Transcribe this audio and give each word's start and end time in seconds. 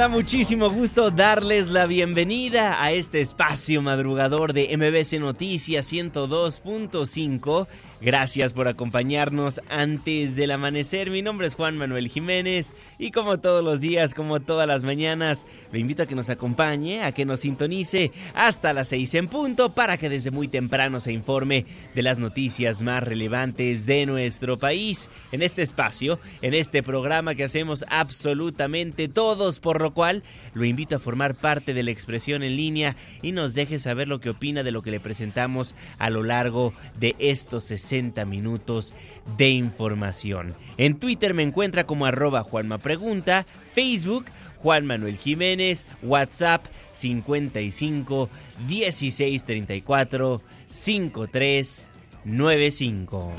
Da 0.00 0.08
muchísimo 0.08 0.70
gusto 0.70 1.10
darles 1.10 1.68
la 1.68 1.84
bienvenida 1.84 2.82
a 2.82 2.90
este 2.90 3.20
espacio 3.20 3.82
madrugador 3.82 4.54
de 4.54 4.74
MBC 4.74 5.20
Noticias 5.20 5.92
102.5 5.92 7.66
Gracias 8.02 8.54
por 8.54 8.66
acompañarnos 8.66 9.60
antes 9.68 10.34
del 10.34 10.52
amanecer. 10.52 11.10
Mi 11.10 11.20
nombre 11.20 11.46
es 11.46 11.54
Juan 11.54 11.76
Manuel 11.76 12.08
Jiménez 12.08 12.72
y 12.98 13.10
como 13.10 13.40
todos 13.40 13.62
los 13.62 13.82
días, 13.82 14.14
como 14.14 14.40
todas 14.40 14.66
las 14.66 14.84
mañanas, 14.84 15.44
lo 15.70 15.78
invito 15.78 16.04
a 16.04 16.06
que 16.06 16.14
nos 16.14 16.30
acompañe, 16.30 17.02
a 17.02 17.12
que 17.12 17.26
nos 17.26 17.40
sintonice 17.40 18.10
hasta 18.32 18.72
las 18.72 18.88
seis 18.88 19.14
en 19.14 19.28
punto 19.28 19.74
para 19.74 19.98
que 19.98 20.08
desde 20.08 20.30
muy 20.30 20.48
temprano 20.48 20.98
se 21.00 21.12
informe 21.12 21.66
de 21.94 22.02
las 22.02 22.18
noticias 22.18 22.80
más 22.80 23.04
relevantes 23.04 23.84
de 23.84 24.06
nuestro 24.06 24.58
país 24.58 25.10
en 25.30 25.42
este 25.42 25.60
espacio, 25.60 26.20
en 26.40 26.54
este 26.54 26.82
programa 26.82 27.34
que 27.34 27.44
hacemos 27.44 27.84
absolutamente 27.90 29.08
todos, 29.08 29.60
por 29.60 29.82
lo 29.82 29.92
cual 29.92 30.22
lo 30.54 30.64
invito 30.64 30.96
a 30.96 31.00
formar 31.00 31.34
parte 31.34 31.74
de 31.74 31.82
la 31.82 31.90
expresión 31.90 32.42
en 32.44 32.56
línea 32.56 32.96
y 33.20 33.32
nos 33.32 33.52
deje 33.52 33.78
saber 33.78 34.08
lo 34.08 34.20
que 34.20 34.30
opina 34.30 34.62
de 34.62 34.72
lo 34.72 34.80
que 34.80 34.90
le 34.90 35.00
presentamos 35.00 35.74
a 35.98 36.08
lo 36.08 36.22
largo 36.22 36.72
de 36.98 37.14
estos 37.18 37.64
60 37.64 37.89
minutos 38.24 38.94
de 39.36 39.50
información. 39.50 40.54
En 40.76 40.98
Twitter 40.98 41.34
me 41.34 41.42
encuentra 41.42 41.84
como 41.84 42.06
arroba 42.06 42.42
Juanma 42.42 42.78
Pregunta, 42.78 43.44
Facebook 43.74 44.26
Juan 44.62 44.86
Manuel 44.86 45.16
Jiménez, 45.16 45.84
WhatsApp 46.02 46.66
55 46.92 48.28
16 48.68 49.44
34 49.44 50.42
53 50.70 51.90
95. 52.24 53.32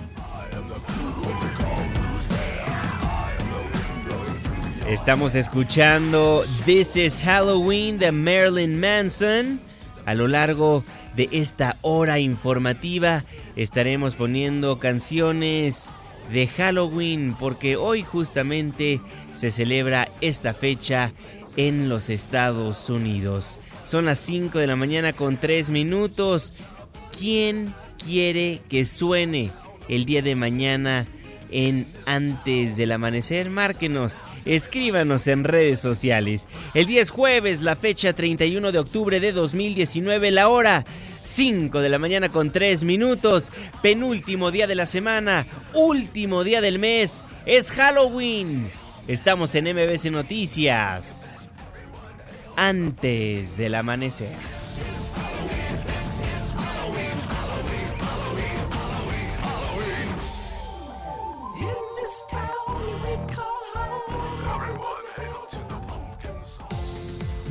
Estamos 4.89 5.35
escuchando 5.35 6.43
This 6.65 6.97
is 6.97 7.21
Halloween 7.21 7.97
de 7.97 8.11
Marilyn 8.11 8.79
Manson 8.79 9.61
a 10.05 10.13
lo 10.15 10.27
largo 10.27 10.83
de 10.83 11.00
esta 11.17 11.75
hora 11.81 12.19
informativa 12.19 13.23
estaremos 13.55 14.15
poniendo 14.15 14.79
canciones 14.79 15.93
de 16.31 16.47
Halloween 16.47 17.35
porque 17.39 17.75
hoy 17.75 18.03
justamente 18.03 19.01
se 19.33 19.51
celebra 19.51 20.07
esta 20.21 20.53
fecha 20.53 21.11
en 21.57 21.89
los 21.89 22.09
Estados 22.09 22.89
Unidos. 22.89 23.59
Son 23.85 24.05
las 24.05 24.19
5 24.19 24.59
de 24.59 24.67
la 24.67 24.75
mañana 24.75 25.13
con 25.13 25.37
3 25.37 25.69
minutos. 25.69 26.53
¿Quién 27.17 27.73
quiere 28.03 28.61
que 28.69 28.85
suene 28.85 29.51
el 29.89 30.05
día 30.05 30.21
de 30.21 30.35
mañana 30.35 31.07
en 31.51 31.85
antes 32.05 32.77
del 32.77 32.91
amanecer? 32.91 33.49
Márquenos, 33.49 34.21
escríbanos 34.45 35.27
en 35.27 35.43
redes 35.43 35.79
sociales. 35.79 36.47
El 36.73 36.87
día 36.87 37.01
es 37.01 37.09
jueves, 37.09 37.61
la 37.61 37.75
fecha 37.75 38.13
31 38.13 38.71
de 38.71 38.79
octubre 38.79 39.19
de 39.19 39.31
2019, 39.31 40.31
la 40.31 40.47
hora 40.47 40.85
5 41.23 41.79
de 41.79 41.89
la 41.89 41.99
mañana 41.99 42.29
con 42.29 42.51
3 42.51 42.83
minutos, 42.83 43.45
penúltimo 43.81 44.51
día 44.51 44.67
de 44.67 44.75
la 44.75 44.85
semana, 44.85 45.45
último 45.73 46.43
día 46.43 46.61
del 46.61 46.79
mes, 46.79 47.23
es 47.45 47.71
Halloween. 47.71 48.69
Estamos 49.07 49.53
en 49.55 49.65
MBC 49.65 50.11
Noticias. 50.11 51.49
Antes 52.55 53.57
del 53.57 53.75
amanecer. 53.75 54.60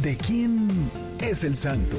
¿De 0.03 0.17
quién 0.17 0.67
es 1.21 1.45
el 1.45 1.55
santo? 1.55 1.99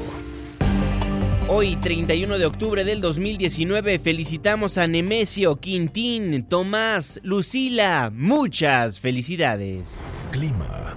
Hoy, 1.48 1.76
31 1.76 2.40
de 2.40 2.46
octubre 2.48 2.84
del 2.84 3.00
2019, 3.00 4.00
felicitamos 4.00 4.80
a 4.80 4.88
Nemesio, 4.88 5.58
Quintín, 5.58 6.44
Tomás, 6.46 7.20
Lucila. 7.22 8.12
Muchas 8.12 9.00
felicidades. 9.00 10.04
Clima. 10.32 10.96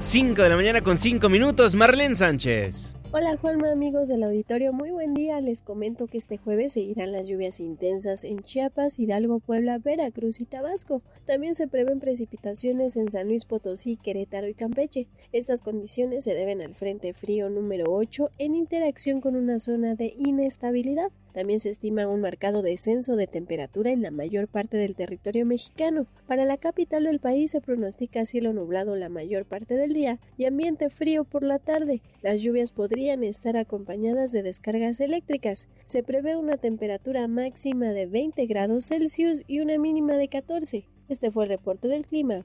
5 0.00 0.42
de 0.42 0.48
la 0.48 0.56
mañana 0.56 0.80
con 0.80 0.98
5 0.98 1.28
minutos, 1.28 1.76
Marlene 1.76 2.16
Sánchez. 2.16 2.97
Hola 3.10 3.38
Juanma, 3.38 3.72
amigos 3.72 4.08
del 4.08 4.22
auditorio, 4.22 4.74
muy 4.74 4.90
buen 4.90 5.14
día. 5.14 5.40
Les 5.40 5.62
comento 5.62 6.06
que 6.08 6.18
este 6.18 6.36
jueves 6.36 6.72
seguirán 6.72 7.10
las 7.10 7.26
lluvias 7.26 7.58
intensas 7.58 8.22
en 8.22 8.40
Chiapas, 8.40 8.98
Hidalgo, 8.98 9.40
Puebla, 9.40 9.78
Veracruz 9.78 10.42
y 10.42 10.44
Tabasco. 10.44 11.00
También 11.24 11.54
se 11.54 11.68
prevén 11.68 12.00
precipitaciones 12.00 12.96
en 12.96 13.10
San 13.10 13.28
Luis 13.28 13.46
Potosí, 13.46 13.96
Querétaro 13.96 14.46
y 14.46 14.52
Campeche. 14.52 15.06
Estas 15.32 15.62
condiciones 15.62 16.24
se 16.24 16.34
deben 16.34 16.60
al 16.60 16.74
Frente 16.74 17.14
Frío 17.14 17.48
número 17.48 17.86
8 17.88 18.28
en 18.36 18.54
interacción 18.54 19.22
con 19.22 19.36
una 19.36 19.58
zona 19.58 19.94
de 19.94 20.12
inestabilidad. 20.18 21.10
También 21.32 21.60
se 21.60 21.68
estima 21.68 22.08
un 22.08 22.20
marcado 22.20 22.62
descenso 22.62 23.16
de 23.16 23.26
temperatura 23.26 23.90
en 23.90 24.02
la 24.02 24.10
mayor 24.10 24.48
parte 24.48 24.76
del 24.76 24.94
territorio 24.94 25.46
mexicano. 25.46 26.06
Para 26.26 26.44
la 26.44 26.56
capital 26.56 27.04
del 27.04 27.20
país 27.20 27.50
se 27.50 27.60
pronostica 27.60 28.24
cielo 28.24 28.52
nublado 28.52 28.96
la 28.96 29.08
mayor 29.08 29.44
parte 29.44 29.74
del 29.74 29.92
día 29.92 30.18
y 30.36 30.46
ambiente 30.46 30.90
frío 30.90 31.24
por 31.24 31.42
la 31.42 31.58
tarde. 31.58 32.02
Las 32.22 32.42
lluvias 32.42 32.72
podrían 32.72 33.24
estar 33.24 33.56
acompañadas 33.56 34.32
de 34.32 34.42
descargas 34.42 35.00
eléctricas. 35.00 35.68
Se 35.84 36.02
prevé 36.02 36.36
una 36.36 36.54
temperatura 36.54 37.28
máxima 37.28 37.90
de 37.90 38.06
20 38.06 38.46
grados 38.46 38.86
Celsius 38.86 39.42
y 39.46 39.60
una 39.60 39.78
mínima 39.78 40.14
de 40.14 40.28
14. 40.28 40.84
Este 41.08 41.30
fue 41.30 41.44
el 41.44 41.50
reporte 41.50 41.88
del 41.88 42.06
clima 42.06 42.44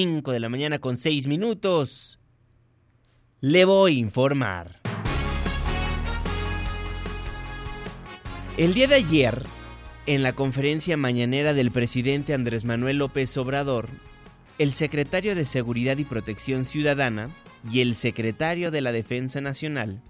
5 0.00 0.32
de 0.32 0.40
la 0.40 0.48
mañana 0.48 0.78
con 0.78 0.96
6 0.96 1.26
minutos. 1.26 2.18
Le 3.42 3.66
voy 3.66 3.96
a 3.96 3.98
informar. 3.98 4.80
El 8.56 8.72
día 8.72 8.86
de 8.86 8.94
ayer, 8.94 9.42
en 10.06 10.22
la 10.22 10.32
conferencia 10.32 10.96
mañanera 10.96 11.52
del 11.52 11.70
presidente 11.70 12.32
Andrés 12.32 12.64
Manuel 12.64 12.96
López 12.96 13.36
Obrador, 13.36 13.90
el 14.56 14.72
secretario 14.72 15.34
de 15.34 15.44
Seguridad 15.44 15.98
y 15.98 16.04
Protección 16.04 16.64
Ciudadana 16.64 17.28
y 17.70 17.82
el 17.82 17.94
secretario 17.94 18.70
de 18.70 18.80
la 18.80 18.92
Defensa 18.92 19.42
Nacional 19.42 20.00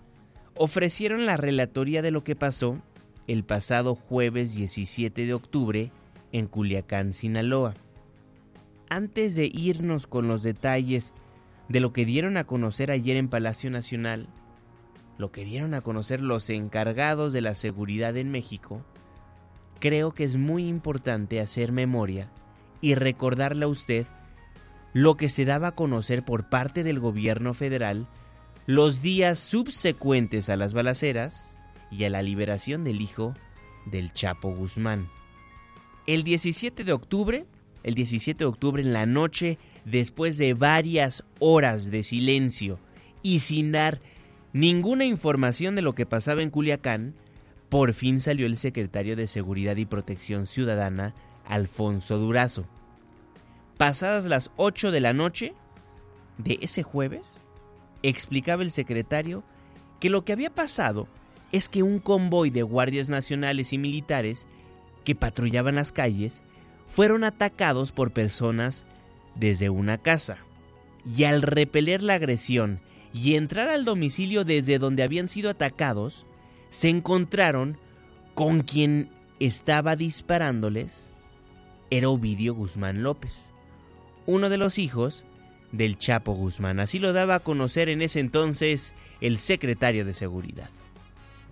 ofrecieron 0.54 1.26
la 1.26 1.36
relatoría 1.36 2.00
de 2.00 2.12
lo 2.12 2.22
que 2.22 2.36
pasó 2.36 2.80
el 3.26 3.42
pasado 3.42 3.96
jueves 3.96 4.54
17 4.54 5.26
de 5.26 5.34
octubre 5.34 5.90
en 6.30 6.46
Culiacán, 6.46 7.12
Sinaloa 7.12 7.74
antes 8.90 9.36
de 9.36 9.46
irnos 9.46 10.06
con 10.06 10.28
los 10.28 10.42
detalles 10.42 11.14
de 11.68 11.80
lo 11.80 11.92
que 11.92 12.04
dieron 12.04 12.36
a 12.36 12.44
conocer 12.44 12.90
ayer 12.90 13.16
en 13.16 13.28
Palacio 13.28 13.70
Nacional, 13.70 14.26
lo 15.16 15.30
que 15.30 15.44
dieron 15.44 15.72
a 15.74 15.80
conocer 15.80 16.20
los 16.20 16.50
encargados 16.50 17.32
de 17.32 17.40
la 17.40 17.54
seguridad 17.54 18.16
en 18.16 18.30
México, 18.30 18.84
creo 19.78 20.12
que 20.12 20.24
es 20.24 20.36
muy 20.36 20.66
importante 20.66 21.40
hacer 21.40 21.72
memoria 21.72 22.28
y 22.80 22.94
recordarle 22.96 23.64
a 23.64 23.68
usted 23.68 24.06
lo 24.92 25.16
que 25.16 25.28
se 25.28 25.44
daba 25.44 25.68
a 25.68 25.74
conocer 25.74 26.24
por 26.24 26.48
parte 26.48 26.82
del 26.82 26.98
gobierno 26.98 27.54
federal 27.54 28.08
los 28.66 29.02
días 29.02 29.38
subsecuentes 29.38 30.48
a 30.48 30.56
las 30.56 30.72
balaceras 30.72 31.56
y 31.90 32.04
a 32.04 32.10
la 32.10 32.22
liberación 32.22 32.82
del 32.82 33.00
hijo 33.00 33.34
del 33.86 34.12
Chapo 34.12 34.52
Guzmán. 34.54 35.08
El 36.06 36.24
17 36.24 36.82
de 36.82 36.92
octubre, 36.92 37.46
el 37.82 37.94
17 37.94 38.38
de 38.38 38.48
octubre 38.48 38.82
en 38.82 38.92
la 38.92 39.06
noche, 39.06 39.58
después 39.84 40.36
de 40.36 40.54
varias 40.54 41.24
horas 41.38 41.90
de 41.90 42.02
silencio 42.02 42.78
y 43.22 43.40
sin 43.40 43.72
dar 43.72 44.00
ninguna 44.52 45.04
información 45.04 45.76
de 45.76 45.82
lo 45.82 45.94
que 45.94 46.06
pasaba 46.06 46.42
en 46.42 46.50
Culiacán, 46.50 47.14
por 47.68 47.94
fin 47.94 48.20
salió 48.20 48.46
el 48.46 48.56
secretario 48.56 49.16
de 49.16 49.26
Seguridad 49.26 49.76
y 49.76 49.86
Protección 49.86 50.46
Ciudadana, 50.46 51.14
Alfonso 51.46 52.18
Durazo. 52.18 52.66
Pasadas 53.76 54.26
las 54.26 54.50
8 54.56 54.90
de 54.90 55.00
la 55.00 55.12
noche 55.12 55.54
de 56.38 56.58
ese 56.60 56.82
jueves, 56.82 57.34
explicaba 58.02 58.62
el 58.62 58.70
secretario 58.70 59.44
que 60.00 60.10
lo 60.10 60.24
que 60.24 60.32
había 60.32 60.50
pasado 60.50 61.06
es 61.52 61.68
que 61.68 61.82
un 61.82 61.98
convoy 61.98 62.50
de 62.50 62.62
guardias 62.62 63.08
nacionales 63.08 63.72
y 63.72 63.78
militares 63.78 64.46
que 65.04 65.14
patrullaban 65.14 65.76
las 65.76 65.92
calles 65.92 66.42
fueron 66.90 67.24
atacados 67.24 67.92
por 67.92 68.12
personas 68.12 68.86
desde 69.34 69.70
una 69.70 69.98
casa. 69.98 70.38
Y 71.16 71.24
al 71.24 71.42
repeler 71.42 72.02
la 72.02 72.14
agresión 72.14 72.80
y 73.12 73.34
entrar 73.36 73.68
al 73.68 73.84
domicilio 73.84 74.44
desde 74.44 74.78
donde 74.78 75.02
habían 75.02 75.28
sido 75.28 75.50
atacados, 75.50 76.26
se 76.68 76.88
encontraron 76.88 77.78
con 78.34 78.60
quien 78.60 79.10
estaba 79.40 79.96
disparándoles 79.96 81.10
era 81.90 82.08
Ovidio 82.08 82.54
Guzmán 82.54 83.02
López, 83.02 83.52
uno 84.26 84.48
de 84.48 84.58
los 84.58 84.78
hijos 84.78 85.24
del 85.72 85.98
Chapo 85.98 86.34
Guzmán. 86.34 86.78
Así 86.78 86.98
lo 86.98 87.12
daba 87.12 87.36
a 87.36 87.40
conocer 87.40 87.88
en 87.88 88.02
ese 88.02 88.20
entonces 88.20 88.94
el 89.20 89.38
secretario 89.38 90.04
de 90.04 90.14
Seguridad. 90.14 90.70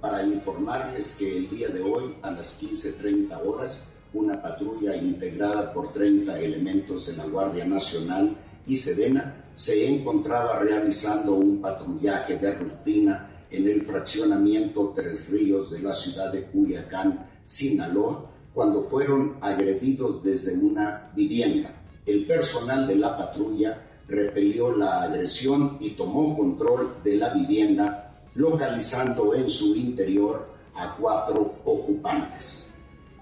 Para 0.00 0.22
informarles 0.22 1.16
que 1.18 1.38
el 1.38 1.50
día 1.50 1.68
de 1.68 1.80
hoy, 1.80 2.14
a 2.22 2.30
las 2.30 2.62
15.30 2.62 3.40
horas, 3.44 3.92
una 4.12 4.40
patrulla 4.40 4.96
integrada 4.96 5.72
por 5.72 5.92
30 5.92 6.38
elementos 6.40 7.06
de 7.06 7.16
la 7.16 7.26
Guardia 7.26 7.64
Nacional 7.64 8.36
y 8.66 8.76
Sedena 8.76 9.44
se 9.54 9.88
encontraba 9.88 10.58
realizando 10.58 11.34
un 11.34 11.60
patrullaje 11.60 12.36
de 12.36 12.54
rutina 12.54 13.44
en 13.50 13.66
el 13.66 13.82
fraccionamiento 13.82 14.92
Tres 14.94 15.28
Ríos 15.28 15.70
de 15.70 15.80
la 15.80 15.92
ciudad 15.92 16.32
de 16.32 16.44
Culiacán, 16.44 17.26
Sinaloa, 17.44 18.30
cuando 18.54 18.82
fueron 18.82 19.36
agredidos 19.40 20.22
desde 20.22 20.54
una 20.54 21.10
vivienda. 21.14 21.74
El 22.04 22.26
personal 22.26 22.86
de 22.86 22.96
la 22.96 23.16
patrulla 23.16 23.84
repelió 24.06 24.74
la 24.74 25.02
agresión 25.02 25.76
y 25.80 25.90
tomó 25.90 26.36
control 26.36 26.96
de 27.04 27.16
la 27.16 27.30
vivienda, 27.34 28.20
localizando 28.34 29.34
en 29.34 29.48
su 29.48 29.76
interior 29.76 30.48
a 30.74 30.96
cuatro 30.96 31.56
ocupantes. 31.64 32.67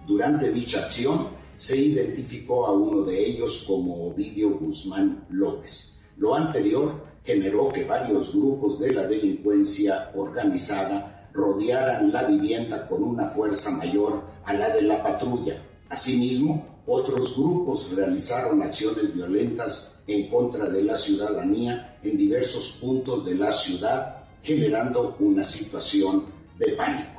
Durante 0.06 0.52
dicha 0.52 0.84
acción 0.84 1.28
se 1.56 1.76
identificó 1.76 2.66
a 2.66 2.72
uno 2.72 3.02
de 3.02 3.26
ellos 3.26 3.64
como 3.66 4.06
Ovidio 4.06 4.50
Guzmán 4.50 5.26
López. 5.30 5.98
Lo 6.18 6.36
anterior 6.36 7.04
generó 7.24 7.68
que 7.70 7.82
varios 7.82 8.32
grupos 8.32 8.78
de 8.78 8.92
la 8.92 9.04
delincuencia 9.08 10.12
organizada 10.14 11.28
rodearan 11.32 12.12
la 12.12 12.22
vivienda 12.22 12.86
con 12.86 13.02
una 13.02 13.30
fuerza 13.30 13.72
mayor 13.72 14.22
a 14.44 14.52
la 14.52 14.70
de 14.70 14.82
la 14.82 15.02
patrulla. 15.02 15.60
Asimismo, 15.88 16.82
otros 16.86 17.36
grupos 17.36 17.90
realizaron 17.96 18.62
acciones 18.62 19.12
violentas 19.12 19.96
en 20.06 20.28
contra 20.28 20.68
de 20.68 20.84
la 20.84 20.96
ciudadanía 20.96 21.98
en 22.04 22.16
diversos 22.16 22.78
puntos 22.80 23.26
de 23.26 23.34
la 23.34 23.50
ciudad, 23.50 24.24
generando 24.40 25.16
una 25.18 25.42
situación 25.42 26.26
de 26.58 26.72
pánico. 26.76 27.15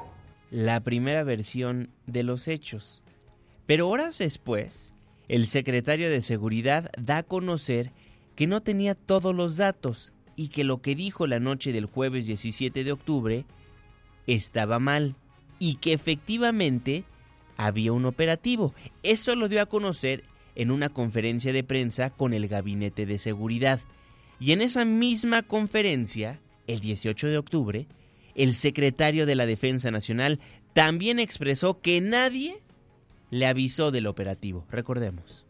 La 0.49 0.79
primera 0.81 1.23
versión 1.23 1.89
de 2.05 2.23
los 2.23 2.47
hechos. 2.47 3.03
Pero 3.65 3.89
horas 3.89 4.17
después, 4.17 4.93
el 5.27 5.45
secretario 5.45 6.09
de 6.09 6.21
Seguridad 6.21 6.89
da 6.97 7.17
a 7.17 7.23
conocer 7.23 7.91
que 8.35 8.47
no 8.47 8.61
tenía 8.61 8.95
todos 8.95 9.35
los 9.35 9.57
datos 9.57 10.13
y 10.37 10.49
que 10.49 10.63
lo 10.63 10.81
que 10.81 10.95
dijo 10.95 11.27
la 11.27 11.39
noche 11.39 11.73
del 11.73 11.85
jueves 11.85 12.27
17 12.27 12.83
de 12.83 12.91
octubre 12.91 13.45
estaba 14.25 14.79
mal 14.79 15.15
y 15.59 15.75
que 15.75 15.91
efectivamente 15.91 17.03
había 17.57 17.91
un 17.91 18.05
operativo. 18.05 18.73
Eso 19.03 19.35
lo 19.35 19.49
dio 19.49 19.61
a 19.61 19.65
conocer 19.65 20.23
en 20.55 20.71
una 20.71 20.89
conferencia 20.89 21.51
de 21.51 21.63
prensa 21.63 22.11
con 22.11 22.33
el 22.33 22.47
Gabinete 22.47 23.05
de 23.05 23.17
Seguridad. 23.17 23.81
Y 24.39 24.51
en 24.51 24.61
esa 24.61 24.85
misma 24.85 25.43
conferencia, 25.43 26.39
el 26.67 26.79
18 26.79 27.27
de 27.27 27.37
octubre, 27.37 27.87
el 28.37 28.53
secretario 28.53 29.25
de 29.25 29.35
la 29.35 29.45
Defensa 29.45 29.91
Nacional 29.91 30.39
también 30.71 31.19
expresó 31.19 31.81
que 31.81 31.99
nadie 31.99 32.61
le 33.31 33.47
avisó 33.47 33.91
del 33.91 34.07
operativo. 34.07 34.65
Recordemos. 34.71 35.45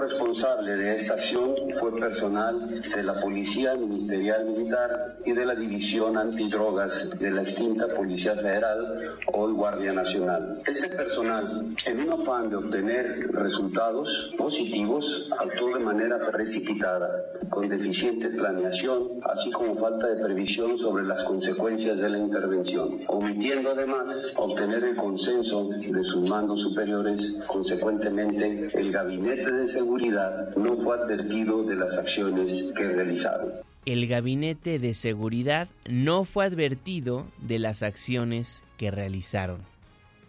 Responsable 0.00 0.76
de 0.76 1.00
esta 1.00 1.14
acción 1.14 1.54
fue 1.80 1.98
personal 1.98 2.80
de 2.80 3.02
la 3.02 3.20
Policía 3.20 3.74
Ministerial 3.74 4.44
Militar 4.44 5.16
y 5.24 5.32
de 5.32 5.46
la 5.46 5.54
División 5.54 6.16
Antidrogas 6.16 6.90
de 7.18 7.30
la 7.30 7.42
extinta 7.42 7.86
Policía 7.88 8.34
Federal, 8.34 9.14
hoy 9.32 9.52
Guardia 9.52 9.92
Nacional. 9.92 10.58
Este 10.66 10.88
personal, 10.88 11.74
en 11.86 12.00
un 12.00 12.22
afán 12.22 12.50
de 12.50 12.56
obtener 12.56 13.30
resultados 13.32 14.08
positivos, 14.36 15.04
actuó 15.38 15.76
de 15.76 15.84
manera 15.84 16.18
precipitada, 16.30 17.08
con 17.50 17.68
deficiente 17.68 18.28
planeación, 18.30 19.20
así 19.24 19.50
como 19.52 19.76
falta 19.76 20.06
de 20.08 20.22
previsión 20.22 20.78
sobre 20.78 21.04
las 21.04 21.24
consecuencias 21.24 21.96
de 21.98 22.10
la 22.10 22.18
intervención, 22.18 23.00
omitiendo 23.08 23.70
además 23.70 24.06
obtener 24.36 24.84
el 24.84 24.96
consenso 24.96 25.68
de 25.68 26.04
sus 26.04 26.28
mandos 26.28 26.60
superiores, 26.62 27.20
consecuentemente 27.48 28.68
el 28.74 28.92
gabinete 28.92 29.54
de 29.54 29.66
Seguridad 29.72 29.85
no 30.56 30.76
fue 30.82 30.98
advertido 30.98 31.62
de 31.64 31.76
las 31.76 31.92
acciones 31.92 32.74
que 32.74 32.84
realizaron. 32.84 33.52
El 33.84 34.06
Gabinete 34.06 34.78
de 34.78 34.94
Seguridad 34.94 35.68
no 35.88 36.24
fue 36.24 36.44
advertido 36.44 37.26
de 37.40 37.58
las 37.58 37.82
acciones 37.82 38.64
que 38.76 38.90
realizaron. 38.90 39.60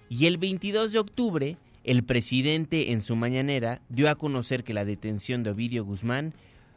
Y 0.09 0.27
el 0.27 0.37
22 0.37 0.91
de 0.91 0.99
octubre, 0.99 1.57
el 1.83 2.03
presidente 2.03 2.91
en 2.91 3.01
su 3.01 3.15
mañanera 3.15 3.81
dio 3.89 4.09
a 4.09 4.15
conocer 4.15 4.63
que 4.63 4.73
la 4.73 4.85
detención 4.85 5.43
de 5.43 5.51
Ovidio 5.51 5.83
Guzmán 5.83 6.33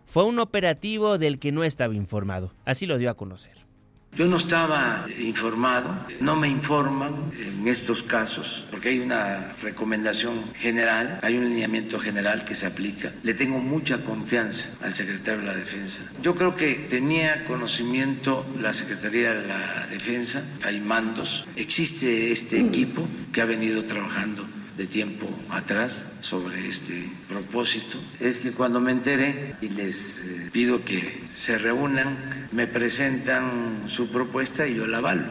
fue 0.07 0.25
un 0.25 0.39
operativo 0.39 1.19
del 1.19 1.39
que 1.39 1.53
no 1.53 1.65
estaba 1.65 1.95
informado. 1.95 2.53
Así 2.65 2.87
lo 2.87 2.99
dio 2.99 3.11
a 3.11 3.15
conocer. 3.15 3.70
Yo 4.17 4.27
no 4.27 4.37
estaba 4.39 5.07
informado, 5.19 5.97
no 6.21 6.35
me 6.35 6.49
informan 6.49 7.33
en 7.41 7.67
estos 7.69 8.03
casos, 8.03 8.67
porque 8.71 8.91
hay 8.91 8.99
una 8.99 9.55
recomendación 9.63 10.53
general, 10.55 11.21
hay 11.23 11.39
un 11.39 11.45
lineamiento 11.45 11.99
general 11.99 12.45
que 12.45 12.55
se 12.55 12.67
aplica. 12.67 13.13
Le 13.23 13.35
tengo 13.35 13.61
mucha 13.61 13.99
confianza 14.05 14.69
al 14.83 14.95
secretario 14.95 15.41
de 15.41 15.47
la 15.47 15.55
Defensa. 15.55 16.03
Yo 16.23 16.35
creo 16.35 16.57
que 16.57 16.75
tenía 16.91 17.45
conocimiento 17.45 18.45
la 18.61 18.73
Secretaría 18.73 19.33
de 19.33 19.47
la 19.47 19.87
Defensa, 19.87 20.45
hay 20.65 20.81
mandos, 20.81 21.47
existe 21.57 22.33
este 22.33 22.61
equipo 22.61 23.09
que 23.33 23.41
ha 23.41 23.47
venido 23.47 23.85
trabajando 23.85 24.45
de 24.81 24.87
tiempo 24.87 25.27
atrás 25.51 26.03
sobre 26.23 26.67
este 26.67 27.07
propósito 27.29 27.99
es 28.19 28.41
que 28.41 28.53
cuando 28.53 28.81
me 28.81 28.93
enteré 28.93 29.55
y 29.61 29.69
les 29.69 30.25
eh, 30.25 30.51
pido 30.51 30.87
que 30.87 31.21
se 31.35 31.59
reúnan, 31.59 32.17
me 32.51 32.67
presentan 32.67 33.83
su 33.89 34.11
propuesta 34.11 34.67
y 34.67 34.77
yo 34.77 34.87
la 34.87 34.97
avalo. 34.97 35.25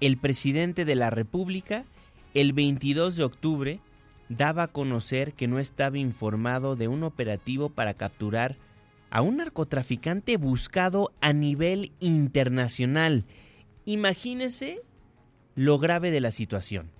El 0.00 0.18
presidente 0.18 0.84
de 0.84 0.94
la 0.94 1.08
República, 1.08 1.86
el 2.34 2.52
22 2.52 3.16
de 3.16 3.24
octubre, 3.24 3.80
daba 4.28 4.64
a 4.64 4.68
conocer 4.68 5.32
que 5.32 5.48
no 5.48 5.58
estaba 5.58 5.96
informado 5.96 6.76
de 6.76 6.88
un 6.88 7.02
operativo 7.02 7.70
para 7.70 7.94
capturar 7.94 8.56
a 9.08 9.22
un 9.22 9.38
narcotraficante 9.38 10.36
buscado 10.36 11.12
a 11.22 11.32
nivel 11.32 11.92
internacional. 11.98 13.24
Imagínese 13.86 14.82
lo 15.54 15.78
grave 15.78 16.10
de 16.10 16.20
la 16.20 16.30
situación 16.30 16.95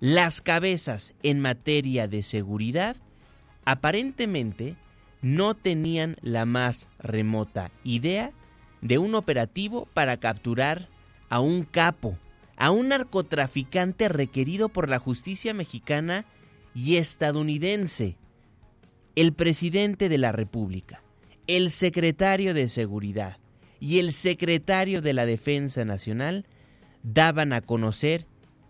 las 0.00 0.40
cabezas 0.40 1.14
en 1.22 1.40
materia 1.40 2.08
de 2.08 2.22
seguridad 2.22 2.96
aparentemente 3.64 4.76
no 5.20 5.54
tenían 5.54 6.16
la 6.22 6.46
más 6.46 6.88
remota 6.98 7.70
idea 7.84 8.32
de 8.80 8.96
un 8.96 9.14
operativo 9.14 9.86
para 9.92 10.16
capturar 10.16 10.88
a 11.28 11.40
un 11.40 11.64
capo, 11.64 12.16
a 12.56 12.70
un 12.70 12.88
narcotraficante 12.88 14.08
requerido 14.08 14.70
por 14.70 14.88
la 14.88 14.98
justicia 14.98 15.52
mexicana 15.52 16.24
y 16.74 16.96
estadounidense, 16.96 18.16
el 19.16 19.34
presidente 19.34 20.08
de 20.08 20.16
la 20.16 20.32
República, 20.32 21.02
el 21.46 21.70
secretario 21.70 22.54
de 22.54 22.68
Seguridad 22.68 23.38
y 23.80 23.98
el 23.98 24.14
secretario 24.14 25.02
de 25.02 25.12
la 25.12 25.26
Defensa 25.26 25.84
Nacional 25.84 26.46
daban 27.02 27.52
a 27.52 27.60
conocer 27.60 28.26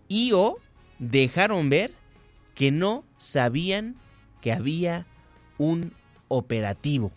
y 0.09 0.33
o 0.33 0.57
dejaron 1.01 1.69
ver 1.69 1.91
que 2.53 2.71
no 2.71 3.03
sabían 3.17 3.95
que 4.39 4.53
había 4.53 5.07
un 5.57 5.93
operativo. 6.27 7.11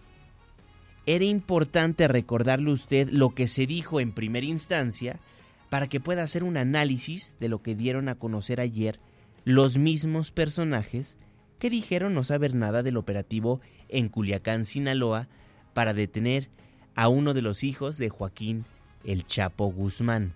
Era 1.06 1.24
importante 1.24 2.08
recordarle 2.08 2.70
a 2.70 2.74
usted 2.74 3.10
lo 3.10 3.34
que 3.34 3.46
se 3.46 3.66
dijo 3.66 4.00
en 4.00 4.12
primera 4.12 4.46
instancia 4.46 5.20
para 5.68 5.86
que 5.88 6.00
pueda 6.00 6.22
hacer 6.22 6.44
un 6.44 6.56
análisis 6.56 7.36
de 7.40 7.48
lo 7.48 7.62
que 7.62 7.74
dieron 7.74 8.08
a 8.08 8.14
conocer 8.14 8.58
ayer 8.58 8.98
los 9.44 9.76
mismos 9.76 10.30
personajes 10.30 11.18
que 11.58 11.68
dijeron 11.68 12.14
no 12.14 12.24
saber 12.24 12.54
nada 12.54 12.82
del 12.82 12.96
operativo 12.96 13.60
en 13.90 14.08
Culiacán, 14.08 14.64
Sinaloa, 14.64 15.28
para 15.74 15.92
detener 15.92 16.48
a 16.94 17.08
uno 17.08 17.34
de 17.34 17.42
los 17.42 17.64
hijos 17.64 17.98
de 17.98 18.08
Joaquín 18.08 18.64
el 19.04 19.26
Chapo 19.26 19.66
Guzmán. 19.66 20.32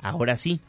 Ahora 0.00 0.36
sí, 0.36 0.60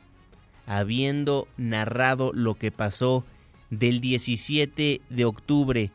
habiendo 0.67 1.47
narrado 1.57 2.31
lo 2.33 2.55
que 2.55 2.71
pasó 2.71 3.23
del 3.71 4.01
17 4.01 5.01
de 5.09 5.25
octubre 5.25 5.91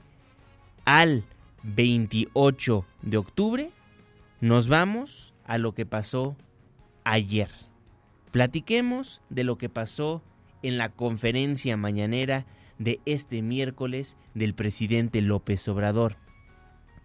al 0.85 1.25
28 1.62 2.85
de 3.02 3.17
octubre, 3.19 3.71
nos 4.41 4.67
vamos 4.67 5.33
a 5.45 5.59
lo 5.59 5.75
que 5.75 5.87
pasó 5.87 6.37
ayer. 7.05 7.50
Platiquemos 8.33 9.21
de 9.29 9.45
lo 9.45 9.59
que 9.59 9.69
pasó 9.69 10.23
en 10.62 10.79
la 10.79 10.88
conferencia 10.88 11.76
mañanera 11.76 12.47
de 12.79 13.00
este 13.05 13.43
miércoles 13.43 14.17
del 14.35 14.55
presidente 14.55 15.21
López 15.21 15.69
Obrador, 15.69 16.17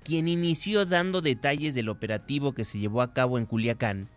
quien 0.03 0.29
inició 0.29 0.85
dando 0.85 1.21
detalles 1.21 1.75
del 1.75 1.89
operativo 1.89 2.53
que 2.53 2.63
se 2.63 2.79
llevó 2.79 3.01
a 3.01 3.13
cabo 3.13 3.37
en 3.37 3.45
Culiacán 3.45 4.09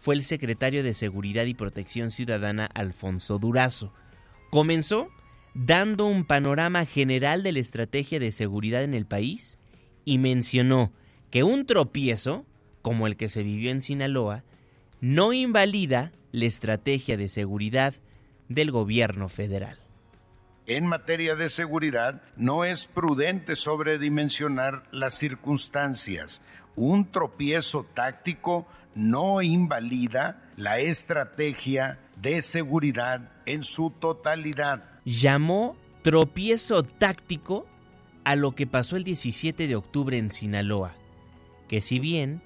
fue 0.00 0.14
el 0.14 0.24
secretario 0.24 0.82
de 0.82 0.94
Seguridad 0.94 1.46
y 1.46 1.54
Protección 1.54 2.10
Ciudadana 2.10 2.68
Alfonso 2.74 3.38
Durazo. 3.38 3.92
Comenzó 4.50 5.08
dando 5.54 6.06
un 6.06 6.24
panorama 6.24 6.86
general 6.86 7.42
de 7.42 7.52
la 7.52 7.58
estrategia 7.58 8.18
de 8.20 8.32
seguridad 8.32 8.84
en 8.84 8.94
el 8.94 9.06
país 9.06 9.58
y 10.04 10.18
mencionó 10.18 10.92
que 11.30 11.42
un 11.42 11.66
tropiezo, 11.66 12.46
como 12.82 13.06
el 13.06 13.16
que 13.16 13.28
se 13.28 13.42
vivió 13.42 13.70
en 13.70 13.82
Sinaloa, 13.82 14.44
no 15.00 15.32
invalida 15.32 16.12
la 16.32 16.46
estrategia 16.46 17.16
de 17.16 17.28
seguridad 17.28 17.94
del 18.48 18.70
gobierno 18.70 19.28
federal. 19.28 19.78
En 20.66 20.86
materia 20.86 21.34
de 21.34 21.48
seguridad, 21.48 22.22
no 22.36 22.64
es 22.64 22.88
prudente 22.88 23.56
sobredimensionar 23.56 24.84
las 24.90 25.14
circunstancias. 25.14 26.42
Un 26.76 27.10
tropiezo 27.10 27.84
táctico 27.94 28.66
no 28.98 29.40
invalida 29.42 30.42
la 30.56 30.80
estrategia 30.80 32.00
de 32.20 32.42
seguridad 32.42 33.30
en 33.46 33.62
su 33.62 33.90
totalidad. 33.90 35.00
Llamó 35.04 35.76
tropiezo 36.02 36.82
táctico 36.82 37.66
a 38.24 38.34
lo 38.34 38.54
que 38.54 38.66
pasó 38.66 38.96
el 38.96 39.04
17 39.04 39.68
de 39.68 39.76
octubre 39.76 40.18
en 40.18 40.30
Sinaloa, 40.30 40.94
que 41.68 41.80
si 41.80 42.00
bien 42.00 42.42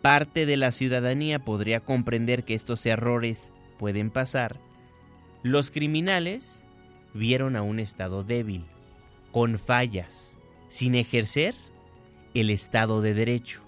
parte 0.00 0.46
de 0.46 0.56
la 0.56 0.72
ciudadanía 0.72 1.38
podría 1.38 1.80
comprender 1.80 2.44
que 2.44 2.54
estos 2.54 2.86
errores 2.86 3.52
pueden 3.78 4.10
pasar, 4.10 4.58
los 5.42 5.70
criminales 5.70 6.64
vieron 7.12 7.56
a 7.56 7.62
un 7.62 7.78
Estado 7.78 8.24
débil, 8.24 8.64
con 9.32 9.58
fallas, 9.58 10.36
sin 10.68 10.94
ejercer 10.94 11.54
el 12.32 12.48
Estado 12.48 13.02
de 13.02 13.12
Derecho. 13.12 13.60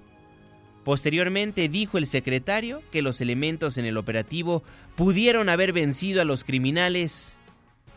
Posteriormente 0.84 1.68
dijo 1.68 1.96
el 1.96 2.06
secretario 2.06 2.82
que 2.90 3.02
los 3.02 3.20
elementos 3.20 3.78
en 3.78 3.84
el 3.84 3.96
operativo 3.96 4.64
pudieron 4.96 5.48
haber 5.48 5.72
vencido 5.72 6.20
a 6.20 6.24
los 6.24 6.42
criminales, 6.42 7.40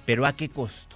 pero 0.06 0.26
¿a 0.26 0.36
qué 0.36 0.50
costo? 0.50 0.96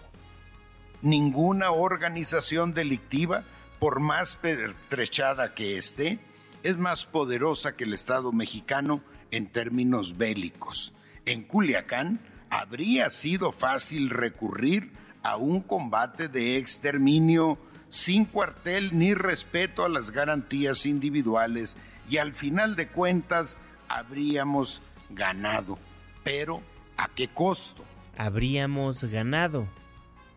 Ninguna 1.01 1.71
organización 1.71 2.73
delictiva, 2.73 3.43
por 3.79 3.99
más 4.01 4.35
pertrechada 4.35 5.55
que 5.55 5.77
esté, 5.77 6.19
es 6.61 6.77
más 6.77 7.05
poderosa 7.05 7.75
que 7.75 7.85
el 7.85 7.93
Estado 7.93 8.31
mexicano 8.31 9.01
en 9.31 9.47
términos 9.47 10.17
bélicos. 10.17 10.93
En 11.25 11.43
Culiacán 11.43 12.19
habría 12.49 13.09
sido 13.09 13.51
fácil 13.51 14.09
recurrir 14.09 14.91
a 15.23 15.37
un 15.37 15.61
combate 15.61 16.27
de 16.27 16.57
exterminio 16.57 17.57
sin 17.89 18.25
cuartel 18.25 18.97
ni 18.97 19.13
respeto 19.13 19.85
a 19.85 19.89
las 19.89 20.11
garantías 20.11 20.85
individuales 20.85 21.77
y 22.09 22.17
al 22.17 22.33
final 22.33 22.75
de 22.75 22.87
cuentas 22.87 23.57
habríamos 23.87 24.81
ganado. 25.09 25.77
Pero 26.23 26.61
¿a 26.97 27.07
qué 27.07 27.27
costo? 27.27 27.83
Habríamos 28.17 29.03
ganado, 29.05 29.67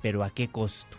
pero 0.01 0.25
¿a 0.25 0.31
qué 0.31 0.49
costo? 0.49 0.97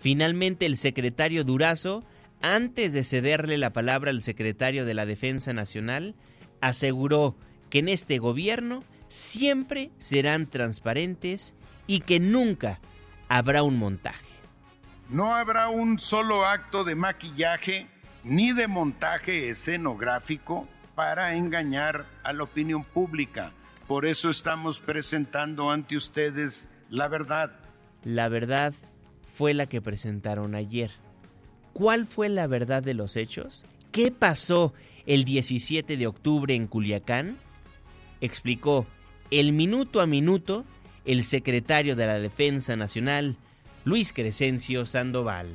Finalmente 0.00 0.66
el 0.66 0.76
secretario 0.76 1.44
Durazo, 1.44 2.04
antes 2.42 2.92
de 2.92 3.04
cederle 3.04 3.56
la 3.56 3.72
palabra 3.72 4.10
al 4.10 4.20
secretario 4.20 4.84
de 4.84 4.94
la 4.94 5.06
Defensa 5.06 5.52
Nacional, 5.52 6.14
aseguró 6.60 7.36
que 7.70 7.78
en 7.78 7.88
este 7.88 8.18
gobierno 8.18 8.84
siempre 9.08 9.90
serán 9.98 10.46
transparentes 10.46 11.54
y 11.86 12.00
que 12.00 12.20
nunca 12.20 12.80
habrá 13.28 13.62
un 13.62 13.78
montaje. 13.78 14.33
No 15.08 15.34
habrá 15.34 15.68
un 15.68 15.98
solo 15.98 16.46
acto 16.46 16.84
de 16.84 16.94
maquillaje 16.94 17.86
ni 18.24 18.52
de 18.52 18.68
montaje 18.68 19.50
escenográfico 19.50 20.66
para 20.94 21.34
engañar 21.34 22.06
a 22.22 22.32
la 22.32 22.44
opinión 22.44 22.84
pública. 22.84 23.52
Por 23.86 24.06
eso 24.06 24.30
estamos 24.30 24.80
presentando 24.80 25.70
ante 25.70 25.96
ustedes 25.96 26.68
la 26.88 27.08
verdad. 27.08 27.50
La 28.02 28.28
verdad 28.28 28.72
fue 29.34 29.52
la 29.52 29.66
que 29.66 29.82
presentaron 29.82 30.54
ayer. 30.54 30.90
¿Cuál 31.72 32.06
fue 32.06 32.28
la 32.28 32.46
verdad 32.46 32.82
de 32.82 32.94
los 32.94 33.16
hechos? 33.16 33.66
¿Qué 33.92 34.10
pasó 34.10 34.72
el 35.06 35.24
17 35.24 35.96
de 35.96 36.06
octubre 36.06 36.54
en 36.54 36.66
Culiacán? 36.66 37.36
Explicó 38.20 38.86
el 39.30 39.52
minuto 39.52 40.00
a 40.00 40.06
minuto 40.06 40.64
el 41.04 41.24
secretario 41.24 41.94
de 41.96 42.06
la 42.06 42.18
Defensa 42.18 42.76
Nacional, 42.76 43.36
Luis 43.84 44.14
Crescencio 44.14 44.86
Sandoval. 44.86 45.48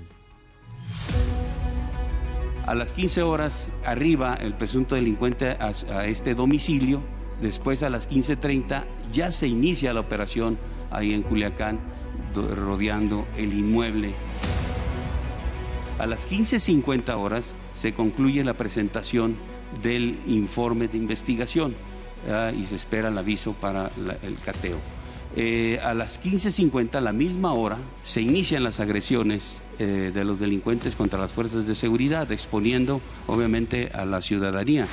A 2.68 2.76
las 2.76 2.94
15 2.94 3.24
horas 3.24 3.70
arriba 3.84 4.36
el 4.36 4.54
presunto 4.54 4.94
delincuente 4.94 5.58
a, 5.60 6.06
este 6.06 6.36
domicilio, 6.36 7.02
después 7.42 7.82
a 7.82 7.90
las 7.90 8.08
15.30 8.08 8.84
ya 9.12 9.32
se 9.32 9.48
inicia 9.48 9.94
la 9.94 10.02
operación 10.02 10.60
ahí 10.92 11.16
en 11.16 11.24
Culiacán, 11.24 11.80
rodeando 12.36 13.26
el 13.36 13.52
inmueble. 13.54 14.14
A 15.98 16.06
las 16.06 16.30
15.50 16.30 17.18
horas 17.18 17.56
se 17.74 17.94
concluye 17.96 18.44
la 18.44 18.54
presentación 18.54 19.38
del 19.82 20.20
informe 20.28 20.88
de 20.88 20.98
investigación 20.98 21.76
y 22.56 22.68
se 22.68 22.76
espera 22.76 23.08
el 23.08 23.18
aviso 23.18 23.54
para 23.54 23.90
el 24.22 24.38
cateo. 24.38 24.99
Eh, 25.36 25.80
a 25.84 25.94
las 25.94 26.22
15.50, 26.22 26.96
a 26.96 27.02
la 27.02 27.14
misma 27.14 27.54
hora, 27.54 27.78
se 28.02 28.22
inician 28.22 28.64
las 28.64 28.80
agresiones 28.80 29.60
eh, 29.78 30.12
de 30.14 30.26
los 30.26 30.40
delincuentes 30.40 30.96
contra 30.96 31.20
las 31.20 31.32
fuerzas 31.32 31.68
de 31.68 31.76
seguridad, 31.76 32.32
exponiendo 32.32 33.00
obviamente 33.28 33.92
a 33.94 34.06
la 34.06 34.22
ciudadanía. 34.22 34.88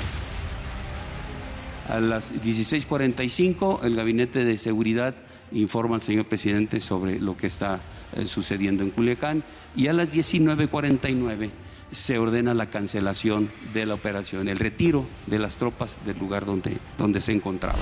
A 1.88 2.00
las 2.00 2.34
16.45, 2.34 3.84
el 3.84 3.96
Gabinete 3.96 4.44
de 4.44 4.58
Seguridad 4.58 5.14
informa 5.52 5.96
al 5.96 6.02
señor 6.02 6.26
presidente 6.26 6.80
sobre 6.80 7.18
lo 7.18 7.36
que 7.36 7.46
está 7.46 7.80
eh, 8.16 8.26
sucediendo 8.26 8.82
en 8.82 8.90
Culiacán 8.90 9.44
y 9.74 9.86
a 9.86 9.92
las 9.92 10.12
19.49 10.12 11.50
se 11.92 12.18
ordena 12.18 12.52
la 12.52 12.68
cancelación 12.68 13.50
de 13.72 13.86
la 13.86 13.94
operación, 13.94 14.48
el 14.48 14.58
retiro 14.58 15.06
de 15.26 15.38
las 15.38 15.56
tropas 15.56 15.98
del 16.04 16.18
lugar 16.18 16.44
donde, 16.44 16.76
donde 16.98 17.20
se 17.20 17.32
encontraban. 17.32 17.80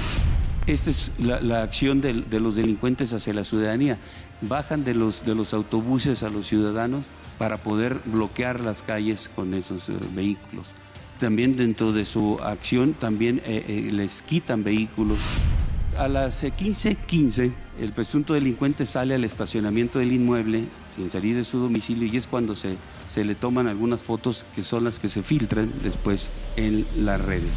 Esta 0.66 0.90
es 0.90 1.12
la, 1.18 1.62
acción 1.62 2.00
de, 2.00 2.14
los 2.40 2.56
delincuentes 2.56 3.12
hacia 3.12 3.35
la 3.35 3.44
ciudadanía. 3.44 3.99
Bajan 4.40 4.83
de 4.83 4.94
los, 4.94 5.25
de 5.26 5.35
los 5.35 5.52
autobuses 5.52 6.23
a 6.23 6.30
los 6.30 6.47
ciudadanos 6.47 7.04
para 7.37 7.59
poder 7.59 8.00
bloquear 8.06 8.61
las 8.61 8.83
calles 8.83 9.30
con 9.35 9.52
esos 9.52 9.90
eh, 9.90 9.92
vehículos. 10.14 10.68
También 11.18 11.56
dentro 11.56 11.92
de 11.92 12.06
su 12.06 12.38
acción 12.42 12.94
también 12.94 13.42
eh, 13.44 13.64
eh, 13.68 13.90
les 13.92 14.23
quitan 14.23 14.64
vehículos. 14.64 15.18
A 15.99 16.09
las 16.09 16.42
15:15 16.42 17.52
el 17.80 17.92
presunto 17.92 18.33
delincuente 18.35 18.87
sale 18.87 19.14
al 19.14 19.25
estacionamiento 19.25 19.99
del 19.99 20.12
inmueble 20.12 20.64
sin 20.94 21.11
salir 21.11 21.37
de 21.37 21.44
su 21.44 21.59
domicilio 21.59 22.09
y 22.11 22.16
es 22.16 22.26
cuando 22.26 22.54
se, 22.54 22.76
se 23.12 23.25
le 23.25 23.35
toman 23.35 23.66
algunas 23.66 24.00
fotos 24.00 24.47
que 24.54 24.62
son 24.62 24.85
las 24.85 24.99
que 24.99 25.09
se 25.09 25.23
filtran 25.23 25.71
después 25.83 26.30
en 26.56 26.87
las 26.97 27.21
redes 27.21 27.52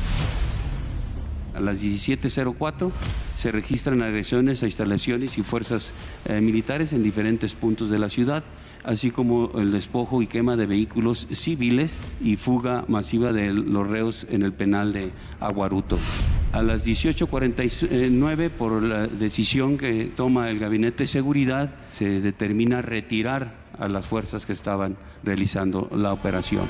a 1.58 1.60
las 1.60 1.82
17.04 1.82 2.92
se 3.38 3.52
registran 3.52 4.02
agresiones 4.02 4.64
a 4.64 4.68
instalaciones 4.68 5.38
y 5.38 5.44
fuerzas 5.44 5.92
eh, 6.26 6.40
militares 6.40 6.94
en 6.94 7.04
diferentes 7.04 7.56
puntos 7.56 7.90
de 7.90 8.00
la 8.00 8.10
ciudad 8.10 8.44
así 8.88 9.12
como 9.12 9.52
el 9.60 9.72
despojo 9.72 10.22
y 10.22 10.28
quema 10.28 10.56
de 10.56 10.66
vehículos 10.66 11.28
civiles 11.30 12.00
y 12.22 12.38
fuga 12.38 12.86
masiva 12.88 13.34
de 13.34 13.54
los 13.54 13.86
reos 13.86 14.26
en 14.30 14.44
el 14.44 14.54
penal 14.54 14.94
de 14.94 15.12
Aguaruto. 15.42 16.00
A 16.54 16.62
las 16.62 16.88
18.49, 16.88 18.50
por 18.50 18.82
la 18.82 19.08
decisión 19.08 19.78
que 19.78 20.06
toma 20.16 20.50
el 20.50 20.60
Gabinete 20.60 21.04
de 21.04 21.08
Seguridad, 21.08 21.76
se 21.92 22.22
determina 22.22 22.82
retirar 22.82 23.56
a 23.78 23.90
las 23.90 24.08
fuerzas 24.08 24.46
que 24.46 24.54
estaban 24.54 24.96
realizando 25.24 25.90
la 25.94 26.14
operación. 26.14 26.68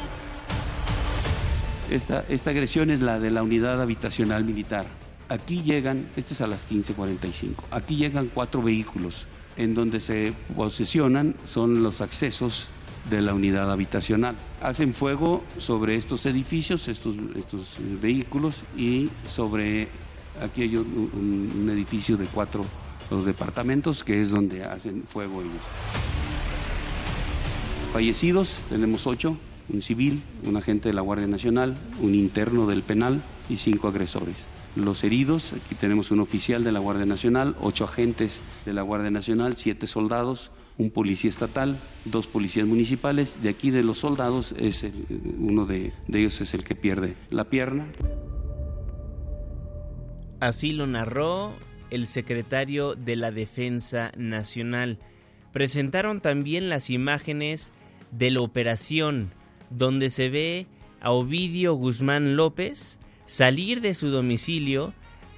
Esta, 1.89 2.25
esta 2.29 2.50
agresión 2.50 2.89
es 2.89 3.01
la 3.01 3.20
de 3.20 3.32
la 3.32 3.44
unidad 3.44 3.82
habitacional 3.82 4.44
militar. 4.44 4.86
Aquí 5.29 5.62
llegan, 5.62 6.08
este 6.15 6.34
es 6.34 6.41
a 6.41 6.48
las 6.48 6.67
15.45, 6.67 7.63
aquí 7.72 7.96
llegan 7.96 8.29
cuatro 8.34 8.62
vehículos 8.62 9.27
en 9.58 9.74
donde 9.74 10.00
se 10.00 10.34
posesionan 10.56 11.36
son 11.46 11.84
los 11.84 12.01
accesos 12.01 12.70
de 13.10 13.22
la 13.22 13.34
unidad 13.34 13.72
habitacional. 13.72 14.36
Hacen 14.62 14.94
fuego 14.94 15.44
sobre 15.58 15.96
estos 15.96 16.25
edificios, 16.25 16.88
estos, 16.88 17.15
estos 17.36 17.77
vehículos 18.01 18.56
y 18.77 19.10
sobre, 19.27 19.88
aquí 20.41 20.63
hay 20.63 20.77
un, 20.77 21.70
edificio 21.72 22.17
de 22.17 22.25
cuatro 22.25 22.65
departamentos 23.25 24.03
que 24.03 24.22
es 24.22 24.32
donde 24.32 24.63
hacen 24.63 25.03
fuego 25.03 25.41
ellos. 25.41 25.53
Fallecidos, 27.94 28.60
tenemos 28.70 29.08
ocho, 29.08 29.38
un 29.70 29.82
civil, 29.82 30.22
un 30.46 30.58
agente 30.58 30.90
de 30.90 30.94
la 30.94 31.02
Guardia 31.02 31.28
Nacional, 31.28 31.76
un 32.02 32.16
interno 32.16 32.68
del 32.68 32.84
penal 32.84 33.22
y 33.50 33.58
cinco 33.58 33.88
agresores 33.88 34.48
los 34.78 35.04
heridos. 35.04 35.54
Aquí 35.54 35.76
tenemos 35.76 36.12
un 36.12 36.20
oficial 36.20 36.64
de 36.64 36.72
la 36.72 36.80
Guardia 36.80 37.06
Nacional, 37.06 37.56
ocho 37.62 37.86
agentes 37.86 38.44
de 38.66 38.74
la 38.74 38.82
Guardia 38.82 39.12
Nacional, 39.12 39.56
siete 39.56 39.88
soldados, 39.88 40.52
un 40.78 40.92
policía 40.92 41.30
estatal, 41.30 41.78
dos 42.06 42.28
policías 42.28 42.68
municipales. 42.68 43.42
De 43.42 43.50
aquí 43.50 43.72
de 43.72 43.84
los 43.84 44.00
soldados, 44.00 44.54
es 44.58 44.86
uno 45.40 45.66
de, 45.66 45.94
de 46.08 46.20
ellos 46.20 46.40
es 46.42 46.54
el 46.54 46.64
que 46.64 46.76
pierde 46.76 47.16
la 47.30 47.46
pierna. 47.46 47.88
Así 50.40 50.72
lo 50.72 50.86
narró 50.86 51.54
el 51.90 52.06
secretario 52.06 52.96
de 52.96 53.16
la 53.16 53.32
Defensa 53.32 54.12
Nacional. 54.16 55.00
Presentaron 55.52 56.22
también 56.22 56.70
las 56.70 56.92
imágenes 56.92 57.72
de 58.12 58.30
la 58.30 58.42
operación, 58.42 59.32
donde 59.70 60.10
se 60.10 60.30
ve 60.30 60.68
a 61.02 61.12
Ovidio 61.12 61.74
Guzmán 61.74 62.36
López, 62.36 63.00
salir 63.26 63.82
de 63.82 63.94
su 63.94 64.10
domicilio, 64.10 64.94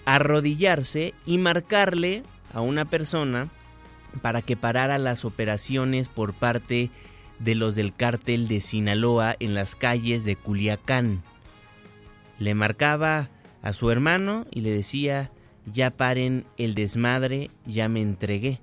arrodillarse 0.05 1.13
y 1.25 1.37
marcarle 1.37 2.23
a 2.53 2.61
una 2.61 2.85
persona 2.85 3.49
para 4.21 4.41
que 4.41 4.57
parara 4.57 4.97
las 4.97 5.25
operaciones 5.25 6.07
por 6.07 6.33
parte 6.33 6.89
de 7.39 7.55
los 7.55 7.75
del 7.75 7.93
cártel 7.95 8.47
de 8.47 8.59
Sinaloa 8.59 9.35
en 9.39 9.53
las 9.53 9.75
calles 9.75 10.23
de 10.25 10.35
Culiacán. 10.35 11.21
Le 12.37 12.53
marcaba 12.53 13.29
a 13.61 13.73
su 13.73 13.91
hermano 13.91 14.45
y 14.51 14.61
le 14.61 14.71
decía, 14.71 15.31
ya 15.65 15.91
paren 15.91 16.45
el 16.57 16.75
desmadre, 16.75 17.49
ya 17.65 17.87
me 17.89 18.01
entregué. 18.01 18.59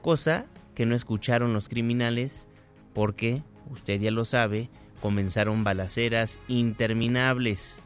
Cosa 0.00 0.46
que 0.74 0.86
no 0.86 0.94
escucharon 0.94 1.52
los 1.52 1.68
criminales 1.68 2.46
porque, 2.94 3.42
usted 3.70 4.00
ya 4.00 4.10
lo 4.10 4.24
sabe, 4.24 4.70
comenzaron 5.00 5.64
balaceras 5.64 6.38
interminables 6.48 7.84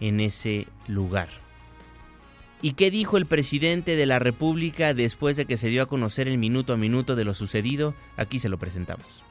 en 0.00 0.20
ese 0.20 0.66
lugar. 0.86 1.28
¿Y 2.60 2.74
qué 2.74 2.90
dijo 2.90 3.16
el 3.16 3.26
presidente 3.26 3.96
de 3.96 4.06
la 4.06 4.20
República 4.20 4.94
después 4.94 5.36
de 5.36 5.46
que 5.46 5.56
se 5.56 5.68
dio 5.68 5.82
a 5.82 5.86
conocer 5.86 6.28
el 6.28 6.38
minuto 6.38 6.72
a 6.72 6.76
minuto 6.76 7.16
de 7.16 7.24
lo 7.24 7.34
sucedido? 7.34 7.94
Aquí 8.16 8.38
se 8.38 8.48
lo 8.48 8.58
presentamos. 8.58 9.24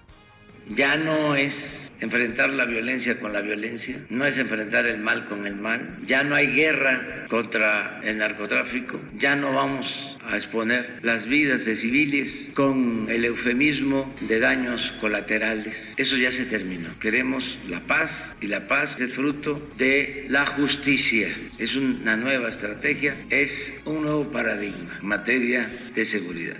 Ya 0.69 0.95
no 0.95 1.35
es 1.35 1.91
enfrentar 2.01 2.49
la 2.49 2.65
violencia 2.65 3.19
con 3.19 3.31
la 3.31 3.41
violencia, 3.41 4.03
no 4.09 4.25
es 4.25 4.37
enfrentar 4.37 4.87
el 4.87 4.99
mal 4.99 5.25
con 5.25 5.45
el 5.45 5.55
mal, 5.55 5.99
ya 6.05 6.23
no 6.23 6.35
hay 6.35 6.47
guerra 6.47 7.27
contra 7.29 8.01
el 8.03 8.17
narcotráfico, 8.17 8.99
ya 9.17 9.35
no 9.35 9.53
vamos 9.53 10.17
a 10.27 10.35
exponer 10.35 10.99
las 11.03 11.25
vidas 11.25 11.65
de 11.65 11.75
civiles 11.75 12.49
con 12.55 13.07
el 13.09 13.25
eufemismo 13.25 14.13
de 14.21 14.39
daños 14.39 14.91
colaterales. 14.99 15.93
Eso 15.97 16.17
ya 16.17 16.31
se 16.31 16.45
terminó. 16.45 16.97
Queremos 16.99 17.59
la 17.67 17.81
paz 17.81 18.35
y 18.41 18.47
la 18.47 18.67
paz 18.67 18.99
es 18.99 19.13
fruto 19.13 19.69
de 19.77 20.25
la 20.27 20.45
justicia. 20.45 21.29
Es 21.57 21.75
una 21.75 22.17
nueva 22.17 22.49
estrategia, 22.49 23.15
es 23.29 23.73
un 23.85 24.03
nuevo 24.03 24.31
paradigma 24.31 24.97
en 25.01 25.07
materia 25.07 25.71
de 25.93 26.05
seguridad. 26.05 26.57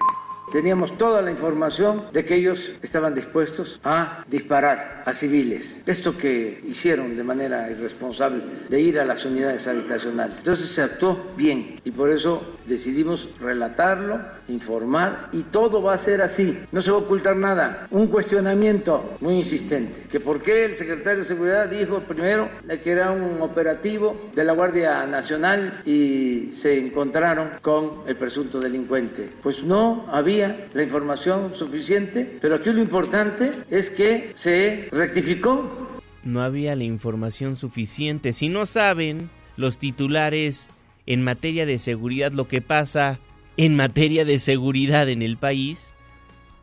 Teníamos 0.51 0.97
toda 0.97 1.21
la 1.21 1.31
información 1.31 2.03
de 2.11 2.25
que 2.25 2.35
ellos 2.35 2.71
estaban 2.81 3.15
dispuestos 3.15 3.79
a 3.85 4.25
disparar 4.27 5.03
a 5.05 5.13
civiles. 5.13 5.81
Esto 5.85 6.17
que 6.17 6.61
hicieron 6.67 7.15
de 7.15 7.23
manera 7.23 7.71
irresponsable 7.71 8.43
de 8.67 8.81
ir 8.81 8.99
a 8.99 9.05
las 9.05 9.23
unidades 9.25 9.67
habitacionales. 9.67 10.39
Entonces 10.39 10.67
se 10.67 10.81
actuó 10.81 11.31
bien 11.37 11.79
y 11.85 11.91
por 11.91 12.11
eso 12.11 12.43
decidimos 12.65 13.29
relatarlo, 13.39 14.19
informar 14.49 15.29
y 15.31 15.43
todo 15.43 15.81
va 15.81 15.93
a 15.93 15.97
ser 15.97 16.21
así. 16.21 16.59
No 16.71 16.81
se 16.81 16.91
va 16.91 16.97
a 16.97 17.01
ocultar 17.01 17.37
nada. 17.37 17.87
Un 17.89 18.07
cuestionamiento 18.07 19.17
muy 19.21 19.35
insistente. 19.35 20.03
Que 20.11 20.19
por 20.19 20.41
qué 20.41 20.65
el 20.65 20.75
secretario 20.75 21.19
de 21.19 21.29
Seguridad 21.29 21.69
dijo 21.69 21.99
primero 21.99 22.49
que 22.83 22.91
era 22.91 23.11
un 23.11 23.41
operativo 23.41 24.29
de 24.35 24.43
la 24.43 24.53
Guardia 24.53 25.05
Nacional 25.05 25.81
y 25.85 26.49
se 26.51 26.77
encontraron 26.77 27.51
con 27.61 28.01
el 28.05 28.17
presunto 28.17 28.59
delincuente. 28.59 29.29
Pues 29.41 29.63
no 29.63 30.05
había 30.11 30.40
la 30.73 30.83
información 30.83 31.55
suficiente, 31.55 32.37
pero 32.41 32.55
aquí 32.55 32.71
lo 32.71 32.81
importante 32.81 33.51
es 33.69 33.89
que 33.89 34.31
se 34.33 34.87
rectificó. 34.91 36.01
No 36.23 36.41
había 36.41 36.75
la 36.75 36.83
información 36.83 37.55
suficiente. 37.55 38.33
Si 38.33 38.49
no 38.49 38.65
saben 38.65 39.29
los 39.57 39.77
titulares 39.77 40.69
en 41.05 41.23
materia 41.23 41.65
de 41.65 41.79
seguridad 41.79 42.31
lo 42.31 42.47
que 42.47 42.61
pasa 42.61 43.19
en 43.57 43.75
materia 43.75 44.25
de 44.25 44.39
seguridad 44.39 45.09
en 45.09 45.21
el 45.21 45.37
país, 45.37 45.93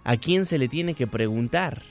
¿a 0.05 0.17
quién 0.17 0.47
se 0.47 0.59
le 0.59 0.69
tiene 0.69 0.95
que 0.95 1.07
preguntar? 1.07 1.83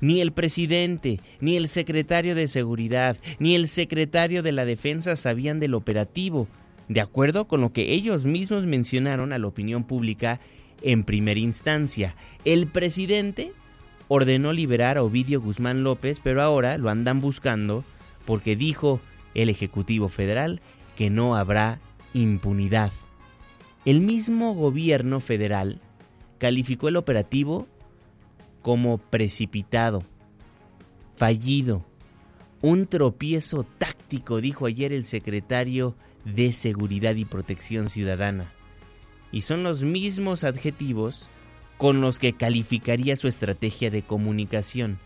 Ni 0.00 0.20
el 0.20 0.32
presidente, 0.32 1.20
ni 1.40 1.56
el 1.56 1.68
secretario 1.68 2.34
de 2.34 2.48
seguridad, 2.48 3.18
ni 3.38 3.54
el 3.54 3.68
secretario 3.68 4.42
de 4.42 4.52
la 4.52 4.64
defensa 4.64 5.14
sabían 5.14 5.60
del 5.60 5.74
operativo, 5.74 6.48
de 6.88 7.00
acuerdo 7.00 7.46
con 7.46 7.60
lo 7.60 7.72
que 7.72 7.92
ellos 7.92 8.24
mismos 8.24 8.64
mencionaron 8.64 9.32
a 9.32 9.38
la 9.38 9.46
opinión 9.46 9.84
pública 9.84 10.40
en 10.82 11.04
primera 11.04 11.40
instancia. 11.40 12.14
El 12.44 12.66
presidente 12.66 13.52
ordenó 14.08 14.52
liberar 14.52 14.98
a 14.98 15.02
Ovidio 15.02 15.40
Guzmán 15.40 15.84
López, 15.84 16.20
pero 16.22 16.42
ahora 16.42 16.78
lo 16.78 16.90
andan 16.90 17.20
buscando 17.20 17.84
porque 18.24 18.56
dijo 18.56 19.00
el 19.34 19.48
Ejecutivo 19.48 20.08
Federal 20.08 20.60
que 20.96 21.10
no 21.10 21.36
habrá 21.36 21.78
impunidad. 22.12 22.92
El 23.84 24.00
mismo 24.00 24.54
gobierno 24.54 25.20
federal 25.20 25.80
calificó 26.38 26.88
el 26.88 26.96
operativo 26.96 27.66
como 28.62 28.98
precipitado, 28.98 30.02
fallido, 31.16 31.84
un 32.60 32.86
tropiezo 32.86 33.64
táctico, 33.78 34.40
dijo 34.40 34.66
ayer 34.66 34.92
el 34.92 35.04
secretario 35.04 35.94
de 36.24 36.52
Seguridad 36.52 37.14
y 37.14 37.24
Protección 37.24 37.88
Ciudadana 37.88 38.52
y 39.32 39.42
son 39.42 39.62
los 39.62 39.82
mismos 39.82 40.44
adjetivos 40.44 41.28
con 41.78 42.00
los 42.00 42.18
que 42.18 42.32
calificaría 42.34 43.16
su 43.16 43.28
estrategia 43.28 43.90
de 43.90 44.02
comunicación. 44.02 44.98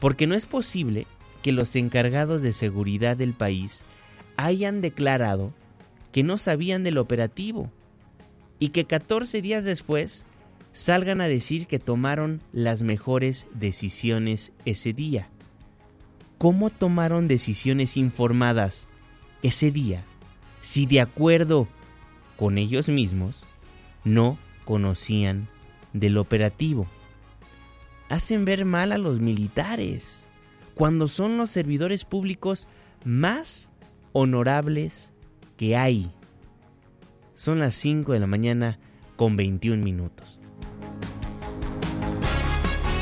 Porque 0.00 0.26
no 0.26 0.34
es 0.34 0.46
posible 0.46 1.06
que 1.42 1.52
los 1.52 1.74
encargados 1.76 2.42
de 2.42 2.52
seguridad 2.52 3.16
del 3.16 3.32
país 3.32 3.84
hayan 4.36 4.80
declarado 4.80 5.52
que 6.12 6.22
no 6.22 6.38
sabían 6.38 6.84
del 6.84 6.98
operativo 6.98 7.70
y 8.58 8.68
que 8.70 8.84
14 8.84 9.42
días 9.42 9.64
después 9.64 10.24
salgan 10.72 11.20
a 11.20 11.28
decir 11.28 11.66
que 11.66 11.78
tomaron 11.78 12.40
las 12.52 12.82
mejores 12.82 13.46
decisiones 13.54 14.52
ese 14.64 14.92
día. 14.92 15.28
¿Cómo 16.38 16.70
tomaron 16.70 17.26
decisiones 17.26 17.96
informadas 17.96 18.86
ese 19.42 19.70
día 19.70 20.04
si 20.60 20.86
de 20.86 21.00
acuerdo 21.00 21.66
con 22.38 22.56
ellos 22.56 22.88
mismos, 22.88 23.44
no 24.04 24.38
conocían 24.64 25.48
del 25.92 26.16
operativo. 26.16 26.86
Hacen 28.08 28.44
ver 28.44 28.64
mal 28.64 28.92
a 28.92 28.98
los 28.98 29.18
militares 29.18 30.26
cuando 30.74 31.08
son 31.08 31.36
los 31.36 31.50
servidores 31.50 32.04
públicos 32.04 32.68
más 33.04 33.72
honorables 34.12 35.12
que 35.56 35.76
hay. 35.76 36.12
Son 37.34 37.58
las 37.58 37.74
5 37.74 38.12
de 38.12 38.20
la 38.20 38.26
mañana 38.28 38.78
con 39.16 39.36
21 39.36 39.82
minutos. 39.82 40.38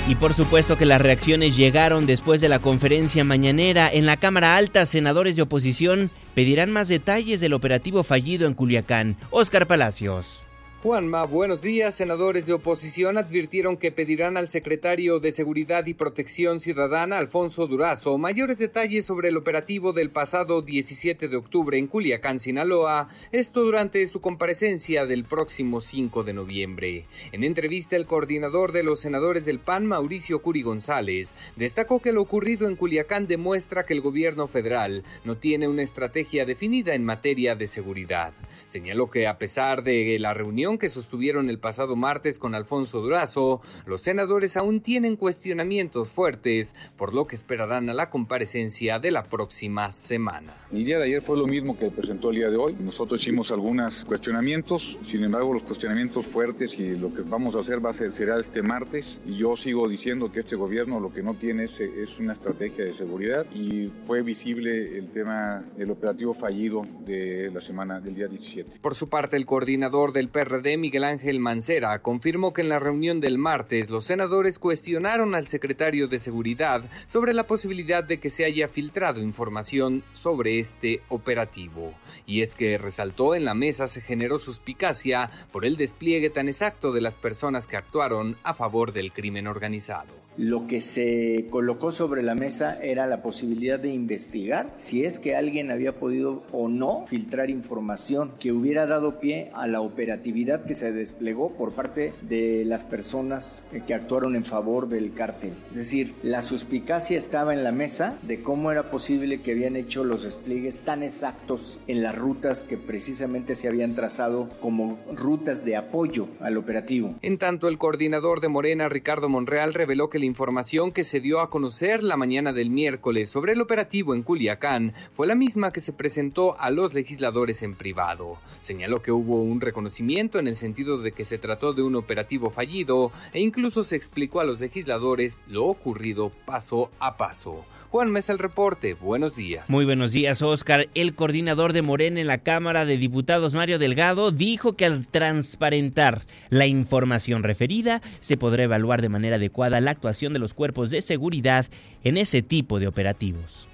Y 0.09 0.15
por 0.15 0.35
supuesto 0.35 0.79
que 0.79 0.87
las 0.87 1.01
reacciones 1.01 1.57
llegaron 1.57 2.07
después 2.07 2.41
de 2.41 2.49
la 2.49 2.61
conferencia 2.61 3.25
mañanera 3.25 3.91
en 3.93 4.07
la 4.07 4.17
Cámara 4.17 4.57
Alta. 4.57 4.87
Senadores 4.87 5.37
de 5.37 5.43
oposición 5.43 6.11
pedirán 6.37 6.71
más 6.71 6.89
detalles 6.89 7.41
del 7.41 7.55
operativo 7.55 8.03
fallido 8.03 8.47
en 8.47 8.53
Culiacán. 8.53 9.17
Oscar 9.31 9.67
Palacios. 9.67 10.46
Juanma, 10.87 11.25
buenos 11.25 11.63
días. 11.63 11.97
Senadores 11.97 12.47
de 12.47 12.53
oposición 12.53 13.19
advirtieron 13.19 13.77
que 13.77 13.91
pedirán 13.91 14.37
al 14.37 14.47
secretario 14.47 15.19
de 15.19 15.33
Seguridad 15.33 15.85
y 15.87 15.95
Protección 15.95 16.61
Ciudadana, 16.61 17.19
Alfonso 17.19 17.67
Durazo, 17.67 18.19
mayores 18.19 18.59
detalles 18.59 19.05
sobre 19.05 19.31
el 19.31 19.37
operativo 19.37 19.93
del 19.93 20.11
pasado 20.11 20.63
17 20.63 21.27
de 21.27 21.37
octubre 21.37 21.77
en 21.77 21.89
Culiacán, 21.89 22.39
Sinaloa, 22.39 23.09
esto 23.33 23.65
durante 23.65 24.07
su 24.07 24.21
comparecencia 24.21 25.07
del 25.07 25.25
próximo 25.25 25.81
5 25.81 26.23
de 26.23 26.33
noviembre. 26.33 27.07
En 27.33 27.43
entrevista, 27.43 27.97
el 27.97 28.07
coordinador 28.07 28.71
de 28.71 28.85
los 28.85 29.01
senadores 29.01 29.45
del 29.45 29.59
PAN, 29.59 29.87
Mauricio 29.87 30.41
Curi 30.41 30.63
González, 30.63 31.35
destacó 31.57 31.99
que 31.99 32.13
lo 32.13 32.23
ocurrido 32.23 32.69
en 32.69 32.77
Culiacán 32.77 33.27
demuestra 33.27 33.85
que 33.87 33.95
el 33.95 34.03
gobierno 34.03 34.47
federal 34.47 35.03
no 35.25 35.37
tiene 35.37 35.67
una 35.67 35.83
estrategia 35.83 36.45
definida 36.45 36.95
en 36.95 37.05
materia 37.05 37.57
de 37.57 37.67
seguridad. 37.67 38.33
Señaló 38.69 39.11
que 39.11 39.27
a 39.27 39.37
pesar 39.37 39.83
de 39.83 40.17
la 40.21 40.33
reunión 40.33 40.76
que 40.79 40.89
sostuvieron 40.89 41.51
el 41.51 41.59
pasado 41.59 41.97
martes 41.97 42.39
con 42.39 42.55
Alfonso 42.55 43.01
Durazo, 43.01 43.61
los 43.87 44.03
senadores 44.03 44.57
aún 44.57 44.81
tienen 44.81 45.17
cuestionamientos 45.17 46.13
fuertes, 46.13 46.75
por 46.97 47.15
lo 47.15 47.27
que 47.27 47.37
esperarán 47.37 47.89
a 47.89 47.95
la 47.95 48.11
comparecencia 48.11 48.99
de 48.99 49.11
la 49.11 49.25
próxima 49.25 49.93
semana. 49.93 50.55
El 50.73 50.85
día 50.85 50.99
de 50.99 51.05
ayer 51.05 51.23
fue 51.23 51.37
lo 51.37 51.47
mismo 51.47 51.77
que 51.77 51.91
presentó 51.91 52.31
el 52.31 52.37
día 52.37 52.51
de 52.51 52.57
hoy. 52.57 52.77
Nosotros 52.79 53.21
hicimos 53.21 53.51
algunos 53.51 54.05
cuestionamientos, 54.05 54.99
sin 55.03 55.25
embargo 55.25 55.53
los 55.53 55.63
cuestionamientos 55.63 56.27
fuertes 56.27 56.79
y 56.79 56.97
lo 56.97 57.13
que 57.15 57.23
vamos 57.23 57.55
a 57.55 57.61
hacer 57.61 57.85
va 57.85 57.91
a 57.91 57.95
ser, 57.95 58.13
será 58.13 58.39
este 58.39 58.63
martes 58.63 59.21
y 59.27 59.37
yo 59.37 59.57
sigo 59.57 59.89
diciendo 59.89 60.31
que 60.31 60.41
este 60.41 60.57
gobierno 60.57 61.01
lo 61.01 61.13
que 61.13 61.23
no 61.23 61.35
tiene 61.35 61.65
es, 61.65 61.81
es 61.81 62.19
una 62.19 62.33
estrategia 62.33 62.85
de 62.85 62.95
seguridad 62.95 63.47
y 63.55 63.91
fue 64.03 64.23
visible 64.23 64.99
el 64.99 65.09
tema 65.09 65.65
del 65.77 65.91
operativo 65.91 66.35
fallido 66.35 66.83
de 67.05 67.51
la 67.53 67.61
semana 67.61 68.01
del 68.01 68.15
día 68.15 68.29
17. 68.29 68.79
Por 68.81 68.95
su 68.95 69.09
parte, 69.09 69.37
el 69.37 69.47
coordinador 69.47 70.13
del 70.13 70.29
PRD, 70.29 70.66
Miguel 70.77 71.05
Ángel 71.05 71.39
Mancera, 71.39 72.03
confirmó 72.03 72.53
que 72.53 72.63
en 72.63 72.69
la 72.69 72.81
reunión 72.81 73.21
del 73.21 73.39
martes 73.39 73.89
los 73.89 74.07
senadores 74.07 74.59
cuestionaron 74.59 75.37
al 75.37 75.47
secretario 75.47 76.09
de 76.09 76.19
Seguridad 76.19 76.83
sobre 77.07 77.35
la 77.35 77.47
posibilidad 77.47 78.03
de 78.03 78.19
que 78.19 78.31
se 78.31 78.45
haya 78.45 78.67
filtrado 78.67 79.21
información 79.21 80.03
sobre 80.13 80.59
este 80.59 81.03
operativo. 81.09 81.95
Y 82.27 82.41
es 82.41 82.57
que 82.57 82.79
resaltó 82.79 83.37
en 83.37 83.45
la 83.45 83.55
mesa 83.55 83.87
se 83.87 84.01
generó 84.01 84.41
suspicacia 84.41 85.31
por 85.53 85.65
el 85.65 85.77
despliegue 85.77 86.31
tan 86.31 86.49
exacto 86.49 86.93
de 86.93 87.01
las 87.01 87.17
personas 87.17 87.69
que 87.69 87.77
actuaron 87.77 88.37
a 88.43 88.55
favor 88.55 88.93
del 88.93 89.13
crimen 89.13 89.47
organizado. 89.47 90.27
Lo 90.39 90.67
que 90.67 90.83
se 90.83 91.47
colocó 91.49 91.93
sobre 91.93 92.23
la 92.23 92.35
mesa 92.35 92.79
era 92.83 93.07
la 93.07 93.23
posibilidad 93.23 93.79
de 93.79 93.89
investigar 93.89 94.75
si 94.77 95.03
es 95.03 95.19
que 95.19 95.35
alguien 95.35 95.71
había 95.71 95.99
podido 95.99 96.43
o 96.53 96.69
no 96.69 97.07
filtrar 97.07 97.49
información 97.49 98.33
que 98.39 98.53
hubiera 98.53 98.87
dado 98.87 99.19
pie 99.19 99.51
a 99.55 99.67
la 99.67 99.81
operatividad 99.81 100.46
que 100.67 100.75
se 100.75 100.93
desplegó 100.93 101.53
por 101.53 101.73
parte 101.73 102.13
de 102.23 102.65
las 102.67 102.85
personas 102.85 103.65
que 103.87 103.95
actuaron 103.95 104.37
en 104.37 104.45
favor 104.45 104.89
del 104.89 105.15
cártel. 105.15 105.55
Es 105.71 105.77
decir, 105.77 106.15
la 106.23 106.43
suspicacia 106.43 107.19
estaba 107.19 107.55
en 107.55 107.65
la 107.65 107.73
mesa 107.73 108.19
de 108.23 108.43
cómo 108.43 108.71
era 108.71 108.91
posible 108.91 109.41
que 109.41 109.53
habían 109.53 109.77
hecho 109.77 110.05
los 110.05 110.23
despliegues 110.23 110.81
tan 110.81 111.03
exactos 111.03 111.79
en 111.87 112.03
las 112.03 112.17
rutas 112.17 112.63
que 112.63 112.77
precisamente 112.77 113.55
se 113.55 113.69
habían 113.69 113.95
trazado 113.95 114.51
como 114.61 114.99
rutas 115.15 115.65
de 115.65 115.77
apoyo 115.77 116.29
al 116.41 116.57
operativo. 116.57 117.15
En 117.23 117.39
tanto, 117.39 117.69
el 117.69 117.79
coordinador 117.79 118.41
de 118.41 118.49
Morena, 118.49 118.89
Ricardo 118.89 119.29
Monreal, 119.29 119.73
reveló 119.73 120.11
que 120.11 120.19
información 120.27 120.93
que 120.93 121.05
se 121.05 121.21
dio 121.21 121.41
a 121.41 121.49
conocer 121.49 122.03
la 122.03 122.17
mañana 122.17 122.53
del 122.53 122.69
miércoles 122.69 123.31
sobre 123.31 123.53
el 123.53 123.63
operativo 123.63 124.15
en 124.15 124.23
Culiacán 124.23 124.93
fue 125.15 125.27
la 125.27 125.35
misma 125.35 125.73
que 125.73 125.81
se 125.81 125.93
presentó 125.93 126.61
a 126.61 126.71
los 126.71 126.93
legisladores 126.93 127.63
en 127.63 127.75
privado. 127.75 128.37
Señaló 128.61 129.01
que 129.01 129.13
hubo 129.13 129.41
un 129.41 129.61
reconocimiento 129.61 130.36
en 130.39 130.49
el 130.49 130.57
sentido 130.57 130.99
de 130.99 131.13
que 131.13 131.25
se 131.25 131.39
trató 131.39 131.73
de 131.73 131.83
un 131.83 131.97
operativo 131.97 132.51
fallido 132.51 133.13
e 133.33 133.41
incluso 133.41 133.85
se 133.85 133.97
explicó 133.97 134.41
a 134.41 134.45
los 134.45 134.61
legisladores 134.61 135.39
lo 135.49 135.65
ocurrido 135.65 136.31
paso 136.45 136.91
a 136.99 137.17
paso. 137.17 137.65
Juan 137.91 138.11
Mesa 138.11 138.33
el 138.33 138.39
reporte, 138.39 138.95
buenos 138.95 139.37
días. 139.37 139.71
Muy 139.71 139.85
buenos 139.85 140.13
días, 140.13 140.43
Oscar. 140.43 140.89
El 140.95 141.15
coordinador 141.15 141.73
de 141.73 141.83
Morena 141.83 142.21
en 142.21 142.27
la 142.27 142.39
Cámara 142.39 142.85
de 142.85 142.99
Diputados, 142.99 143.55
Mario 143.55 143.79
Delgado, 143.79 144.33
dijo 144.33 144.75
que 144.75 144.85
al 144.85 145.07
transparentar 145.07 146.27
la 146.51 146.67
información 146.67 147.43
referida, 147.43 148.03
se 148.21 148.37
podrá 148.37 148.65
evaluar 148.65 149.03
de 149.03 149.09
manera 149.09 149.37
adecuada 149.37 149.81
la 149.81 149.93
actuación 149.93 150.33
de 150.33 150.41
los 150.41 150.53
cuerpos 150.53 150.91
de 150.91 151.01
seguridad 151.01 151.67
en 152.03 152.17
ese 152.17 152.43
tipo 152.43 152.81
de 152.81 152.89
operativos. 152.89 153.66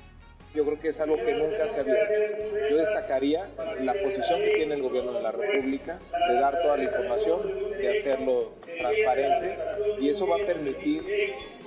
Yo 0.55 0.65
creo 0.65 0.79
que 0.79 0.88
es 0.88 1.01
algo 1.01 1.17
que 1.17 1.33
nunca 1.33 1.67
se 1.67 1.81
había 1.81 1.95
hecho. 1.95 2.69
Yo 2.71 2.77
destacaría 2.77 3.49
la 3.81 3.95
posición 3.95 4.41
que 4.43 4.51
tiene 4.51 4.75
el 4.75 4.83
gobierno 4.83 5.12
de 5.12 5.23
la 5.23 5.33
República 5.33 5.99
de 6.29 6.35
dar 6.35 6.61
toda 6.61 6.77
la 6.77 6.85
información, 6.85 7.41
de 7.79 7.99
hacerlo 7.99 8.53
transparente 8.79 9.57
y 10.01 10.09
eso 10.09 10.27
va 10.27 10.37
a 10.37 10.47
permitir 10.47 11.03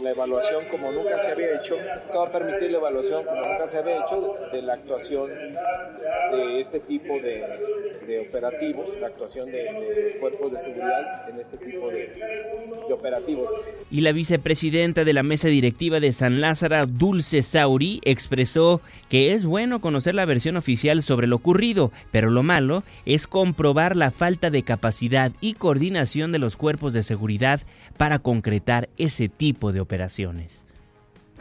la 0.01 0.11
evaluación 0.11 0.61
como 0.69 0.91
nunca 0.91 1.19
se 1.19 1.31
había 1.31 1.55
hecho, 1.55 1.77
esto 1.79 2.19
va 2.19 2.27
a 2.27 2.31
permitir 2.31 2.71
la 2.71 2.77
evaluación 2.79 3.23
como 3.23 3.41
nunca 3.41 3.67
se 3.67 3.77
había 3.77 4.03
hecho 4.03 4.35
de, 4.51 4.61
la 4.61 4.73
actuación 4.73 5.29
de 5.29 6.59
este 6.59 6.79
tipo 6.81 7.13
de, 7.19 8.27
operativos, 8.27 8.89
la 8.99 9.07
actuación 9.07 9.51
de, 9.51 9.71
los 9.71 10.19
cuerpos 10.19 10.51
de 10.51 10.59
seguridad 10.59 11.29
en 11.29 11.39
este 11.39 11.57
tipo 11.57 11.89
de, 11.89 12.11
operativos. 12.91 13.49
Y 13.89 14.01
la 14.01 14.11
vicepresidenta 14.11 15.03
de 15.03 15.13
la 15.13 15.23
mesa 15.23 15.47
directiva 15.47 15.99
de 15.99 16.11
San 16.11 16.41
Lázaro, 16.41 16.85
Dulce 16.87 17.41
Sauri, 17.41 18.01
expresó 18.03 18.74
que 19.09 19.33
es 19.33 19.45
bueno 19.45 19.79
conocer 19.81 20.15
la 20.15 20.25
versión 20.25 20.57
oficial 20.57 21.01
sobre 21.03 21.27
lo 21.27 21.37
ocurrido, 21.37 21.91
pero 22.11 22.29
lo 22.29 22.43
malo 22.43 22.83
es 23.05 23.27
comprobar 23.27 23.95
la 23.95 24.11
falta 24.11 24.49
de 24.49 24.63
capacidad 24.63 25.31
y 25.41 25.53
coordinación 25.53 26.31
de 26.31 26.39
los 26.39 26.57
cuerpos 26.57 26.93
de 26.93 27.03
seguridad 27.03 27.61
para 27.97 28.19
concretar 28.19 28.89
ese 28.97 29.29
tipo 29.29 29.71
de 29.71 29.79
operaciones. 29.79 30.64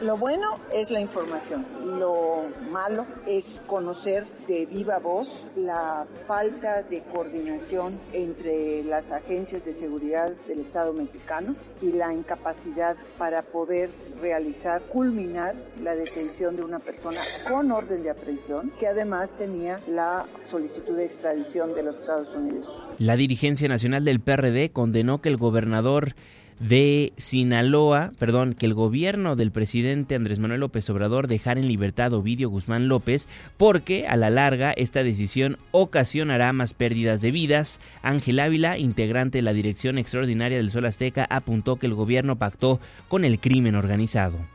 Lo 0.01 0.17
bueno 0.17 0.59
es 0.73 0.91
la 0.91 0.99
información, 0.99 1.65
lo 1.97 2.43
malo 2.69 3.05
es 3.25 3.61
conocer 3.65 4.25
de 4.45 4.65
viva 4.65 4.99
voz 4.99 5.29
la 5.55 6.05
falta 6.27 6.83
de 6.83 7.01
coordinación 7.03 7.97
entre 8.11 8.83
las 8.83 9.09
agencias 9.13 9.63
de 9.63 9.73
seguridad 9.73 10.35
del 10.49 10.59
Estado 10.59 10.91
mexicano 10.91 11.55
y 11.81 11.93
la 11.93 12.13
incapacidad 12.13 12.97
para 13.17 13.41
poder 13.41 13.89
realizar, 14.21 14.81
culminar 14.81 15.55
la 15.81 15.95
detención 15.95 16.57
de 16.57 16.63
una 16.63 16.79
persona 16.79 17.21
con 17.47 17.71
orden 17.71 18.03
de 18.03 18.09
aprehensión 18.09 18.73
que 18.77 18.87
además 18.87 19.37
tenía 19.37 19.79
la 19.87 20.25
solicitud 20.43 20.97
de 20.97 21.05
extradición 21.05 21.73
de 21.73 21.83
los 21.83 21.95
Estados 21.95 22.35
Unidos. 22.35 22.67
La 22.99 23.15
dirigencia 23.15 23.69
nacional 23.69 24.03
del 24.03 24.19
PRD 24.19 24.71
condenó 24.73 25.21
que 25.21 25.29
el 25.29 25.37
gobernador 25.37 26.15
de 26.59 27.13
Sinaloa, 27.17 28.11
perdón, 28.17 28.53
que 28.53 28.65
el 28.65 28.73
gobierno 28.73 29.35
del 29.35 29.51
presidente 29.51 30.15
Andrés 30.15 30.39
Manuel 30.39 30.61
López 30.61 30.89
Obrador 30.89 31.27
dejara 31.27 31.59
en 31.59 31.67
libertad 31.67 32.13
a 32.13 32.17
Ovidio 32.17 32.49
Guzmán 32.49 32.87
López 32.87 33.27
porque 33.57 34.07
a 34.07 34.15
la 34.15 34.29
larga 34.29 34.71
esta 34.71 35.03
decisión 35.03 35.57
ocasionará 35.71 36.53
más 36.53 36.73
pérdidas 36.73 37.21
de 37.21 37.31
vidas. 37.31 37.79
Ángel 38.01 38.39
Ávila, 38.39 38.77
integrante 38.77 39.39
de 39.39 39.43
la 39.43 39.53
Dirección 39.53 39.97
Extraordinaria 39.97 40.57
del 40.57 40.71
Sol 40.71 40.85
Azteca, 40.85 41.25
apuntó 41.29 41.75
que 41.77 41.87
el 41.87 41.93
gobierno 41.93 42.37
pactó 42.37 42.79
con 43.07 43.25
el 43.25 43.39
crimen 43.39 43.75
organizado. 43.75 44.54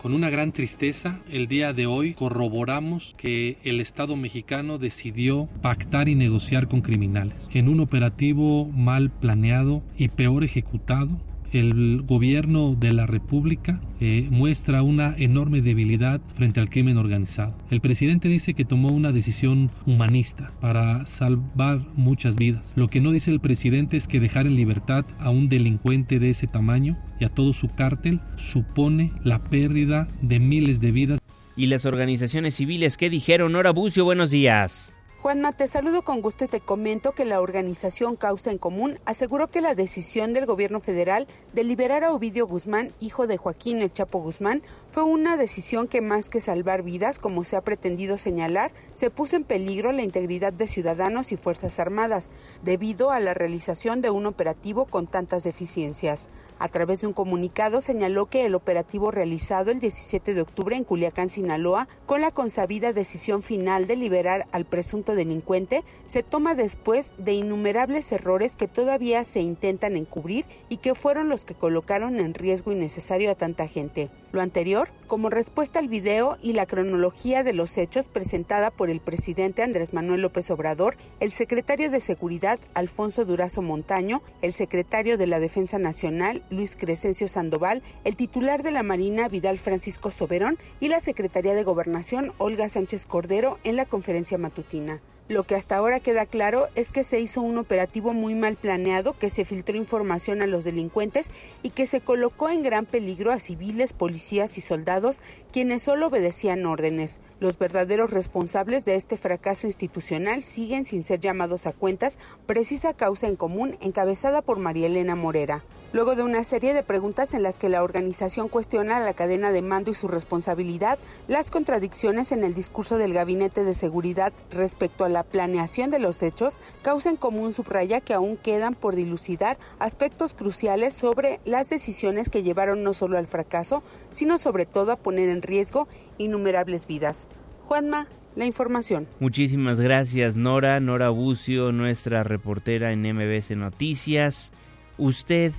Con 0.00 0.14
una 0.14 0.30
gran 0.30 0.52
tristeza, 0.52 1.20
el 1.30 1.46
día 1.46 1.74
de 1.74 1.84
hoy 1.84 2.14
corroboramos 2.14 3.14
que 3.18 3.58
el 3.64 3.82
Estado 3.82 4.16
mexicano 4.16 4.78
decidió 4.78 5.46
pactar 5.60 6.08
y 6.08 6.14
negociar 6.14 6.68
con 6.68 6.80
criminales 6.80 7.46
en 7.52 7.68
un 7.68 7.80
operativo 7.80 8.64
mal 8.74 9.10
planeado 9.10 9.82
y 9.98 10.08
peor 10.08 10.42
ejecutado 10.42 11.18
el 11.52 12.02
gobierno 12.02 12.74
de 12.74 12.92
la 12.92 13.06
República 13.06 13.80
eh, 14.00 14.28
muestra 14.30 14.82
una 14.82 15.14
enorme 15.18 15.60
debilidad 15.62 16.20
frente 16.34 16.60
al 16.60 16.70
crimen 16.70 16.96
organizado. 16.96 17.56
El 17.70 17.80
presidente 17.80 18.28
dice 18.28 18.54
que 18.54 18.64
tomó 18.64 18.88
una 18.88 19.12
decisión 19.12 19.70
humanista 19.86 20.52
para 20.60 21.06
salvar 21.06 21.80
muchas 21.96 22.36
vidas. 22.36 22.72
Lo 22.76 22.88
que 22.88 23.00
no 23.00 23.12
dice 23.12 23.30
el 23.30 23.40
presidente 23.40 23.96
es 23.96 24.06
que 24.06 24.20
dejar 24.20 24.46
en 24.46 24.56
libertad 24.56 25.04
a 25.18 25.30
un 25.30 25.48
delincuente 25.48 26.18
de 26.18 26.30
ese 26.30 26.46
tamaño 26.46 26.96
y 27.18 27.24
a 27.24 27.28
todo 27.28 27.52
su 27.52 27.68
cártel 27.68 28.20
supone 28.36 29.12
la 29.24 29.42
pérdida 29.42 30.08
de 30.22 30.38
miles 30.38 30.80
de 30.80 30.92
vidas. 30.92 31.20
¿Y 31.56 31.66
las 31.66 31.84
organizaciones 31.84 32.54
civiles 32.54 32.96
qué 32.96 33.10
dijeron? 33.10 33.52
Nora 33.52 33.70
Bucio, 33.70 34.04
buenos 34.04 34.30
días. 34.30 34.92
Juanma, 35.22 35.52
te 35.52 35.66
saludo 35.66 36.00
con 36.00 36.22
gusto 36.22 36.46
y 36.46 36.48
te 36.48 36.60
comento 36.60 37.12
que 37.12 37.26
la 37.26 37.42
organización 37.42 38.16
Causa 38.16 38.50
en 38.50 38.56
Común 38.56 38.98
aseguró 39.04 39.50
que 39.50 39.60
la 39.60 39.74
decisión 39.74 40.32
del 40.32 40.46
gobierno 40.46 40.80
federal 40.80 41.26
de 41.52 41.62
liberar 41.62 42.04
a 42.04 42.14
Ovidio 42.14 42.46
Guzmán, 42.46 42.94
hijo 43.00 43.26
de 43.26 43.36
Joaquín 43.36 43.82
El 43.82 43.92
Chapo 43.92 44.18
Guzmán, 44.20 44.62
fue 44.90 45.02
una 45.02 45.36
decisión 45.36 45.88
que 45.88 46.00
más 46.00 46.30
que 46.30 46.40
salvar 46.40 46.82
vidas, 46.82 47.18
como 47.18 47.44
se 47.44 47.56
ha 47.56 47.60
pretendido 47.60 48.16
señalar, 48.16 48.72
se 48.94 49.10
puso 49.10 49.36
en 49.36 49.44
peligro 49.44 49.92
la 49.92 50.00
integridad 50.00 50.54
de 50.54 50.66
ciudadanos 50.66 51.32
y 51.32 51.36
Fuerzas 51.36 51.78
Armadas, 51.78 52.30
debido 52.62 53.10
a 53.10 53.20
la 53.20 53.34
realización 53.34 54.00
de 54.00 54.08
un 54.08 54.24
operativo 54.24 54.86
con 54.86 55.06
tantas 55.06 55.44
deficiencias. 55.44 56.30
A 56.60 56.68
través 56.68 57.00
de 57.00 57.06
un 57.06 57.14
comunicado 57.14 57.80
señaló 57.80 58.26
que 58.26 58.44
el 58.44 58.54
operativo 58.54 59.10
realizado 59.10 59.70
el 59.70 59.80
17 59.80 60.34
de 60.34 60.42
octubre 60.42 60.76
en 60.76 60.84
Culiacán, 60.84 61.30
Sinaloa, 61.30 61.88
con 62.04 62.20
la 62.20 62.32
consabida 62.32 62.92
decisión 62.92 63.42
final 63.42 63.86
de 63.86 63.96
liberar 63.96 64.46
al 64.52 64.66
presunto 64.66 65.14
delincuente, 65.14 65.84
se 66.06 66.22
toma 66.22 66.54
después 66.54 67.14
de 67.16 67.32
innumerables 67.32 68.12
errores 68.12 68.56
que 68.56 68.68
todavía 68.68 69.24
se 69.24 69.40
intentan 69.40 69.96
encubrir 69.96 70.44
y 70.68 70.76
que 70.76 70.94
fueron 70.94 71.30
los 71.30 71.46
que 71.46 71.54
colocaron 71.54 72.20
en 72.20 72.34
riesgo 72.34 72.72
innecesario 72.72 73.30
a 73.30 73.36
tanta 73.36 73.66
gente. 73.66 74.10
Lo 74.30 74.42
anterior, 74.42 74.90
como 75.06 75.30
respuesta 75.30 75.78
al 75.78 75.88
video 75.88 76.36
y 76.42 76.52
la 76.52 76.66
cronología 76.66 77.42
de 77.42 77.54
los 77.54 77.78
hechos 77.78 78.06
presentada 78.06 78.70
por 78.70 78.90
el 78.90 79.00
presidente 79.00 79.62
Andrés 79.62 79.94
Manuel 79.94 80.20
López 80.20 80.50
Obrador, 80.50 80.96
el 81.20 81.30
secretario 81.30 81.90
de 81.90 82.00
Seguridad 82.00 82.60
Alfonso 82.74 83.24
Durazo 83.24 83.62
Montaño, 83.62 84.22
el 84.42 84.52
secretario 84.52 85.16
de 85.16 85.26
la 85.26 85.40
Defensa 85.40 85.78
Nacional 85.78 86.44
Luis 86.50 86.76
Crescencio 86.76 87.28
Sandoval, 87.28 87.82
el 88.04 88.16
titular 88.16 88.62
de 88.62 88.70
la 88.70 88.82
Marina 88.82 89.28
Vidal 89.28 89.58
Francisco 89.58 90.10
Soberón 90.10 90.58
y 90.80 90.88
la 90.88 91.00
secretaria 91.00 91.54
de 91.54 91.64
Gobernación 91.64 92.32
Olga 92.38 92.68
Sánchez 92.68 93.06
Cordero 93.06 93.58
en 93.64 93.76
la 93.76 93.86
conferencia 93.86 94.38
matutina. 94.38 95.00
Lo 95.30 95.44
que 95.44 95.54
hasta 95.54 95.76
ahora 95.76 96.00
queda 96.00 96.26
claro 96.26 96.66
es 96.74 96.90
que 96.90 97.04
se 97.04 97.20
hizo 97.20 97.40
un 97.40 97.56
operativo 97.56 98.12
muy 98.12 98.34
mal 98.34 98.56
planeado, 98.56 99.16
que 99.16 99.30
se 99.30 99.44
filtró 99.44 99.76
información 99.76 100.42
a 100.42 100.48
los 100.48 100.64
delincuentes 100.64 101.30
y 101.62 101.70
que 101.70 101.86
se 101.86 102.00
colocó 102.00 102.48
en 102.48 102.64
gran 102.64 102.84
peligro 102.84 103.30
a 103.30 103.38
civiles, 103.38 103.92
policías 103.92 104.58
y 104.58 104.60
soldados 104.60 105.22
quienes 105.52 105.82
solo 105.82 106.08
obedecían 106.08 106.66
órdenes. 106.66 107.20
Los 107.38 107.58
verdaderos 107.58 108.10
responsables 108.10 108.84
de 108.84 108.96
este 108.96 109.16
fracaso 109.16 109.68
institucional 109.68 110.42
siguen 110.42 110.84
sin 110.84 111.04
ser 111.04 111.20
llamados 111.20 111.68
a 111.68 111.72
cuentas, 111.72 112.18
precisa 112.46 112.92
causa 112.92 113.28
en 113.28 113.36
común 113.36 113.76
encabezada 113.80 114.42
por 114.42 114.58
María 114.58 114.88
Elena 114.88 115.14
Morera. 115.14 115.62
Luego 115.92 116.14
de 116.14 116.22
una 116.22 116.44
serie 116.44 116.72
de 116.72 116.84
preguntas 116.84 117.34
en 117.34 117.42
las 117.42 117.58
que 117.58 117.68
la 117.68 117.82
organización 117.82 118.48
cuestiona 118.48 119.00
la 119.00 119.12
cadena 119.12 119.50
de 119.50 119.60
mando 119.60 119.90
y 119.90 119.94
su 119.94 120.06
responsabilidad, 120.06 121.00
las 121.26 121.50
contradicciones 121.50 122.30
en 122.30 122.44
el 122.44 122.54
discurso 122.54 122.96
del 122.96 123.12
Gabinete 123.12 123.64
de 123.64 123.74
Seguridad 123.74 124.32
respecto 124.52 125.02
a 125.02 125.08
la 125.08 125.19
planeación 125.22 125.90
de 125.90 125.98
los 125.98 126.22
hechos, 126.22 126.58
causa 126.82 127.10
en 127.10 127.16
común 127.16 127.52
subraya 127.52 128.00
que 128.00 128.14
aún 128.14 128.36
quedan 128.36 128.74
por 128.74 128.96
dilucidar 128.96 129.58
aspectos 129.78 130.34
cruciales 130.34 130.94
sobre 130.94 131.40
las 131.44 131.70
decisiones 131.70 132.28
que 132.28 132.42
llevaron 132.42 132.82
no 132.82 132.92
solo 132.92 133.18
al 133.18 133.26
fracaso, 133.26 133.82
sino 134.10 134.38
sobre 134.38 134.66
todo 134.66 134.92
a 134.92 134.96
poner 134.96 135.28
en 135.28 135.42
riesgo 135.42 135.88
innumerables 136.18 136.86
vidas. 136.86 137.26
Juanma, 137.66 138.08
la 138.36 138.44
información. 138.44 139.06
Muchísimas 139.18 139.80
gracias 139.80 140.36
Nora, 140.36 140.80
Nora 140.80 141.10
Bucio, 141.10 141.72
nuestra 141.72 142.22
reportera 142.22 142.92
en 142.92 143.02
MBC 143.02 143.52
Noticias. 143.56 144.52
Usted 144.98 145.52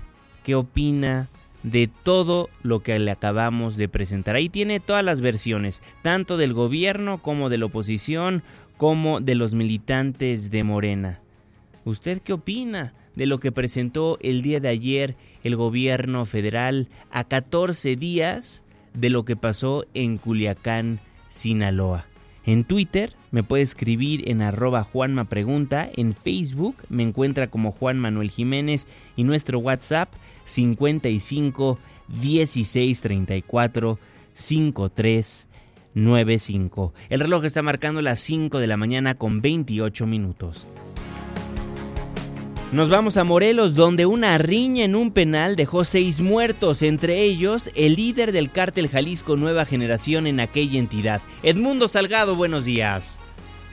qué 0.44 0.56
opina 0.56 1.30
de 1.64 1.88
todo 1.88 2.50
lo 2.64 2.82
que 2.82 2.98
le 2.98 3.12
acabamos 3.12 3.78
de 3.78 3.88
presentar. 3.88 4.36
Ahí 4.36 4.50
tiene 4.50 4.80
todas 4.80 5.06
las 5.06 5.22
versiones, 5.22 5.82
tanto 6.02 6.38
del 6.38 6.54
gobierno 6.54 7.20
como 7.22 7.50
de 7.50 7.60
la 7.60 7.66
oposición, 7.66 8.44
como 8.82 9.20
de 9.20 9.36
los 9.36 9.54
militantes 9.54 10.50
de 10.50 10.64
Morena. 10.64 11.20
¿Usted 11.86 12.20
qué 12.20 12.34
opina 12.34 12.94
de 13.16 13.28
lo 13.28 13.38
que 13.38 13.52
presentó 13.52 14.18
el 14.22 14.42
día 14.42 14.60
de 14.60 14.70
ayer 14.70 15.16
el 15.44 15.56
gobierno 15.56 16.26
federal 16.26 16.88
a 17.12 17.26
14 17.26 17.96
días 17.96 18.66
de 18.96 19.12
lo 19.12 19.24
que 19.24 19.36
pasó 19.36 19.86
en 19.94 20.18
Culiacán, 20.18 21.00
Sinaloa? 21.28 22.08
En 22.44 22.64
Twitter 22.64 23.14
me 23.30 23.44
puede 23.44 23.62
escribir 23.62 24.28
en 24.28 24.42
arroba 24.42 24.82
Juanma 24.82 25.26
Pregunta, 25.26 25.88
en 25.96 26.16
Facebook 26.16 26.78
me 26.90 27.04
encuentra 27.04 27.52
como 27.52 27.72
Juan 27.72 28.00
Manuel 28.00 28.32
Jiménez 28.32 28.88
y 29.16 29.26
nuestro 29.26 29.60
WhatsApp 29.60 30.12
55 30.46 31.78
16 32.08 33.00
34 33.00 34.00
53 34.34 35.48
95. 35.94 36.94
El 37.10 37.20
reloj 37.20 37.46
está 37.46 37.62
marcando 37.62 38.02
las 38.02 38.20
5 38.20 38.60
de 38.60 38.68
la 38.68 38.78
mañana 38.78 39.16
con 39.16 39.42
28 39.42 40.08
minutos. 40.08 40.66
Nos 42.72 42.88
vamos 42.88 43.18
a 43.18 43.26
Morelos, 43.26 43.76
donde 43.76 44.06
una 44.06 44.38
riña 44.38 44.86
en 44.86 44.96
un 44.96 45.12
penal 45.12 45.58
dejó 45.58 45.84
seis 45.84 46.22
muertos, 46.22 46.82
entre 46.84 47.22
ellos 47.22 47.70
el 47.76 47.96
líder 47.98 48.32
del 48.32 48.50
cártel 48.50 48.88
Jalisco 48.88 49.36
Nueva 49.36 49.66
Generación 49.66 50.26
en 50.26 50.40
aquella 50.40 50.80
entidad. 50.80 51.22
Edmundo 51.44 51.90
Salgado, 51.90 52.34
buenos 52.38 52.64
días. 52.64 53.20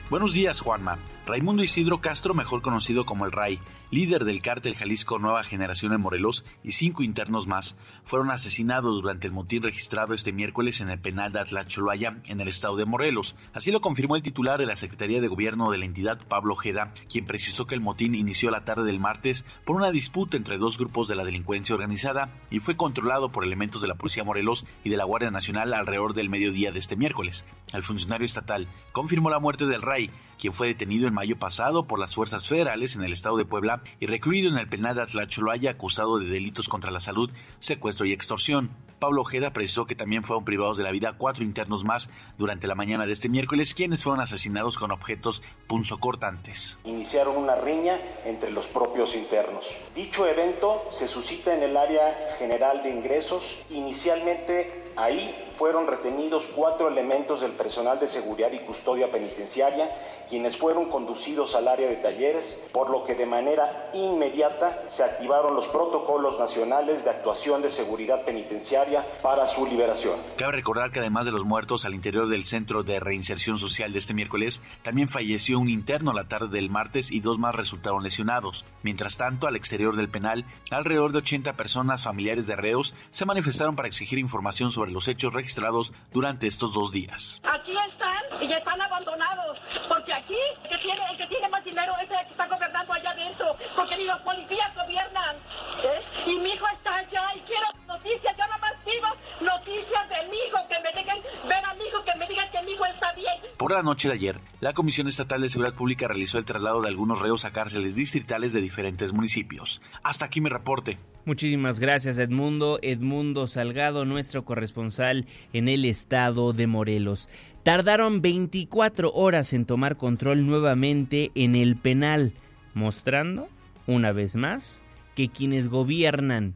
Buenos 0.09 0.33
días, 0.33 0.59
Juanma. 0.59 0.99
Raimundo 1.25 1.63
Isidro 1.63 2.01
Castro, 2.01 2.33
mejor 2.33 2.61
conocido 2.61 3.05
como 3.05 3.25
el 3.25 3.31
RAI, 3.31 3.59
líder 3.91 4.25
del 4.25 4.41
cártel 4.41 4.75
Jalisco 4.75 5.19
Nueva 5.19 5.43
Generación 5.43 5.93
en 5.93 6.01
Morelos, 6.01 6.45
y 6.63 6.73
cinco 6.73 7.03
internos 7.03 7.47
más, 7.47 7.75
fueron 8.03 8.31
asesinados 8.31 9.01
durante 9.01 9.27
el 9.27 9.33
motín 9.33 9.63
registrado 9.63 10.13
este 10.13 10.31
miércoles 10.31 10.81
en 10.81 10.89
el 10.89 10.99
penal 10.99 11.31
de 11.31 11.39
Atlacholoaya, 11.39 12.17
en 12.25 12.39
el 12.39 12.47
estado 12.47 12.75
de 12.75 12.85
Morelos. 12.85 13.35
Así 13.53 13.71
lo 13.71 13.81
confirmó 13.81 14.15
el 14.15 14.23
titular 14.23 14.59
de 14.59 14.65
la 14.65 14.75
Secretaría 14.75 15.21
de 15.21 15.27
Gobierno 15.27 15.71
de 15.71 15.77
la 15.77 15.85
entidad, 15.85 16.19
Pablo 16.27 16.53
Ojeda, 16.53 16.93
quien 17.09 17.25
precisó 17.25 17.65
que 17.65 17.75
el 17.75 17.81
motín 17.81 18.15
inició 18.15 18.51
la 18.51 18.63
tarde 18.63 18.83
del 18.83 18.99
martes 18.99 19.45
por 19.65 19.75
una 19.75 19.91
disputa 19.91 20.37
entre 20.37 20.57
dos 20.57 20.77
grupos 20.77 21.07
de 21.07 21.15
la 21.15 21.23
delincuencia 21.23 21.75
organizada 21.75 22.29
y 22.49 22.59
fue 22.59 22.77
controlado 22.77 23.29
por 23.29 23.43
elementos 23.43 23.81
de 23.81 23.87
la 23.87 23.95
Policía 23.95 24.23
Morelos 24.23 24.65
y 24.83 24.89
de 24.89 24.97
la 24.97 25.05
Guardia 25.05 25.31
Nacional 25.31 25.73
alrededor 25.73 26.13
del 26.13 26.29
mediodía 26.29 26.71
de 26.71 26.79
este 26.79 26.95
miércoles. 26.95 27.45
El 27.73 27.83
funcionario 27.83 28.25
estatal 28.25 28.67
confirmó 28.91 29.29
la 29.29 29.39
muerte 29.39 29.65
del 29.65 29.81
RAI, 29.81 30.09
quien 30.39 30.53
fue 30.53 30.67
detenido 30.67 31.07
en 31.07 31.13
mayo 31.13 31.37
pasado 31.37 31.85
por 31.85 31.99
las 31.99 32.15
fuerzas 32.15 32.47
federales 32.47 32.95
en 32.95 33.03
el 33.03 33.13
estado 33.13 33.37
de 33.37 33.45
Puebla 33.45 33.81
y 33.99 34.05
recluido 34.07 34.49
en 34.49 34.57
el 34.57 34.69
penal 34.69 34.95
de 34.95 35.03
Atlacholoaya 35.03 35.71
acusado 35.71 36.17
de 36.17 36.27
delitos 36.27 36.69
contra 36.69 36.91
la 36.91 36.99
salud, 36.99 37.29
secuestro 37.59 38.05
y 38.05 38.13
extorsión. 38.13 38.71
Pablo 38.99 39.21
Ojeda 39.21 39.53
precisó 39.53 39.85
que 39.85 39.95
también 39.95 40.23
fueron 40.23 40.43
privados 40.43 40.77
de 40.77 40.83
la 40.83 40.91
vida 40.91 41.15
cuatro 41.17 41.43
internos 41.43 41.85
más 41.85 42.09
durante 42.37 42.67
la 42.67 42.75
mañana 42.75 43.05
de 43.05 43.13
este 43.13 43.29
miércoles, 43.29 43.73
quienes 43.73 44.03
fueron 44.03 44.21
asesinados 44.21 44.77
con 44.77 44.91
objetos 44.91 45.41
punzocortantes. 45.67 46.77
Iniciaron 46.83 47.37
una 47.37 47.55
riña 47.55 47.97
entre 48.25 48.51
los 48.51 48.67
propios 48.67 49.15
internos. 49.15 49.77
Dicho 49.95 50.27
evento 50.27 50.83
se 50.91 51.07
suscita 51.07 51.55
en 51.55 51.63
el 51.63 51.77
área 51.77 52.17
general 52.37 52.83
de 52.83 52.91
ingresos. 52.91 53.63
Inicialmente 53.69 54.88
ahí 54.99 55.35
fueron 55.57 55.87
retenidos 55.87 56.51
cuatro 56.55 56.87
elementos 56.87 57.41
del 57.41 57.51
personal 57.51 57.99
de 57.99 58.07
seguridad 58.07 58.49
y 58.53 58.59
custodia 58.59 59.11
penitenciaria, 59.11 59.89
quienes 60.29 60.55
fueron 60.55 60.89
conducidos 60.89 61.55
al 61.55 61.67
área 61.67 61.89
de 61.89 61.97
talleres, 61.97 62.69
por 62.71 62.89
lo 62.89 63.03
que 63.03 63.15
de 63.15 63.25
manera 63.25 63.89
inmediata 63.93 64.83
se 64.87 65.03
activaron 65.03 65.55
los 65.55 65.67
protocolos 65.67 66.39
nacionales 66.39 67.03
de 67.03 67.09
actuación 67.09 67.61
de 67.61 67.71
seguridad 67.71 68.23
penitenciaria 68.23 69.05
para 69.21 69.47
su 69.47 69.65
liberación. 69.65 70.15
Cabe 70.37 70.53
recordar 70.53 70.91
que 70.91 70.99
además 70.99 71.25
de 71.25 71.31
los 71.31 71.43
muertos 71.43 71.83
al 71.83 71.95
interior 71.95 72.29
del 72.29 72.45
Centro 72.45 72.83
de 72.83 72.99
Reinserción 72.99 73.59
Social 73.59 73.91
de 73.91 73.99
este 73.99 74.13
miércoles, 74.13 74.61
también 74.81 75.09
falleció 75.09 75.59
un 75.59 75.69
interno 75.69 76.13
la 76.13 76.27
tarde 76.27 76.47
del 76.49 76.69
martes 76.69 77.11
y 77.11 77.19
dos 77.19 77.37
más 77.37 77.55
resultaron 77.55 78.03
lesionados. 78.03 78.65
Mientras 78.83 79.17
tanto, 79.17 79.47
al 79.47 79.55
exterior 79.55 79.95
del 79.95 80.09
penal, 80.09 80.45
alrededor 80.71 81.11
de 81.11 81.19
80 81.19 81.53
personas 81.53 82.03
familiares 82.03 82.47
de 82.47 82.55
reos 82.55 82.93
se 83.11 83.25
manifestaron 83.25 83.75
para 83.75 83.87
exigir 83.87 84.19
información 84.19 84.71
sobre 84.71 84.88
los 84.89 85.07
hechos 85.07 85.33
registrados 85.33 85.91
durante 86.11 86.47
estos 86.47 86.73
dos 86.73 86.91
días. 86.91 87.41
Aquí 87.43 87.75
están 87.87 88.23
y 88.41 88.51
están 88.51 88.81
abandonados, 88.81 89.59
porque 89.87 90.13
aquí 90.13 90.37
el 90.63 90.69
que 90.69 90.77
tiene, 90.77 91.01
el 91.11 91.17
que 91.17 91.27
tiene 91.27 91.49
más 91.49 91.63
dinero 91.63 91.93
es 92.01 92.09
el 92.09 92.25
que 92.25 92.31
está 92.31 92.47
gobernando 92.47 92.93
allá 92.93 93.11
adentro, 93.11 93.55
porque 93.75 93.97
ni 93.97 94.05
los 94.05 94.19
policías 94.21 94.73
gobiernan. 94.75 95.35
¿eh? 95.83 96.01
Y 96.27 96.35
mi 96.37 96.49
hijo 96.51 96.67
está 96.73 96.95
allá 96.95 97.23
y 97.35 97.39
quiero 97.41 97.67
noticias, 97.87 98.35
yo 98.37 98.45
nada 98.47 98.57
más 98.57 98.73
pido 98.85 99.07
noticias 99.41 100.09
de 100.09 100.29
mi 100.29 100.37
hijo, 100.47 100.57
que 100.67 100.75
me 100.83 100.91
dejen 100.93 101.23
ver 101.47 101.65
a 101.65 101.73
mi 101.75 101.85
hijo, 101.85 102.03
que 102.03 102.17
me 102.17 102.27
digan 102.27 102.49
que 102.51 102.61
mi 102.63 102.71
hijo 102.71 102.85
está 102.85 103.13
bien. 103.13 103.33
Por 103.57 103.71
la 103.71 103.83
noche 103.83 104.07
de 104.07 104.15
ayer, 104.15 104.39
la 104.59 104.73
Comisión 104.73 105.07
Estatal 105.07 105.41
de 105.41 105.49
Seguridad 105.49 105.75
Pública 105.75 106.07
realizó 106.07 106.37
el 106.37 106.45
traslado 106.45 106.81
de 106.81 106.89
algunos 106.89 107.19
reos 107.19 107.45
a 107.45 107.51
cárceles 107.51 107.95
distritales 107.95 108.53
de 108.53 108.61
diferentes 108.61 109.13
municipios. 109.13 109.81
Hasta 110.03 110.25
aquí 110.25 110.41
mi 110.41 110.49
reporte. 110.49 110.97
Muchísimas 111.25 111.79
gracias 111.79 112.17
Edmundo, 112.17 112.79
Edmundo 112.81 113.45
Salgado, 113.47 114.05
nuestro 114.05 114.45
corresponsal 114.45 115.27
en 115.53 115.67
el 115.67 115.85
estado 115.85 116.53
de 116.53 116.67
Morelos. 116.67 117.29
Tardaron 117.63 118.21
24 118.21 119.11
horas 119.11 119.53
en 119.53 119.65
tomar 119.65 119.97
control 119.97 120.47
nuevamente 120.47 121.31
en 121.35 121.55
el 121.55 121.75
penal, 121.75 122.33
mostrando, 122.73 123.49
una 123.85 124.11
vez 124.11 124.35
más, 124.35 124.81
que 125.15 125.29
quienes 125.29 125.67
gobiernan 125.67 126.53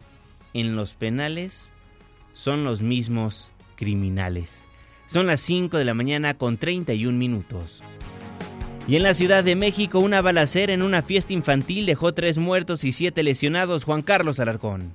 en 0.54 0.76
los 0.76 0.93
penales 0.93 1.72
son 2.34 2.63
los 2.63 2.82
mismos 2.82 3.52
criminales. 3.76 4.67
Son 5.06 5.28
las 5.28 5.39
5 5.41 5.78
de 5.78 5.86
la 5.86 5.93
mañana 5.93 6.38
con 6.38 6.58
31 6.58 7.17
minutos. 7.17 7.82
Y 8.88 8.98
en 8.98 9.04
la 9.04 9.13
Ciudad 9.13 9.43
de 9.43 9.56
México, 9.56 10.00
una 10.00 10.22
balacera 10.22 10.74
en 10.74 10.82
una 10.82 11.02
fiesta 11.02 11.32
infantil 11.32 11.86
dejó 11.86 12.13
tres 12.13 12.38
muertos 12.38 12.84
y 12.84 12.91
siete 12.91 13.24
lesionados. 13.24 13.86
Juan 13.86 14.02
Carlos 14.02 14.41
Alarcón. 14.41 14.91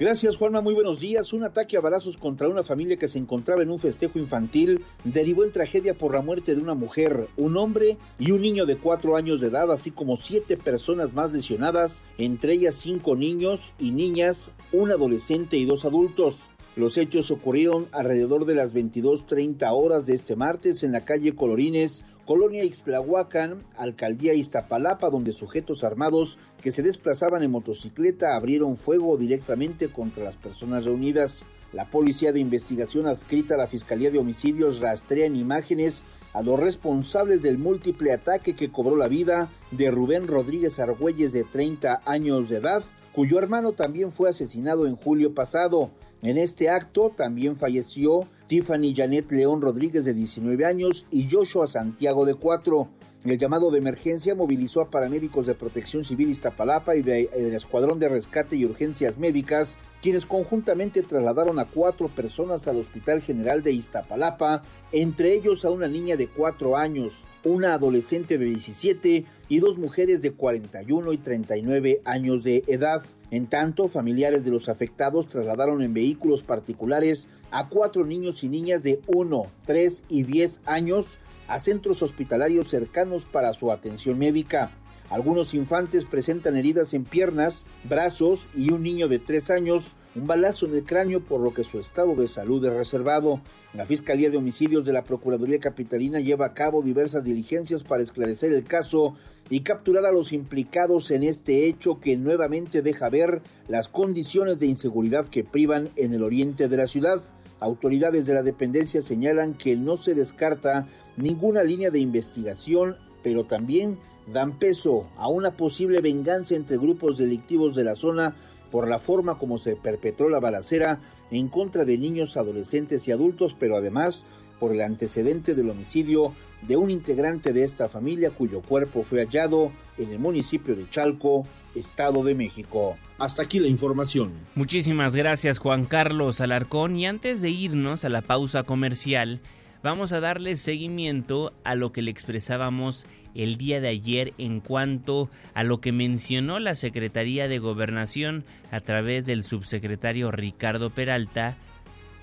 Gracias 0.00 0.38
Juanma, 0.38 0.62
muy 0.62 0.72
buenos 0.72 0.98
días. 0.98 1.34
Un 1.34 1.44
ataque 1.44 1.76
a 1.76 1.80
balazos 1.82 2.16
contra 2.16 2.48
una 2.48 2.62
familia 2.62 2.96
que 2.96 3.06
se 3.06 3.18
encontraba 3.18 3.62
en 3.62 3.70
un 3.70 3.78
festejo 3.78 4.18
infantil 4.18 4.82
derivó 5.04 5.44
en 5.44 5.52
tragedia 5.52 5.92
por 5.92 6.14
la 6.14 6.22
muerte 6.22 6.54
de 6.54 6.62
una 6.62 6.72
mujer, 6.72 7.28
un 7.36 7.58
hombre 7.58 7.98
y 8.18 8.30
un 8.30 8.40
niño 8.40 8.64
de 8.64 8.78
cuatro 8.78 9.16
años 9.16 9.42
de 9.42 9.48
edad, 9.48 9.70
así 9.70 9.90
como 9.90 10.16
siete 10.16 10.56
personas 10.56 11.12
más 11.12 11.32
lesionadas, 11.32 12.02
entre 12.16 12.54
ellas 12.54 12.76
cinco 12.76 13.14
niños 13.14 13.74
y 13.78 13.90
niñas, 13.90 14.50
un 14.72 14.90
adolescente 14.90 15.58
y 15.58 15.66
dos 15.66 15.84
adultos. 15.84 16.36
Los 16.76 16.98
hechos 16.98 17.32
ocurrieron 17.32 17.88
alrededor 17.90 18.46
de 18.46 18.54
las 18.54 18.72
22.30 18.72 19.68
horas 19.72 20.06
de 20.06 20.14
este 20.14 20.36
martes 20.36 20.84
en 20.84 20.92
la 20.92 21.04
calle 21.04 21.34
Colorines, 21.34 22.04
Colonia 22.26 22.62
Ixtlahuacan, 22.62 23.64
Alcaldía 23.76 24.34
Iztapalapa, 24.34 25.10
donde 25.10 25.32
sujetos 25.32 25.82
armados 25.82 26.38
que 26.62 26.70
se 26.70 26.82
desplazaban 26.82 27.42
en 27.42 27.50
motocicleta 27.50 28.36
abrieron 28.36 28.76
fuego 28.76 29.16
directamente 29.16 29.88
contra 29.88 30.22
las 30.22 30.36
personas 30.36 30.84
reunidas. 30.84 31.44
La 31.72 31.90
Policía 31.90 32.32
de 32.32 32.38
Investigación 32.38 33.08
adscrita 33.08 33.54
a 33.54 33.58
la 33.58 33.66
Fiscalía 33.66 34.12
de 34.12 34.18
Homicidios 34.18 34.78
rastrea 34.78 35.26
en 35.26 35.34
imágenes 35.34 36.04
a 36.32 36.42
los 36.42 36.58
responsables 36.58 37.42
del 37.42 37.58
múltiple 37.58 38.12
ataque 38.12 38.54
que 38.54 38.70
cobró 38.70 38.96
la 38.96 39.08
vida 39.08 39.48
de 39.72 39.90
Rubén 39.90 40.28
Rodríguez 40.28 40.78
Argüelles 40.78 41.32
de 41.32 41.42
30 41.42 42.02
años 42.04 42.48
de 42.48 42.58
edad, 42.58 42.84
cuyo 43.12 43.38
hermano 43.38 43.72
también 43.72 44.12
fue 44.12 44.30
asesinado 44.30 44.86
en 44.86 44.94
julio 44.94 45.34
pasado. 45.34 45.90
En 46.22 46.36
este 46.36 46.68
acto 46.68 47.12
también 47.16 47.56
falleció 47.56 48.20
Tiffany 48.46 48.94
Janet 48.94 49.32
León 49.32 49.62
Rodríguez 49.62 50.04
de 50.04 50.12
19 50.12 50.66
años 50.66 51.06
y 51.10 51.30
Joshua 51.30 51.66
Santiago 51.66 52.26
de 52.26 52.34
4. 52.34 52.88
El 53.24 53.38
llamado 53.38 53.70
de 53.70 53.78
emergencia 53.78 54.34
movilizó 54.34 54.82
a 54.82 54.90
paramédicos 54.90 55.46
de 55.46 55.54
Protección 55.54 56.04
Civil 56.04 56.28
Iztapalapa 56.28 56.94
y 56.94 57.02
del 57.02 57.54
Escuadrón 57.54 57.98
de 57.98 58.10
Rescate 58.10 58.56
y 58.56 58.66
Urgencias 58.66 59.16
Médicas, 59.16 59.78
quienes 60.02 60.26
conjuntamente 60.26 61.02
trasladaron 61.02 61.58
a 61.58 61.64
cuatro 61.64 62.08
personas 62.08 62.68
al 62.68 62.76
Hospital 62.76 63.22
General 63.22 63.62
de 63.62 63.72
Iztapalapa, 63.72 64.62
entre 64.92 65.32
ellos 65.32 65.64
a 65.64 65.70
una 65.70 65.88
niña 65.88 66.16
de 66.16 66.28
4 66.28 66.76
años, 66.76 67.12
una 67.44 67.74
adolescente 67.74 68.38
de 68.38 68.46
17 68.46 69.24
y 69.48 69.58
dos 69.58 69.78
mujeres 69.78 70.22
de 70.22 70.32
41 70.32 71.12
y 71.12 71.18
39 71.18 72.02
años 72.04 72.44
de 72.44 72.64
edad. 72.66 73.02
En 73.30 73.46
tanto, 73.46 73.88
familiares 73.88 74.44
de 74.44 74.50
los 74.50 74.68
afectados 74.68 75.28
trasladaron 75.28 75.82
en 75.82 75.94
vehículos 75.94 76.42
particulares 76.42 77.28
a 77.50 77.68
cuatro 77.68 78.04
niños 78.04 78.42
y 78.44 78.48
niñas 78.48 78.82
de 78.82 79.00
1, 79.06 79.46
3 79.66 80.02
y 80.08 80.22
10 80.24 80.60
años 80.66 81.16
a 81.48 81.58
centros 81.58 82.02
hospitalarios 82.02 82.68
cercanos 82.68 83.24
para 83.24 83.52
su 83.52 83.72
atención 83.72 84.18
médica. 84.18 84.70
Algunos 85.10 85.54
infantes 85.54 86.04
presentan 86.04 86.56
heridas 86.56 86.94
en 86.94 87.04
piernas, 87.04 87.66
brazos 87.84 88.46
y 88.54 88.72
un 88.72 88.84
niño 88.84 89.08
de 89.08 89.18
3 89.18 89.50
años 89.50 89.96
un 90.16 90.26
balazo 90.26 90.66
en 90.66 90.74
el 90.74 90.84
cráneo 90.84 91.20
por 91.20 91.40
lo 91.40 91.54
que 91.54 91.62
su 91.62 91.78
estado 91.78 92.14
de 92.16 92.26
salud 92.26 92.64
es 92.64 92.72
reservado. 92.72 93.40
La 93.74 93.86
Fiscalía 93.86 94.28
de 94.28 94.36
Homicidios 94.36 94.84
de 94.84 94.92
la 94.92 95.04
Procuraduría 95.04 95.60
Capitalina 95.60 96.18
lleva 96.18 96.46
a 96.46 96.54
cabo 96.54 96.82
diversas 96.82 97.22
diligencias 97.22 97.84
para 97.84 98.02
esclarecer 98.02 98.52
el 98.52 98.64
caso 98.64 99.14
y 99.48 99.60
capturar 99.60 100.06
a 100.06 100.12
los 100.12 100.32
implicados 100.32 101.12
en 101.12 101.22
este 101.22 101.66
hecho 101.66 102.00
que 102.00 102.16
nuevamente 102.16 102.82
deja 102.82 103.08
ver 103.08 103.40
las 103.68 103.86
condiciones 103.86 104.58
de 104.58 104.66
inseguridad 104.66 105.26
que 105.26 105.44
privan 105.44 105.88
en 105.94 106.12
el 106.12 106.24
oriente 106.24 106.68
de 106.68 106.76
la 106.76 106.88
ciudad. 106.88 107.20
Autoridades 107.60 108.26
de 108.26 108.34
la 108.34 108.42
dependencia 108.42 109.02
señalan 109.02 109.54
que 109.54 109.76
no 109.76 109.96
se 109.96 110.14
descarta 110.14 110.88
ninguna 111.16 111.62
línea 111.62 111.90
de 111.90 112.00
investigación, 112.00 112.96
pero 113.22 113.44
también 113.44 113.98
dan 114.26 114.58
peso 114.58 115.06
a 115.16 115.28
una 115.28 115.52
posible 115.52 116.00
venganza 116.00 116.54
entre 116.54 116.76
grupos 116.76 117.18
delictivos 117.18 117.74
de 117.74 117.84
la 117.84 117.94
zona 117.94 118.36
por 118.70 118.88
la 118.88 118.98
forma 118.98 119.38
como 119.38 119.58
se 119.58 119.76
perpetró 119.76 120.28
la 120.28 120.40
balacera 120.40 121.00
en 121.30 121.48
contra 121.48 121.84
de 121.84 121.98
niños, 121.98 122.36
adolescentes 122.36 123.06
y 123.08 123.12
adultos, 123.12 123.56
pero 123.58 123.76
además 123.76 124.24
por 124.58 124.72
el 124.72 124.82
antecedente 124.82 125.54
del 125.54 125.70
homicidio 125.70 126.34
de 126.62 126.76
un 126.76 126.90
integrante 126.90 127.52
de 127.52 127.64
esta 127.64 127.88
familia 127.88 128.30
cuyo 128.30 128.60
cuerpo 128.60 129.02
fue 129.02 129.20
hallado 129.24 129.72
en 129.96 130.10
el 130.10 130.18
municipio 130.18 130.76
de 130.76 130.88
Chalco, 130.90 131.46
Estado 131.74 132.22
de 132.22 132.34
México. 132.34 132.96
Hasta 133.18 133.42
aquí 133.42 133.58
la 133.58 133.68
información. 133.68 134.32
Muchísimas 134.54 135.16
gracias 135.16 135.58
Juan 135.58 135.86
Carlos 135.86 136.40
Alarcón 136.40 136.96
y 136.96 137.06
antes 137.06 137.40
de 137.40 137.50
irnos 137.50 138.04
a 138.04 138.10
la 138.10 138.20
pausa 138.20 138.64
comercial, 138.64 139.40
vamos 139.82 140.12
a 140.12 140.20
darle 140.20 140.56
seguimiento 140.56 141.54
a 141.64 141.74
lo 141.74 141.92
que 141.92 142.02
le 142.02 142.10
expresábamos 142.10 143.06
el 143.34 143.56
día 143.56 143.80
de 143.80 143.88
ayer 143.88 144.32
en 144.38 144.60
cuanto 144.60 145.30
a 145.54 145.64
lo 145.64 145.80
que 145.80 145.92
mencionó 145.92 146.58
la 146.58 146.74
Secretaría 146.74 147.48
de 147.48 147.58
Gobernación 147.58 148.44
a 148.70 148.80
través 148.80 149.26
del 149.26 149.42
subsecretario 149.42 150.30
Ricardo 150.30 150.90
Peralta 150.90 151.56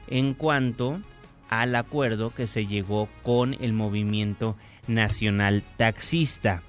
en 0.07 0.33
cuanto 0.33 1.01
al 1.49 1.75
acuerdo 1.75 2.33
que 2.33 2.47
se 2.47 2.67
llegó 2.67 3.09
con 3.23 3.55
el 3.61 3.73
movimiento 3.73 4.55
nacional 4.87 5.63
taxista. 5.77 6.63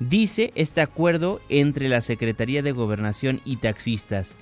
Dice 0.00 0.52
este 0.54 0.80
acuerdo 0.80 1.40
entre 1.48 1.88
la 1.88 2.00
Secretaría 2.00 2.62
de 2.62 2.72
Gobernación 2.72 3.40
y 3.44 3.56
taxistas 3.56 4.36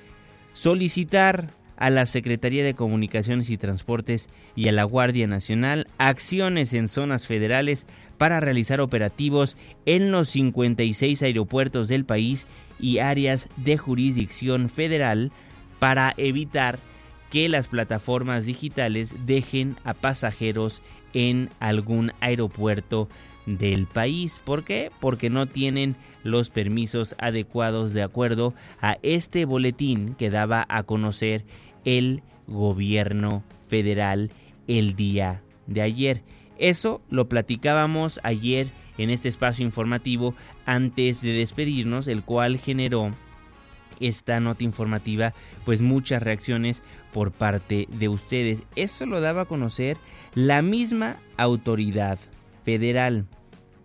solicitar 0.54 1.48
a 1.76 1.90
la 1.90 2.06
Secretaría 2.06 2.62
de 2.64 2.74
Comunicaciones 2.74 3.50
y 3.50 3.58
Transportes 3.58 4.28
y 4.54 4.68
a 4.68 4.72
la 4.72 4.84
Guardia 4.84 5.26
Nacional 5.26 5.88
acciones 5.98 6.72
en 6.74 6.88
zonas 6.88 7.26
federales 7.26 7.86
para 8.22 8.38
realizar 8.38 8.80
operativos 8.80 9.56
en 9.84 10.12
los 10.12 10.28
56 10.28 11.24
aeropuertos 11.24 11.88
del 11.88 12.04
país 12.04 12.46
y 12.78 12.98
áreas 12.98 13.48
de 13.56 13.76
jurisdicción 13.76 14.70
federal 14.70 15.32
para 15.80 16.14
evitar 16.16 16.78
que 17.30 17.48
las 17.48 17.66
plataformas 17.66 18.46
digitales 18.46 19.16
dejen 19.26 19.74
a 19.82 19.92
pasajeros 19.92 20.82
en 21.14 21.50
algún 21.58 22.12
aeropuerto 22.20 23.08
del 23.46 23.88
país. 23.88 24.40
¿Por 24.44 24.62
qué? 24.62 24.92
Porque 25.00 25.28
no 25.28 25.46
tienen 25.46 25.96
los 26.22 26.48
permisos 26.48 27.16
adecuados 27.18 27.92
de 27.92 28.04
acuerdo 28.04 28.54
a 28.80 28.98
este 29.02 29.46
boletín 29.46 30.14
que 30.14 30.30
daba 30.30 30.64
a 30.68 30.84
conocer 30.84 31.44
el 31.84 32.22
gobierno 32.46 33.42
federal 33.66 34.30
el 34.68 34.94
día 34.94 35.42
de 35.66 35.82
ayer. 35.82 36.22
Eso 36.62 37.02
lo 37.10 37.28
platicábamos 37.28 38.20
ayer 38.22 38.68
en 38.96 39.10
este 39.10 39.28
espacio 39.28 39.64
informativo 39.64 40.32
antes 40.64 41.20
de 41.20 41.32
despedirnos, 41.32 42.06
el 42.06 42.22
cual 42.22 42.56
generó 42.56 43.12
esta 43.98 44.38
nota 44.38 44.62
informativa 44.62 45.34
pues 45.64 45.80
muchas 45.80 46.22
reacciones 46.22 46.84
por 47.12 47.32
parte 47.32 47.88
de 47.90 48.08
ustedes. 48.08 48.62
Eso 48.76 49.06
lo 49.06 49.20
daba 49.20 49.42
a 49.42 49.46
conocer 49.46 49.96
la 50.36 50.62
misma 50.62 51.16
autoridad 51.36 52.20
federal. 52.64 53.26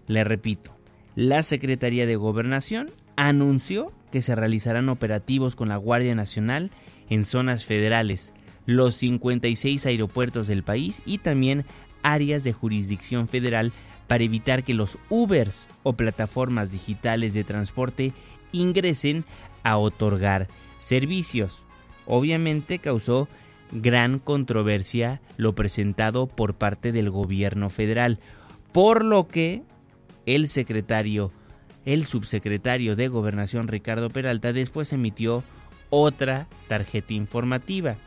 Le 0.05 0.23
repito, 0.23 0.71
la 1.15 1.41
Secretaría 1.41 2.05
de 2.05 2.15
Gobernación 2.15 2.91
anunció 3.15 3.91
que 4.11 4.21
se 4.21 4.35
realizarán 4.35 4.89
operativos 4.89 5.55
con 5.55 5.69
la 5.69 5.77
Guardia 5.77 6.13
Nacional 6.13 6.69
en 7.09 7.25
zonas 7.25 7.65
federales, 7.65 8.33
los 8.67 8.97
56 8.97 9.83
aeropuertos 9.87 10.45
del 10.45 10.61
país 10.61 11.01
y 11.07 11.17
también 11.17 11.65
áreas 12.07 12.45
de 12.45 12.53
jurisdicción 12.53 13.27
federal 13.27 13.73
para 14.07 14.23
evitar 14.23 14.63
que 14.63 14.73
los 14.73 14.97
Ubers 15.09 15.67
o 15.83 15.93
plataformas 15.93 16.71
digitales 16.71 17.33
de 17.33 17.43
transporte 17.43 18.13
ingresen 18.53 19.25
a 19.63 19.77
otorgar 19.77 20.47
servicios. 20.79 21.63
Obviamente 22.05 22.79
causó 22.79 23.27
gran 23.73 24.19
controversia 24.19 25.19
lo 25.35 25.53
presentado 25.53 26.27
por 26.27 26.55
parte 26.55 26.93
del 26.93 27.09
gobierno 27.09 27.69
federal, 27.69 28.19
por 28.71 29.03
lo 29.03 29.27
que 29.27 29.63
el 30.25 30.47
secretario, 30.47 31.33
el 31.83 32.05
subsecretario 32.05 32.95
de 32.95 33.09
Gobernación 33.09 33.67
Ricardo 33.67 34.09
Peralta 34.09 34.53
después 34.53 34.93
emitió 34.93 35.43
otra 35.89 36.47
tarjeta 36.69 37.13
informativa 37.13 37.97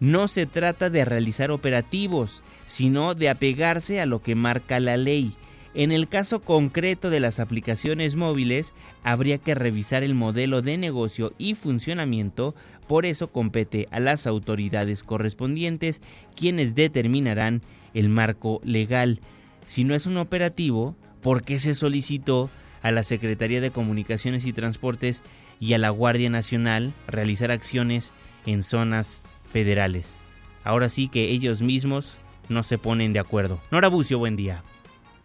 no 0.00 0.28
se 0.28 0.46
trata 0.46 0.90
de 0.90 1.04
realizar 1.04 1.50
operativos, 1.50 2.42
sino 2.68 3.14
de 3.14 3.30
apegarse 3.30 4.00
a 4.00 4.06
lo 4.06 4.22
que 4.22 4.34
marca 4.34 4.78
la 4.78 4.96
ley. 4.98 5.34
En 5.74 5.90
el 5.90 6.06
caso 6.06 6.40
concreto 6.40 7.08
de 7.08 7.18
las 7.18 7.40
aplicaciones 7.40 8.14
móviles, 8.14 8.74
habría 9.02 9.38
que 9.38 9.54
revisar 9.54 10.04
el 10.04 10.14
modelo 10.14 10.60
de 10.60 10.76
negocio 10.76 11.32
y 11.38 11.54
funcionamiento, 11.54 12.54
por 12.86 13.06
eso 13.06 13.32
compete 13.32 13.88
a 13.90 14.00
las 14.00 14.26
autoridades 14.26 15.02
correspondientes 15.02 16.02
quienes 16.36 16.74
determinarán 16.74 17.62
el 17.94 18.08
marco 18.08 18.60
legal. 18.64 19.20
Si 19.66 19.84
no 19.84 19.94
es 19.94 20.06
un 20.06 20.18
operativo, 20.18 20.94
¿por 21.22 21.42
qué 21.42 21.58
se 21.58 21.74
solicitó 21.74 22.50
a 22.82 22.90
la 22.90 23.02
Secretaría 23.02 23.60
de 23.60 23.70
Comunicaciones 23.70 24.44
y 24.44 24.52
Transportes 24.52 25.22
y 25.58 25.72
a 25.72 25.78
la 25.78 25.90
Guardia 25.90 26.30
Nacional 26.30 26.92
realizar 27.06 27.50
acciones 27.50 28.12
en 28.46 28.62
zonas 28.62 29.20
federales. 29.50 30.20
Ahora 30.64 30.88
sí 30.88 31.08
que 31.08 31.30
ellos 31.30 31.62
mismos 31.62 32.16
no 32.48 32.62
se 32.62 32.78
ponen 32.78 33.12
de 33.12 33.20
acuerdo. 33.20 33.60
Nora 33.70 33.88
Bucio, 33.88 34.18
buen 34.18 34.36
día. 34.36 34.62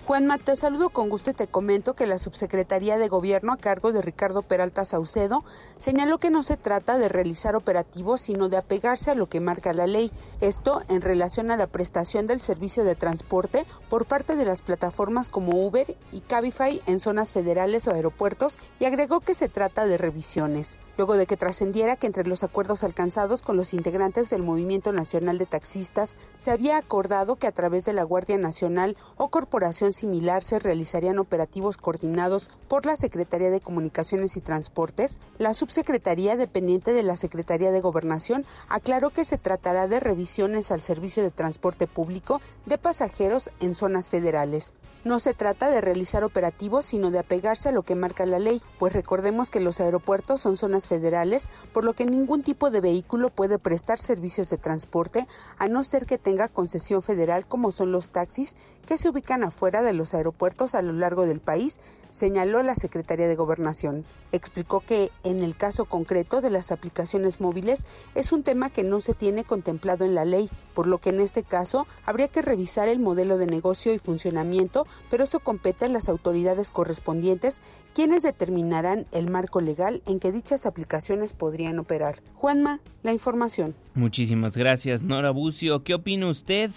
Juanma, 0.06 0.38
te 0.38 0.58
saludo 0.58 0.90
con 0.90 1.08
gusto 1.08 1.30
y 1.30 1.34
te 1.34 1.48
comento 1.48 1.94
que 1.94 2.06
la 2.06 2.18
Subsecretaría 2.18 2.98
de 2.98 3.08
Gobierno 3.08 3.54
a 3.54 3.58
cargo 3.58 3.94
de 3.94 4.02
Ricardo 4.02 4.42
Peralta 4.42 4.84
Saucedo 4.84 5.46
señaló 5.80 6.18
que 6.18 6.30
no 6.30 6.44
se 6.44 6.58
trata 6.58 6.98
de 6.98 7.08
realizar 7.08 7.56
operativos, 7.56 8.20
sino 8.20 8.50
de 8.50 8.58
apegarse 8.58 9.12
a 9.12 9.16
lo 9.16 9.30
que 9.30 9.40
marca 9.40 9.72
la 9.72 9.88
ley. 9.88 10.12
Esto 10.42 10.82
en 10.90 11.02
relación 11.02 11.52
a 11.52 11.58
la 11.58 11.68
prestación 11.68 12.28
del 12.28 12.42
servicio 12.42 12.84
de 12.84 12.96
transporte 12.96 13.66
por 13.90 14.06
parte 14.06 14.36
de 14.36 14.44
las 14.44 14.62
plataformas 14.62 15.30
como 15.30 15.66
Uber 15.66 15.96
y 16.12 16.20
Cabify 16.20 16.82
en 16.86 17.00
zonas 17.00 17.32
federales 17.32 17.88
o 17.88 17.92
aeropuertos 17.92 18.58
y 18.82 18.86
agregó 18.86 19.22
que 19.22 19.34
se 19.34 19.48
trata 19.48 19.86
de 19.86 19.98
revisiones. 19.98 20.80
Luego 20.98 21.16
de 21.16 21.26
que 21.26 21.38
trascendiera 21.38 21.96
que 21.96 22.08
entre 22.08 22.28
los 22.28 22.44
acuerdos 22.44 22.84
alcanzados 22.84 23.42
con 23.42 23.56
los 23.58 23.74
integrantes 23.74 24.30
del 24.30 24.44
Movimiento 24.44 24.92
Nacional 24.92 25.38
de 25.38 25.46
Taxistas 25.46 26.18
se 26.38 26.52
había 26.52 26.78
acordado 26.78 27.38
que 27.38 27.48
a 27.48 27.52
través 27.54 27.86
de 27.86 27.94
la 27.94 28.04
Guardia 28.04 28.38
Nacional 28.38 28.98
o 29.18 29.30
Corporación 29.30 29.93
similar 29.94 30.44
se 30.44 30.60
realizarían 30.60 31.20
operativos 31.20 31.78
coordinados 31.78 32.50
por 32.68 32.86
la 32.86 32.98
Secretaría 32.98 33.50
de 33.50 33.62
Comunicaciones 33.62 34.36
y 34.36 34.42
Transportes, 34.42 35.20
la 35.38 35.54
subsecretaría 35.54 36.36
dependiente 36.36 36.92
de 36.92 37.04
la 37.04 37.16
Secretaría 37.16 37.72
de 37.72 37.82
Gobernación 37.82 38.46
aclaró 38.68 39.12
que 39.12 39.26
se 39.26 39.38
tratará 39.38 39.88
de 39.88 40.00
revisiones 40.00 40.72
al 40.72 40.82
servicio 40.82 41.24
de 41.24 41.32
transporte 41.32 41.88
público 41.88 42.42
de 42.66 42.78
pasajeros 42.78 43.50
en 43.60 43.76
zonas 43.76 44.10
federales. 44.10 44.74
No 45.04 45.20
se 45.20 45.34
trata 45.34 45.70
de 45.70 45.82
realizar 45.82 46.24
operativos, 46.24 46.86
sino 46.86 47.12
de 47.12 47.20
apegarse 47.20 47.68
a 47.68 47.72
lo 47.74 47.84
que 47.84 47.94
marca 47.94 48.26
la 48.26 48.40
ley, 48.40 48.62
pues 48.80 48.94
recordemos 48.94 49.50
que 49.50 49.60
los 49.60 49.82
aeropuertos 49.82 50.40
son 50.40 50.56
zonas 50.56 50.88
federales, 50.88 51.50
por 51.74 51.84
lo 51.84 51.92
que 51.92 52.06
ningún 52.06 52.42
tipo 52.42 52.70
de 52.70 52.80
vehículo 52.80 53.28
puede 53.28 53.60
prestar 53.60 54.00
servicios 54.00 54.50
de 54.50 54.58
transporte 54.58 55.28
a 55.58 55.68
no 55.68 55.84
ser 55.84 56.06
que 56.06 56.18
tenga 56.18 56.48
concesión 56.48 57.02
federal 57.02 57.46
como 57.46 57.74
son 57.74 57.92
los 57.92 58.12
taxis 58.12 58.56
que 58.86 58.98
se 58.98 59.10
ubican 59.10 59.44
afuera 59.44 59.82
de 59.82 59.92
los 59.92 60.14
aeropuertos 60.14 60.74
a 60.74 60.82
lo 60.82 60.94
largo 60.94 61.26
del 61.26 61.42
país, 61.42 61.80
señaló 62.12 62.62
la 62.62 62.76
Secretaría 62.76 63.28
de 63.28 63.36
Gobernación. 63.36 64.06
Explicó 64.32 64.82
que 64.82 65.12
en 65.24 65.42
el 65.42 65.58
caso 65.58 65.86
concreto 65.86 66.42
de 66.42 66.52
las 66.52 66.72
aplicaciones 66.72 67.42
móviles 67.42 67.86
es 68.14 68.32
un 68.32 68.44
tema 68.44 68.70
que 68.70 68.84
no 68.84 69.02
se 69.02 69.16
tiene 69.16 69.44
contemplado 69.44 70.06
en 70.06 70.14
la 70.14 70.24
ley, 70.24 70.50
por 70.76 70.86
lo 70.86 71.00
que 71.00 71.10
en 71.10 71.20
este 71.20 71.44
caso 71.44 71.88
habría 72.06 72.28
que 72.28 72.44
revisar 72.44 72.88
el 72.88 73.00
modelo 73.00 73.38
de 73.38 73.48
negocio 73.48 73.94
y 73.94 74.00
funcionamiento, 74.00 74.86
pero 75.10 75.24
eso 75.24 75.40
compete 75.40 75.86
a 75.86 75.90
las 75.90 76.10
autoridades 76.10 76.72
correspondientes, 76.72 77.62
quienes 77.94 78.24
determinarán 78.24 79.06
el 79.12 79.30
marco 79.30 79.62
legal 79.62 80.02
en 80.06 80.20
que 80.20 80.32
dichas 80.32 80.66
aplicaciones 80.66 81.34
podrían 81.34 81.80
operar. 81.80 82.22
Juanma, 82.34 82.80
la 83.04 83.14
información. 83.14 83.76
Muchísimas 83.94 84.58
gracias, 84.58 85.04
Nora 85.04 85.32
Bucio. 85.32 85.84
¿Qué 85.84 85.94
opina 85.94 86.28
usted? 86.28 86.72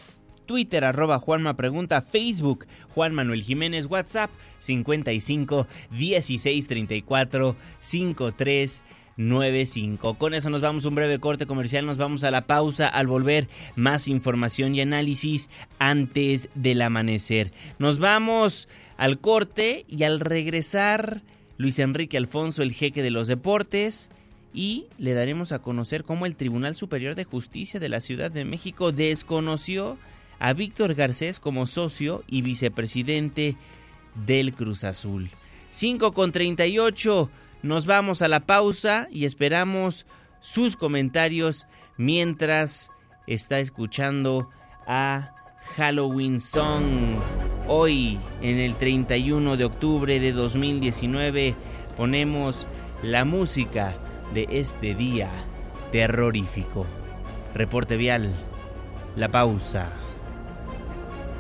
Twitter 0.47 0.85
arroba 0.85 1.19
Juanma 1.19 1.57
Pregunta, 1.57 2.01
Facebook 2.03 2.67
Juan 2.95 3.14
Manuel 3.14 3.43
Jiménez, 3.43 3.87
WhatsApp 3.87 4.31
55 4.61 5.67
16 5.91 6.69
34 6.69 7.57
53 7.81 8.85
95. 9.17 10.14
Con 10.14 10.35
eso 10.35 10.51
nos 10.51 10.61
vamos 10.61 10.85
a 10.85 10.89
un 10.89 10.95
breve 10.95 11.19
corte 11.19 11.47
comercial, 11.47 11.87
nos 11.87 11.99
vamos 11.99 12.25
a 12.25 12.31
la 12.31 12.47
pausa 12.47 12.89
al 12.89 13.07
volver 13.07 13.49
más 13.75 14.09
información 14.09 14.75
y 14.75 14.81
análisis 14.81 15.51
antes 15.79 16.49
del 16.55 16.83
amanecer. 16.83 17.53
Nos 17.79 17.99
vamos 17.99 18.69
al 18.97 19.19
corte 19.19 19.85
y 19.89 20.03
al 20.05 20.21
regresar 20.21 21.23
Luis 21.57 21.79
Enrique 21.79 22.17
Alfonso, 22.17 22.62
el 22.62 22.73
jeque 22.73 23.03
de 23.03 23.11
los 23.11 23.29
deportes, 23.29 24.11
y 24.53 24.87
le 24.99 25.12
daremos 25.12 25.53
a 25.53 25.59
conocer 25.59 26.03
cómo 26.05 26.25
el 26.25 26.35
Tribunal 26.35 26.75
Superior 26.75 27.14
de 27.14 27.25
Justicia 27.25 27.79
de 27.79 27.91
la 27.91 28.01
Ciudad 28.01 28.31
de 28.31 28.47
México 28.47 28.91
desconoció 28.91 29.99
a 30.39 30.55
Víctor 30.55 30.95
Garcés 30.95 31.39
como 31.39 31.67
socio 31.67 32.25
y 32.27 32.43
vicepresidente 32.43 33.57
del 34.27 34.55
Cruz 34.55 34.85
Azul. 34.85 35.31
5 35.69 36.12
con 36.12 36.33
38, 36.33 37.31
nos 37.62 37.86
vamos 37.86 38.22
a 38.22 38.28
la 38.28 38.40
pausa 38.40 39.09
y 39.11 39.24
esperamos 39.24 40.07
sus 40.40 40.76
comentarios 40.76 41.66
mientras 41.96 42.90
está 43.26 43.59
escuchando 43.59 44.48
a 44.86 45.34
Halloween 45.76 46.40
Song. 46.40 47.18
Hoy, 47.68 48.18
en 48.42 48.59
el 48.59 48.76
31 48.76 49.57
de 49.57 49.64
octubre 49.64 50.20
de 50.20 50.32
2019, 50.32 51.54
ponemos 51.96 52.66
la 53.02 53.24
música 53.24 53.94
de 54.32 54.46
este 54.50 54.94
día 54.94 55.30
terrorífico. 55.92 56.86
Reporte 57.54 57.96
vial, 57.96 58.34
la 59.16 59.28
pausa. 59.30 59.90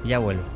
Ya 0.04 0.18
vuelvo. 0.18 0.55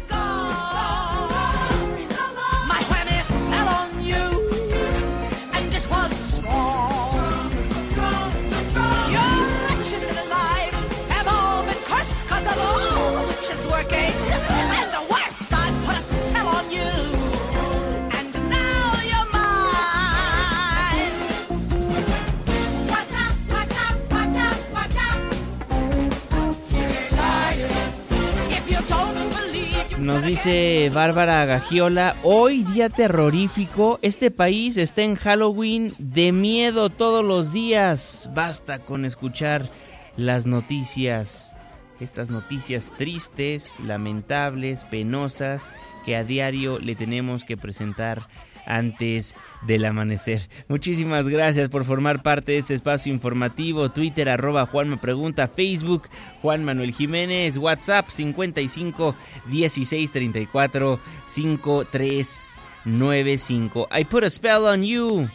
Dice 30.43 30.89
Bárbara 30.91 31.45
Gagiola, 31.45 32.15
hoy 32.23 32.63
día 32.63 32.89
terrorífico, 32.89 33.99
este 34.01 34.31
país 34.31 34.75
está 34.75 35.03
en 35.03 35.13
Halloween 35.13 35.93
de 35.99 36.31
miedo 36.31 36.89
todos 36.89 37.23
los 37.23 37.53
días. 37.53 38.27
Basta 38.33 38.79
con 38.79 39.05
escuchar 39.05 39.69
las 40.17 40.47
noticias, 40.47 41.55
estas 41.99 42.31
noticias 42.31 42.91
tristes, 42.97 43.79
lamentables, 43.81 44.83
penosas, 44.85 45.69
que 46.05 46.15
a 46.15 46.23
diario 46.23 46.79
le 46.79 46.95
tenemos 46.95 47.43
que 47.43 47.55
presentar 47.55 48.27
antes 48.65 49.35
del 49.61 49.85
amanecer. 49.85 50.49
Muchísimas 50.67 51.27
gracias 51.27 51.69
por 51.69 51.85
formar 51.85 52.23
parte 52.23 52.53
de 52.53 52.57
este 52.59 52.73
espacio 52.73 53.13
informativo. 53.13 53.91
Twitter 53.91 54.29
arroba 54.29 54.65
Juan 54.65 54.89
me 54.89 54.97
pregunta, 54.97 55.47
Facebook 55.47 56.09
Juan 56.41 56.63
Manuel 56.63 56.93
Jiménez, 56.93 57.57
WhatsApp 57.57 58.09
55 58.09 59.13
16 59.49 60.11
34 60.11 60.99
5395. 61.25 63.87
I 63.91 64.05
put 64.05 64.23
a 64.23 64.29
spell 64.29 64.65
on 64.65 64.83
you. 64.83 65.27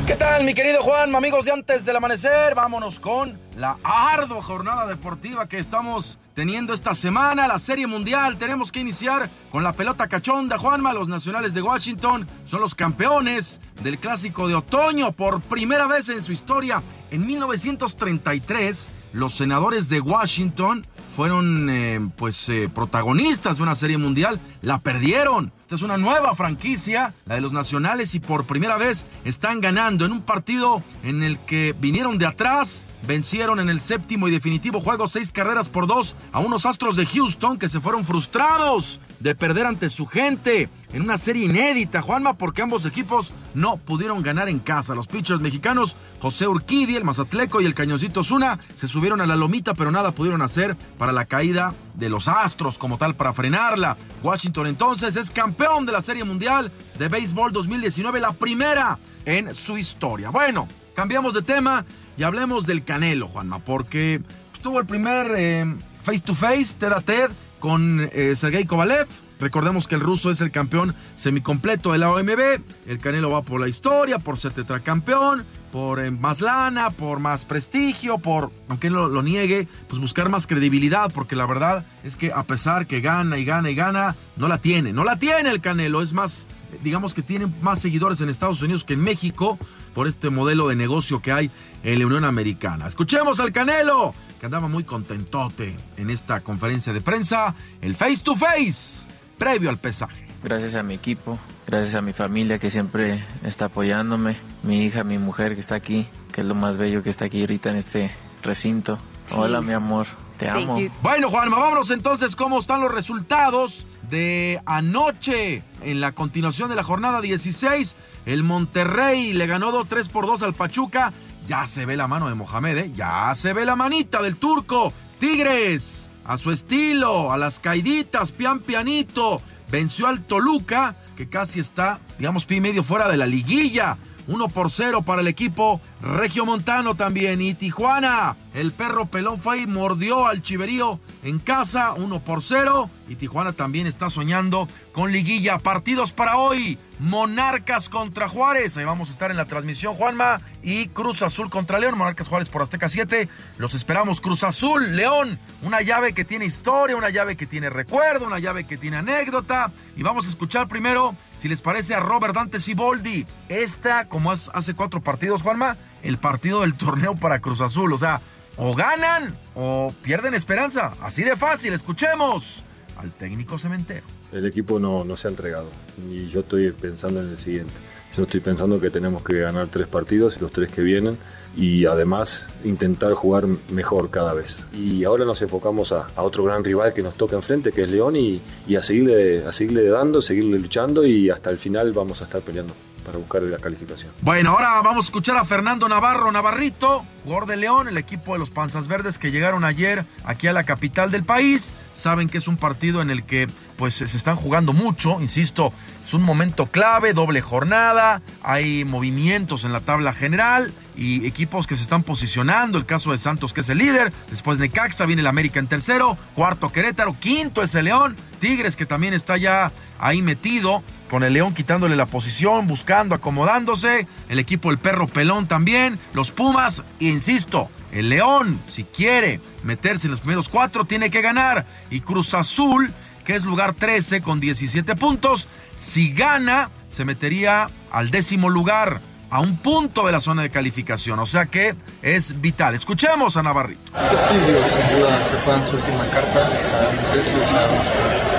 ¿Qué 0.07 0.15
tal, 0.15 0.43
mi 0.43 0.53
querido 0.53 0.83
Juan, 0.83 1.15
amigos 1.15 1.45
de 1.45 1.51
antes 1.51 1.83
del 1.83 1.95
amanecer? 1.95 2.53
Vámonos 2.53 2.99
con 2.99 3.39
la 3.57 3.77
ardua 3.83 4.43
jornada 4.43 4.85
deportiva 4.85 5.49
que 5.49 5.57
estamos 5.57 6.19
teniendo 6.35 6.75
esta 6.75 6.93
semana, 6.93 7.47
la 7.47 7.57
Serie 7.57 7.87
Mundial. 7.87 8.37
Tenemos 8.37 8.71
que 8.71 8.81
iniciar 8.81 9.31
con 9.51 9.63
la 9.63 9.73
pelota 9.73 10.07
cachonda, 10.07 10.59
Juanma. 10.59 10.93
Los 10.93 11.07
nacionales 11.07 11.55
de 11.55 11.63
Washington 11.63 12.27
son 12.45 12.61
los 12.61 12.75
campeones 12.75 13.61
del 13.81 13.97
clásico 13.97 14.47
de 14.47 14.53
otoño 14.53 15.11
por 15.11 15.41
primera 15.41 15.87
vez 15.87 16.07
en 16.09 16.21
su 16.21 16.33
historia. 16.33 16.83
En 17.09 17.25
1933, 17.25 18.93
los 19.13 19.33
senadores 19.33 19.89
de 19.89 20.01
Washington 20.01 20.85
fueron 21.15 21.67
eh, 21.71 22.11
pues 22.15 22.47
eh, 22.49 22.69
protagonistas 22.71 23.57
de 23.57 23.63
una 23.63 23.73
serie 23.73 23.97
mundial, 23.97 24.39
la 24.61 24.77
perdieron. 24.77 25.51
Esta 25.65 25.77
es 25.77 25.81
una 25.81 25.97
nueva 25.97 26.35
franquicia, 26.35 27.15
la 27.25 27.33
de 27.33 27.41
los 27.41 27.51
nacionales, 27.51 28.13
y 28.13 28.19
por 28.19 28.45
primera 28.45 28.77
vez 28.77 29.07
están 29.23 29.61
ganando 29.61 30.05
en 30.05 30.11
un 30.11 30.21
partido 30.21 30.83
en 31.01 31.23
el 31.23 31.39
que 31.39 31.73
vinieron 31.79 32.19
de 32.19 32.27
atrás, 32.27 32.85
vencieron 33.07 33.59
en 33.59 33.69
el 33.69 33.81
séptimo 33.81 34.27
y 34.27 34.31
definitivo 34.31 34.79
juego 34.79 35.07
seis 35.07 35.31
carreras 35.31 35.67
por 35.67 35.87
dos 35.87 36.15
a 36.31 36.39
unos 36.39 36.67
astros 36.67 36.95
de 36.95 37.07
Houston 37.07 37.57
que 37.57 37.67
se 37.67 37.79
fueron 37.79 38.05
frustrados 38.05 38.99
de 39.19 39.35
perder 39.35 39.65
ante 39.65 39.89
su 39.89 40.05
gente 40.05 40.69
en 40.93 41.01
una 41.01 41.17
serie 41.17 41.45
inédita, 41.45 42.01
Juanma, 42.01 42.37
porque 42.37 42.61
ambos 42.61 42.85
equipos 42.85 43.31
no 43.53 43.77
pudieron 43.77 44.21
ganar 44.21 44.49
en 44.49 44.59
casa. 44.59 44.95
Los 44.95 45.07
pitchers 45.07 45.41
mexicanos, 45.41 45.95
José 46.21 46.47
Urquidi, 46.47 46.95
el 46.95 47.03
Mazatleco 47.03 47.61
y 47.61 47.65
el 47.65 47.73
Cañoncito 47.73 48.23
Zuna, 48.23 48.59
se 48.75 48.87
subieron 48.87 49.21
a 49.21 49.25
la 49.25 49.35
lomita, 49.35 49.73
pero 49.73 49.91
nada 49.91 50.11
pudieron 50.11 50.41
hacer 50.41 50.75
para 50.97 51.11
la 51.11 51.25
caída 51.25 51.73
de 51.93 52.09
los 52.09 52.27
Astros 52.27 52.77
como 52.77 52.97
tal 52.97 53.15
para 53.15 53.33
frenarla. 53.33 53.97
Washington 54.23 54.67
entonces 54.67 55.15
es 55.15 55.31
campeón 55.31 55.85
de 55.85 55.91
la 55.91 56.01
Serie 56.01 56.23
Mundial 56.23 56.71
de 56.97 57.07
Béisbol 57.07 57.51
2019, 57.51 58.19
la 58.19 58.33
primera 58.33 58.97
en 59.25 59.53
su 59.55 59.77
historia. 59.77 60.29
Bueno, 60.29 60.67
cambiamos 60.95 61.33
de 61.33 61.41
tema 61.41 61.85
y 62.17 62.23
hablemos 62.23 62.65
del 62.65 62.83
Canelo, 62.83 63.27
Juanma, 63.27 63.59
porque 63.59 64.21
tuvo 64.61 64.79
el 64.79 64.85
primer 64.85 65.31
eh, 65.37 65.75
face 66.03 66.19
to 66.19 66.33
face, 66.33 66.75
TED 66.77 66.93
a 66.93 67.01
TED, 67.01 67.31
con 67.65 68.11
eh, 68.13 68.35
Sergei 68.35 68.65
Kovalev. 68.65 69.07
Recordemos 69.39 69.87
que 69.87 69.95
el 69.95 70.01
ruso 70.01 70.29
es 70.29 70.39
el 70.39 70.51
campeón 70.51 70.93
semicompleto 71.15 71.93
de 71.93 71.97
la 71.97 72.11
OMB. 72.11 72.61
El 72.85 72.99
Canelo 72.99 73.31
va 73.31 73.41
por 73.41 73.59
la 73.59 73.67
historia, 73.67 74.19
por 74.19 74.37
ser 74.37 74.51
tetracampeón, 74.51 75.43
por 75.75 75.99
eh, 75.99 76.09
más 76.09 76.39
lana, 76.39 76.89
por 76.89 77.19
más 77.19 77.43
prestigio, 77.43 78.17
por, 78.17 78.49
aunque 78.69 78.89
lo, 78.89 79.09
lo 79.09 79.21
niegue, 79.21 79.67
pues 79.89 79.99
buscar 79.99 80.29
más 80.29 80.47
credibilidad, 80.47 81.11
porque 81.11 81.35
la 81.35 81.45
verdad 81.45 81.85
es 82.01 82.15
que 82.15 82.31
a 82.31 82.43
pesar 82.43 82.87
que 82.87 83.01
gana 83.01 83.37
y 83.37 83.43
gana 83.43 83.69
y 83.69 83.75
gana, 83.75 84.15
no 84.37 84.47
la 84.47 84.59
tiene. 84.59 84.93
No 84.93 85.03
la 85.03 85.19
tiene 85.19 85.49
el 85.49 85.59
Canelo. 85.59 86.01
Es 86.01 86.13
más, 86.13 86.47
digamos 86.81 87.13
que 87.13 87.23
tiene 87.23 87.47
más 87.61 87.81
seguidores 87.81 88.21
en 88.21 88.29
Estados 88.29 88.61
Unidos 88.61 88.85
que 88.85 88.93
en 88.93 89.01
México 89.01 89.59
por 89.93 90.07
este 90.07 90.29
modelo 90.29 90.69
de 90.69 90.77
negocio 90.77 91.21
que 91.21 91.33
hay 91.33 91.51
en 91.83 91.99
la 91.99 92.05
Unión 92.05 92.23
Americana. 92.23 92.87
Escuchemos 92.87 93.41
al 93.41 93.51
Canelo, 93.51 94.13
que 94.39 94.45
andaba 94.45 94.69
muy 94.69 94.85
contentote 94.85 95.75
en 95.97 96.09
esta 96.09 96.39
conferencia 96.39 96.93
de 96.93 97.01
prensa, 97.01 97.53
el 97.81 97.97
face 97.97 98.23
to 98.23 98.33
face, 98.33 99.09
previo 99.37 99.69
al 99.69 99.77
pesaje. 99.77 100.25
Gracias 100.41 100.75
a 100.75 100.83
mi 100.83 100.93
equipo, 100.93 101.37
gracias 101.67 101.95
a 101.95 102.01
mi 102.01 102.13
familia 102.13 102.59
que 102.59 102.69
siempre 102.69 103.23
está 103.43 103.65
apoyándome, 103.65 104.37
mi 104.63 104.83
hija, 104.83 105.03
mi 105.03 105.17
mujer 105.17 105.55
que 105.55 105.61
está 105.61 105.75
aquí, 105.75 106.07
que 106.31 106.41
es 106.41 106.47
lo 106.47 106.55
más 106.55 106.77
bello 106.77 107.03
que 107.03 107.09
está 107.09 107.25
aquí 107.25 107.41
ahorita 107.41 107.69
en 107.69 107.77
este 107.77 108.11
recinto. 108.43 108.99
Sí. 109.25 109.35
Hola, 109.37 109.61
mi 109.61 109.73
amor. 109.73 110.07
Te 110.37 110.49
amo. 110.49 110.77
Bueno, 111.01 111.29
Juanma, 111.29 111.57
vámonos 111.57 111.91
entonces 111.91 112.35
cómo 112.35 112.59
están 112.59 112.81
los 112.81 112.91
resultados 112.91 113.87
de 114.09 114.61
anoche 114.65 115.63
en 115.81 116.01
la 116.01 116.11
continuación 116.11 116.69
de 116.69 116.75
la 116.75 116.83
jornada 116.83 117.21
16. 117.21 117.95
El 118.25 118.43
Monterrey 118.43 119.33
le 119.33 119.47
ganó 119.47 119.71
2-3 119.71 120.09
por 120.09 120.25
2 120.25 120.43
al 120.43 120.53
Pachuca. 120.53 121.13
Ya 121.47 121.65
se 121.67 121.85
ve 121.85 121.95
la 121.95 122.07
mano 122.07 122.27
de 122.27 122.35
Mohamed, 122.35 122.77
¿eh? 122.77 122.91
ya 122.93 123.31
se 123.33 123.53
ve 123.53 123.65
la 123.65 123.75
manita 123.75 124.21
del 124.21 124.35
turco. 124.35 124.91
Tigres, 125.19 126.11
a 126.25 126.37
su 126.37 126.51
estilo, 126.51 127.31
a 127.31 127.37
las 127.37 127.59
caiditas, 127.59 128.31
pian 128.31 128.59
pianito. 128.59 129.41
Venció 129.71 130.07
al 130.07 130.21
Toluca, 130.21 130.95
que 131.15 131.27
casi 131.27 131.59
está, 131.59 131.99
digamos, 132.17 132.45
pi 132.45 132.59
medio 132.59 132.83
fuera 132.83 133.07
de 133.07 133.17
la 133.17 133.25
liguilla. 133.25 133.97
1 134.27 134.47
por 134.49 134.71
0 134.71 135.03
para 135.03 135.21
el 135.21 135.27
equipo 135.27 135.79
regiomontano 136.01 136.95
también. 136.95 137.41
Y 137.41 137.53
Tijuana, 137.53 138.35
el 138.55 138.71
perro 138.71 139.07
pelón 139.07 139.37
fue 139.37 139.67
mordió 139.67 140.27
al 140.27 140.41
Chiverío 140.41 141.01
en 141.23 141.39
casa, 141.39 141.91
1 141.91 142.23
por 142.23 142.41
0. 142.41 142.89
Y 143.09 143.15
Tijuana 143.15 143.51
también 143.51 143.85
está 143.85 144.09
soñando 144.09 144.69
con 144.93 145.11
liguilla. 145.11 145.59
Partidos 145.59 146.13
para 146.13 146.37
hoy. 146.37 146.79
Monarcas 146.97 147.89
contra 147.89 148.29
Juárez. 148.29 148.77
Ahí 148.77 148.85
vamos 148.85 149.09
a 149.09 149.11
estar 149.11 149.29
en 149.29 149.35
la 149.35 149.45
transmisión, 149.45 149.95
Juanma. 149.95 150.39
Y 150.63 150.87
Cruz 150.87 151.21
Azul 151.21 151.49
contra 151.49 151.79
León. 151.79 151.97
Monarcas 151.97 152.29
Juárez 152.29 152.47
por 152.47 152.61
Azteca 152.61 152.87
7. 152.87 153.27
Los 153.57 153.75
esperamos. 153.75 154.21
Cruz 154.21 154.45
Azul, 154.45 154.95
León. 154.95 155.37
Una 155.61 155.81
llave 155.81 156.13
que 156.13 156.23
tiene 156.23 156.45
historia, 156.45 156.95
una 156.95 157.09
llave 157.09 157.35
que 157.35 157.45
tiene 157.45 157.69
recuerdo, 157.69 158.25
una 158.25 158.39
llave 158.39 158.65
que 158.65 158.77
tiene 158.77 158.95
anécdota. 158.95 159.69
Y 159.97 160.03
vamos 160.03 160.27
a 160.27 160.29
escuchar 160.29 160.69
primero, 160.69 161.13
si 161.35 161.49
les 161.49 161.61
parece, 161.61 161.93
a 161.93 161.99
Robert 161.99 162.33
Dante 162.33 162.61
Siboldi. 162.61 163.27
Esta, 163.49 164.07
como 164.07 164.31
hace 164.31 164.73
cuatro 164.75 165.01
partidos, 165.01 165.43
Juanma, 165.43 165.75
el 166.03 166.17
partido 166.19 166.61
del 166.61 166.75
torneo 166.75 167.17
para 167.17 167.41
Cruz 167.41 167.59
Azul. 167.59 167.91
O 167.91 167.97
sea, 167.97 168.21
o 168.57 168.75
ganan 168.75 169.37
o 169.55 169.93
pierden 170.01 170.33
esperanza. 170.33 170.93
Así 171.01 171.23
de 171.23 171.35
fácil. 171.35 171.73
Escuchemos 171.73 172.65
al 172.97 173.11
técnico 173.11 173.57
cementero. 173.57 174.05
El 174.31 174.45
equipo 174.45 174.79
no, 174.79 175.03
no 175.03 175.17
se 175.17 175.27
ha 175.27 175.31
entregado 175.31 175.69
y 176.09 176.29
yo 176.29 176.41
estoy 176.41 176.71
pensando 176.71 177.21
en 177.21 177.29
el 177.29 177.37
siguiente. 177.37 177.73
Yo 178.15 178.23
estoy 178.23 178.39
pensando 178.39 178.79
que 178.79 178.89
tenemos 178.89 179.23
que 179.23 179.39
ganar 179.39 179.67
tres 179.67 179.87
partidos, 179.87 180.39
los 180.39 180.53
tres 180.53 180.71
que 180.71 180.81
vienen, 180.81 181.17
y 181.57 181.85
además 181.85 182.47
intentar 182.63 183.11
jugar 183.13 183.45
mejor 183.69 184.09
cada 184.09 184.33
vez. 184.33 184.63
Y 184.71 185.03
ahora 185.03 185.25
nos 185.25 185.41
enfocamos 185.41 185.91
a, 185.91 186.07
a 186.15 186.23
otro 186.23 186.45
gran 186.45 186.63
rival 186.63 186.93
que 186.93 187.03
nos 187.03 187.15
toca 187.15 187.35
enfrente, 187.35 187.73
que 187.73 187.83
es 187.83 187.89
León, 187.89 188.15
y, 188.15 188.41
y 188.67 188.77
a, 188.77 188.83
seguirle, 188.83 189.45
a 189.45 189.51
seguirle 189.51 189.89
dando, 189.89 190.21
seguirle 190.21 190.59
luchando 190.59 191.05
y 191.05 191.29
hasta 191.29 191.49
el 191.49 191.57
final 191.57 191.91
vamos 191.91 192.21
a 192.21 192.23
estar 192.23 192.41
peleando 192.41 192.73
para 193.05 193.17
buscar 193.17 193.41
la 193.43 193.57
calificación. 193.57 194.11
Bueno, 194.21 194.51
ahora 194.51 194.81
vamos 194.81 195.05
a 195.05 195.07
escuchar 195.07 195.37
a 195.37 195.45
Fernando 195.45 195.87
Navarro 195.87 196.31
Navarrito, 196.31 197.05
jugador 197.23 197.47
de 197.47 197.55
León, 197.55 197.87
el 197.87 197.97
equipo 197.97 198.33
de 198.33 198.39
los 198.39 198.51
Panzas 198.51 198.87
Verdes 198.87 199.19
que 199.19 199.31
llegaron 199.31 199.63
ayer 199.63 200.05
aquí 200.25 200.47
a 200.47 200.53
la 200.53 200.63
capital 200.63 201.11
del 201.11 201.23
país. 201.23 201.71
Saben 201.91 202.27
que 202.27 202.39
es 202.39 202.47
un 202.47 202.57
partido 202.57 203.01
en 203.01 203.11
el 203.11 203.23
que 203.23 203.47
pues 203.77 203.93
se 203.93 204.05
están 204.05 204.35
jugando 204.35 204.73
mucho, 204.73 205.19
insisto, 205.21 205.73
es 205.99 206.13
un 206.13 206.23
momento 206.23 206.67
clave, 206.67 207.13
doble 207.13 207.41
jornada, 207.41 208.21
hay 208.41 208.85
movimientos 208.85 209.65
en 209.65 209.73
la 209.73 209.81
tabla 209.81 210.13
general 210.13 210.73
y 210.95 211.27
equipos 211.27 211.67
que 211.67 211.75
se 211.75 211.83
están 211.83 212.03
posicionando, 212.03 212.77
el 212.77 212.85
caso 212.85 213.11
de 213.11 213.17
Santos 213.17 213.53
que 213.53 213.61
es 213.61 213.69
el 213.69 213.79
líder, 213.79 214.13
después 214.29 214.59
Necaxa 214.59 215.05
viene 215.05 215.21
el 215.21 215.27
América 215.27 215.59
en 215.59 215.67
tercero, 215.67 216.17
cuarto 216.35 216.71
Querétaro, 216.71 217.17
quinto 217.19 217.61
es 217.61 217.75
el 217.75 217.85
León, 217.85 218.15
Tigres 218.39 218.77
que 218.77 218.85
también 218.85 219.13
está 219.13 219.35
ya 219.35 219.73
ahí 219.99 220.21
metido, 220.21 220.81
con 221.09 221.23
el 221.23 221.33
León 221.33 221.53
quitándole 221.53 221.95
la 221.95 222.05
posición, 222.05 222.67
buscando, 222.67 223.15
acomodándose, 223.15 224.07
el 224.29 224.39
equipo 224.39 224.71
El 224.71 224.77
Perro 224.77 225.07
Pelón 225.07 225.47
también, 225.47 225.99
los 226.13 226.31
Pumas, 226.31 226.83
insisto, 226.99 227.69
el 227.91 228.09
León, 228.09 228.59
si 228.67 228.83
quiere 228.83 229.39
meterse 229.63 230.07
en 230.07 230.11
los 230.11 230.21
primeros 230.21 230.49
cuatro, 230.49 230.85
tiene 230.85 231.09
que 231.09 231.21
ganar, 231.21 231.65
y 231.89 232.01
Cruz 232.01 232.33
Azul, 232.33 232.93
que 233.23 233.35
es 233.35 233.43
lugar 233.43 233.73
13 233.73 234.21
con 234.21 234.39
17 234.39 234.95
puntos, 234.95 235.47
si 235.75 236.13
gana, 236.13 236.69
se 236.87 237.05
metería 237.05 237.69
al 237.91 238.11
décimo 238.11 238.49
lugar 238.49 239.01
a 239.29 239.41
un 239.41 239.57
punto 239.57 240.05
de 240.05 240.11
la 240.11 240.21
zona 240.21 240.43
de 240.43 240.49
calificación, 240.49 241.19
o 241.19 241.25
sea 241.25 241.47
que 241.47 241.75
es 242.01 242.39
vital. 242.39 242.75
Escuchemos 242.75 243.35
a 243.37 243.43
Navarrito. 243.43 243.91
Sí, 243.91 244.35
digo, 244.47 244.59
sin 244.69 244.97
duda 244.97 245.23
se 245.25 245.37
fue 245.43 245.55
en 245.55 245.65
su 245.65 245.75
última 245.75 246.09
carta, 246.09 246.49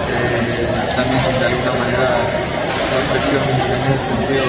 eh, 0.09 0.93
también 0.97 1.23
de 1.41 1.47
alguna 1.47 1.86
en 3.15 3.93
ese 3.93 4.05
sentido 4.05 4.45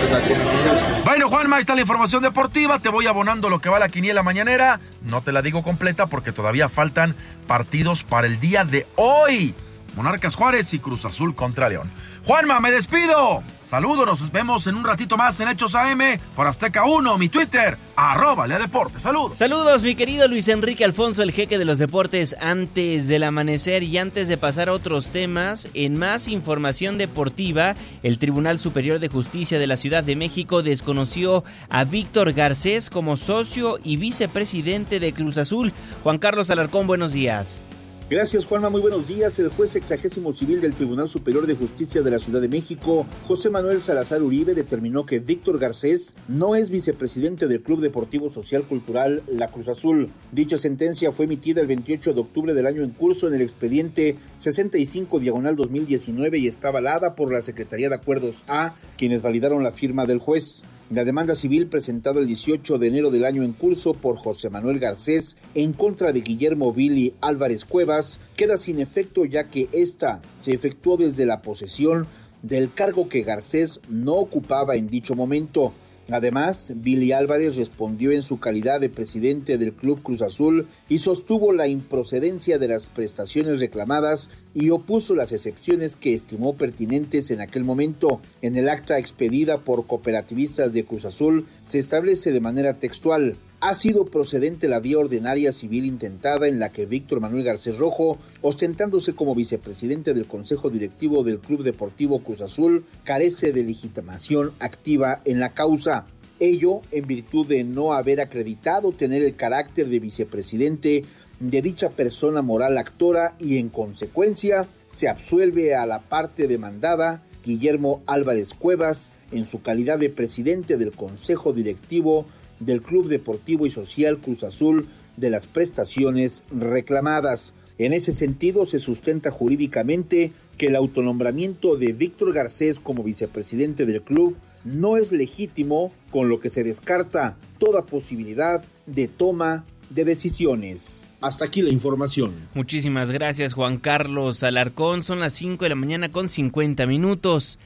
pues, 0.00 0.10
la 0.10 0.26
tienen 0.26 0.48
ellos. 0.48 0.80
Bueno, 1.04 1.28
Juanma, 1.28 1.58
está 1.58 1.74
la 1.74 1.80
información 1.80 2.22
deportiva, 2.22 2.78
te 2.78 2.88
voy 2.88 3.06
abonando 3.06 3.48
lo 3.48 3.60
que 3.60 3.68
va 3.68 3.78
la 3.78 3.88
quiniela 3.88 4.22
mañanera, 4.22 4.80
no 5.02 5.22
te 5.22 5.32
la 5.32 5.42
digo 5.42 5.62
completa 5.62 6.06
porque 6.06 6.32
todavía 6.32 6.68
faltan 6.68 7.16
partidos 7.46 8.04
para 8.04 8.26
el 8.26 8.40
día 8.40 8.64
de 8.64 8.86
hoy. 8.96 9.54
Monarcas 9.96 10.36
Juárez 10.36 10.72
y 10.74 10.78
Cruz 10.78 11.04
Azul 11.06 11.34
contra 11.34 11.68
León. 11.68 11.90
Juanma, 12.24 12.60
me 12.60 12.70
despido. 12.70 13.42
Saludos, 13.62 14.06
nos 14.06 14.32
vemos 14.32 14.66
en 14.66 14.74
un 14.74 14.84
ratito 14.84 15.16
más 15.16 15.40
en 15.40 15.48
Hechos 15.48 15.74
AM 15.74 16.00
por 16.34 16.46
Azteca 16.46 16.84
1, 16.84 17.18
mi 17.18 17.28
Twitter, 17.28 17.78
arroba 17.96 18.46
Lea 18.46 18.58
Deportes. 18.58 19.02
Saludos. 19.02 19.38
Saludos, 19.38 19.82
mi 19.82 19.94
querido 19.94 20.28
Luis 20.28 20.46
Enrique 20.48 20.84
Alfonso, 20.84 21.22
el 21.22 21.32
jeque 21.32 21.58
de 21.58 21.64
los 21.64 21.78
deportes, 21.78 22.36
antes 22.40 23.08
del 23.08 23.24
amanecer 23.24 23.82
y 23.82 23.98
antes 23.98 24.28
de 24.28 24.36
pasar 24.36 24.68
a 24.68 24.72
otros 24.72 25.10
temas, 25.10 25.68
en 25.74 25.96
más 25.96 26.28
información 26.28 26.98
deportiva, 26.98 27.74
el 28.02 28.18
Tribunal 28.18 28.58
Superior 28.58 28.98
de 28.98 29.08
Justicia 29.08 29.58
de 29.58 29.66
la 29.66 29.76
Ciudad 29.76 30.04
de 30.04 30.16
México 30.16 30.62
desconoció 30.62 31.44
a 31.68 31.84
Víctor 31.84 32.32
Garcés 32.34 32.90
como 32.90 33.16
socio 33.16 33.78
y 33.82 33.96
vicepresidente 33.96 35.00
de 35.00 35.14
Cruz 35.14 35.38
Azul. 35.38 35.72
Juan 36.02 36.18
Carlos 36.18 36.50
Alarcón, 36.50 36.86
buenos 36.86 37.12
días. 37.12 37.62
Gracias, 38.08 38.46
Juanma. 38.46 38.70
Muy 38.70 38.80
buenos 38.80 39.08
días. 39.08 39.36
El 39.40 39.48
juez 39.48 39.72
sexagésimo 39.72 40.32
civil 40.32 40.60
del 40.60 40.74
Tribunal 40.74 41.08
Superior 41.08 41.44
de 41.44 41.56
Justicia 41.56 42.02
de 42.02 42.10
la 42.12 42.20
Ciudad 42.20 42.40
de 42.40 42.46
México, 42.46 43.04
José 43.26 43.50
Manuel 43.50 43.82
Salazar 43.82 44.22
Uribe, 44.22 44.54
determinó 44.54 45.04
que 45.04 45.18
Víctor 45.18 45.58
Garcés 45.58 46.14
no 46.28 46.54
es 46.54 46.70
vicepresidente 46.70 47.48
del 47.48 47.62
Club 47.62 47.80
Deportivo 47.80 48.30
Social 48.30 48.62
Cultural 48.62 49.24
La 49.26 49.48
Cruz 49.48 49.66
Azul. 49.66 50.08
Dicha 50.30 50.56
sentencia 50.56 51.10
fue 51.10 51.24
emitida 51.24 51.60
el 51.60 51.66
28 51.66 52.12
de 52.12 52.20
octubre 52.20 52.54
del 52.54 52.68
año 52.68 52.84
en 52.84 52.90
curso 52.90 53.26
en 53.26 53.34
el 53.34 53.42
expediente 53.42 54.16
65 54.36 55.18
diagonal 55.18 55.56
2019 55.56 56.38
y 56.38 56.46
está 56.46 56.68
avalada 56.68 57.16
por 57.16 57.32
la 57.32 57.42
Secretaría 57.42 57.88
de 57.88 57.96
Acuerdos 57.96 58.44
A, 58.46 58.76
quienes 58.96 59.22
validaron 59.22 59.64
la 59.64 59.72
firma 59.72 60.06
del 60.06 60.20
juez. 60.20 60.62
La 60.88 61.04
demanda 61.04 61.34
civil 61.34 61.66
presentada 61.66 62.20
el 62.20 62.28
18 62.28 62.78
de 62.78 62.86
enero 62.86 63.10
del 63.10 63.24
año 63.24 63.42
en 63.42 63.52
curso 63.52 63.92
por 63.92 64.16
José 64.16 64.50
Manuel 64.50 64.78
Garcés 64.78 65.36
en 65.56 65.72
contra 65.72 66.12
de 66.12 66.20
Guillermo 66.20 66.72
Billy 66.72 67.12
Álvarez 67.20 67.64
Cuevas 67.64 68.20
queda 68.36 68.56
sin 68.56 68.78
efecto 68.78 69.24
ya 69.24 69.50
que 69.50 69.68
ésta 69.72 70.22
se 70.38 70.52
efectuó 70.52 70.96
desde 70.96 71.26
la 71.26 71.42
posesión 71.42 72.06
del 72.42 72.72
cargo 72.72 73.08
que 73.08 73.22
Garcés 73.22 73.80
no 73.88 74.12
ocupaba 74.12 74.76
en 74.76 74.86
dicho 74.86 75.16
momento. 75.16 75.72
Además, 76.10 76.72
Billy 76.76 77.12
Álvarez 77.12 77.56
respondió 77.56 78.12
en 78.12 78.22
su 78.22 78.38
calidad 78.38 78.80
de 78.80 78.88
presidente 78.88 79.58
del 79.58 79.72
Club 79.72 80.02
Cruz 80.02 80.22
Azul 80.22 80.68
y 80.88 80.98
sostuvo 80.98 81.52
la 81.52 81.66
improcedencia 81.66 82.58
de 82.58 82.68
las 82.68 82.86
prestaciones 82.86 83.58
reclamadas 83.58 84.30
y 84.54 84.70
opuso 84.70 85.14
las 85.16 85.32
excepciones 85.32 85.96
que 85.96 86.14
estimó 86.14 86.56
pertinentes 86.56 87.30
en 87.30 87.40
aquel 87.40 87.64
momento. 87.64 88.20
En 88.40 88.54
el 88.56 88.68
acta 88.68 88.98
expedida 88.98 89.58
por 89.58 89.86
cooperativistas 89.86 90.72
de 90.72 90.84
Cruz 90.84 91.04
Azul 91.04 91.46
se 91.58 91.78
establece 91.78 92.30
de 92.30 92.40
manera 92.40 92.74
textual 92.74 93.36
ha 93.60 93.74
sido 93.74 94.04
procedente 94.04 94.68
la 94.68 94.80
vía 94.80 94.98
ordinaria 94.98 95.52
civil 95.52 95.86
intentada 95.86 96.46
en 96.46 96.58
la 96.58 96.70
que 96.70 96.86
Víctor 96.86 97.20
Manuel 97.20 97.44
Garcés 97.44 97.78
Rojo, 97.78 98.18
ostentándose 98.42 99.14
como 99.14 99.34
vicepresidente 99.34 100.12
del 100.12 100.26
Consejo 100.26 100.68
Directivo 100.68 101.24
del 101.24 101.38
Club 101.38 101.62
Deportivo 101.62 102.20
Cruz 102.20 102.40
Azul, 102.42 102.84
carece 103.04 103.52
de 103.52 103.64
legitimación 103.64 104.52
activa 104.60 105.20
en 105.24 105.40
la 105.40 105.54
causa. 105.54 106.06
Ello 106.38 106.82
en 106.92 107.06
virtud 107.06 107.46
de 107.46 107.64
no 107.64 107.94
haber 107.94 108.20
acreditado 108.20 108.92
tener 108.92 109.22
el 109.22 109.36
carácter 109.36 109.88
de 109.88 110.00
vicepresidente 110.00 111.04
de 111.40 111.62
dicha 111.62 111.90
persona 111.90 112.42
moral 112.42 112.76
actora 112.76 113.36
y 113.38 113.56
en 113.56 113.70
consecuencia 113.70 114.68
se 114.86 115.08
absuelve 115.08 115.74
a 115.74 115.86
la 115.86 116.00
parte 116.00 116.46
demandada 116.46 117.22
Guillermo 117.44 118.02
Álvarez 118.06 118.52
Cuevas 118.54 119.12
en 119.32 119.46
su 119.46 119.62
calidad 119.62 119.98
de 119.98 120.10
presidente 120.10 120.76
del 120.76 120.92
Consejo 120.92 121.52
Directivo 121.52 122.26
del 122.60 122.82
Club 122.82 123.08
Deportivo 123.08 123.66
y 123.66 123.70
Social 123.70 124.18
Cruz 124.18 124.44
Azul 124.44 124.88
de 125.16 125.30
las 125.30 125.46
prestaciones 125.46 126.44
reclamadas. 126.50 127.52
En 127.78 127.92
ese 127.92 128.12
sentido, 128.12 128.66
se 128.66 128.78
sustenta 128.78 129.30
jurídicamente 129.30 130.32
que 130.56 130.66
el 130.66 130.76
autonombramiento 130.76 131.76
de 131.76 131.92
Víctor 131.92 132.32
Garcés 132.32 132.80
como 132.80 133.02
vicepresidente 133.02 133.84
del 133.84 134.02
club 134.02 134.36
no 134.64 134.96
es 134.96 135.12
legítimo, 135.12 135.92
con 136.10 136.28
lo 136.28 136.40
que 136.40 136.50
se 136.50 136.64
descarta 136.64 137.36
toda 137.58 137.86
posibilidad 137.86 138.64
de 138.86 139.08
toma 139.08 139.64
de 139.90 140.04
decisiones. 140.04 141.08
Hasta 141.20 141.44
aquí 141.44 141.62
la 141.62 141.70
información. 141.70 142.34
Muchísimas 142.54 143.10
gracias 143.10 143.52
Juan 143.52 143.78
Carlos 143.78 144.42
Alarcón. 144.42 145.04
Son 145.04 145.20
las 145.20 145.34
5 145.34 145.64
de 145.64 145.68
la 145.68 145.74
mañana 145.76 146.10
con 146.10 146.28
50 146.28 146.86
minutos. 146.86 147.58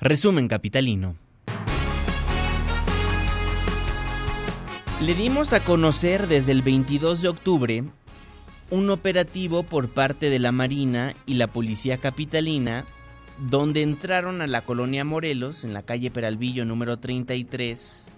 Resumen 0.00 0.48
capitalino. 0.48 1.14
Le 5.00 5.14
dimos 5.14 5.54
a 5.54 5.64
conocer 5.64 6.28
desde 6.28 6.52
el 6.52 6.60
22 6.60 7.22
de 7.22 7.28
octubre 7.28 7.84
un 8.70 8.90
operativo 8.90 9.62
por 9.62 9.88
parte 9.88 10.28
de 10.28 10.38
la 10.38 10.52
Marina 10.52 11.14
y 11.24 11.34
la 11.34 11.46
Policía 11.46 11.96
Capitalina 11.96 12.84
donde 13.48 13.82
entraron 13.82 14.42
a 14.42 14.46
la 14.46 14.60
colonia 14.60 15.04
Morelos, 15.04 15.64
en 15.64 15.72
la 15.72 15.82
calle 15.82 16.10
Peralvillo 16.10 16.66
número 16.66 16.98
33, 16.98 18.08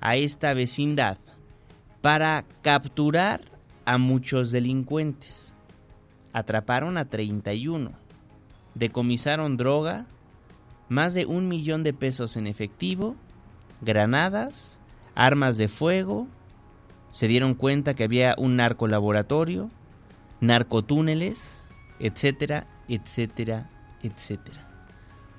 a 0.00 0.14
esta 0.14 0.54
vecindad, 0.54 1.18
para 2.00 2.44
capturar 2.62 3.40
a 3.84 3.98
muchos 3.98 4.52
delincuentes. 4.52 5.52
Atraparon 6.32 6.96
a 6.98 7.06
31, 7.06 7.90
decomisaron 8.74 9.56
droga, 9.56 10.06
más 10.88 11.14
de 11.14 11.26
un 11.26 11.48
millón 11.48 11.82
de 11.82 11.92
pesos 11.92 12.36
en 12.36 12.46
efectivo, 12.46 13.16
granadas, 13.80 14.80
armas 15.14 15.56
de 15.56 15.68
fuego, 15.68 16.26
se 17.12 17.28
dieron 17.28 17.54
cuenta 17.54 17.94
que 17.94 18.04
había 18.04 18.34
un 18.38 18.56
narcolaboratorio, 18.56 19.70
narcotúneles, 20.40 21.68
etcétera, 21.98 22.66
etcétera, 22.88 23.68
etcétera. 24.02 24.66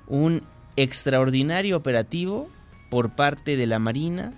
Un 0.06 0.42
extraordinario 0.76 1.76
operativo 1.76 2.48
por 2.90 3.10
parte 3.10 3.56
de 3.56 3.66
la 3.66 3.78
Marina 3.78 4.32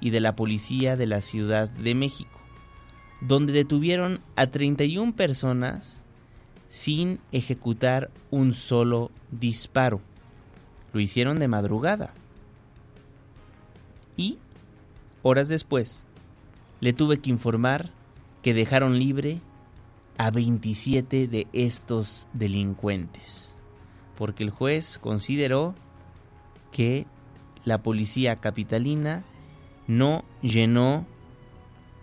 y 0.00 0.10
de 0.10 0.20
la 0.20 0.36
Policía 0.36 0.96
de 0.96 1.06
la 1.06 1.20
Ciudad 1.20 1.68
de 1.68 1.94
México, 1.94 2.38
donde 3.20 3.52
detuvieron 3.52 4.20
a 4.36 4.46
31 4.46 5.14
personas 5.14 6.04
sin 6.68 7.18
ejecutar 7.32 8.10
un 8.30 8.54
solo 8.54 9.10
disparo. 9.30 10.00
Lo 10.92 11.00
hicieron 11.00 11.38
de 11.38 11.48
madrugada. 11.48 12.12
Y 14.16 14.38
Horas 15.30 15.50
después, 15.50 16.06
le 16.80 16.94
tuve 16.94 17.18
que 17.18 17.28
informar 17.28 17.90
que 18.40 18.54
dejaron 18.54 18.98
libre 18.98 19.42
a 20.16 20.30
27 20.30 21.28
de 21.28 21.46
estos 21.52 22.26
delincuentes, 22.32 23.54
porque 24.16 24.42
el 24.42 24.48
juez 24.48 24.96
consideró 24.98 25.74
que 26.72 27.04
la 27.66 27.82
policía 27.82 28.36
capitalina 28.36 29.22
no 29.86 30.24
llenó 30.40 31.04